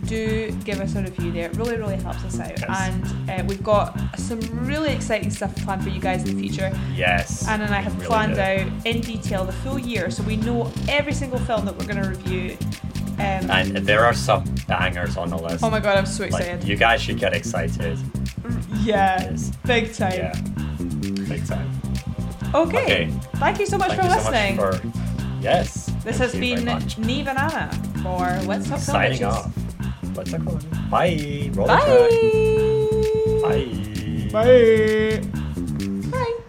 [0.05, 1.49] do give us a review there.
[1.49, 2.59] It really, really helps us out.
[2.59, 2.63] Yes.
[2.69, 6.71] And uh, we've got some really exciting stuff planned for you guys in the future.
[6.93, 7.47] Yes.
[7.47, 8.41] Annah and I have really planned do.
[8.41, 12.01] out in detail the full year, so we know every single film that we're going
[12.01, 12.57] to review.
[13.17, 15.63] Um, And there are some bangers on the list.
[15.63, 16.63] oh my god, I'm so like, excited!
[16.65, 17.97] you guys should get excited.
[18.83, 19.51] yeah, Yes.
[19.65, 20.13] big time.
[20.13, 20.33] Yeah.
[21.27, 21.71] Big time.
[22.53, 22.77] Okay.
[22.83, 23.09] Okay.
[23.35, 24.55] thank you so much Thank for listening.
[24.57, 25.91] so much for yes.
[26.03, 26.65] this has been.
[26.65, 29.51] Niamh and Annah for Let's Talk signing off.
[30.89, 31.51] Bye.
[31.53, 31.81] Roll Bye.
[33.43, 34.31] Bye.
[34.31, 35.21] Bye.
[36.11, 36.39] Bye.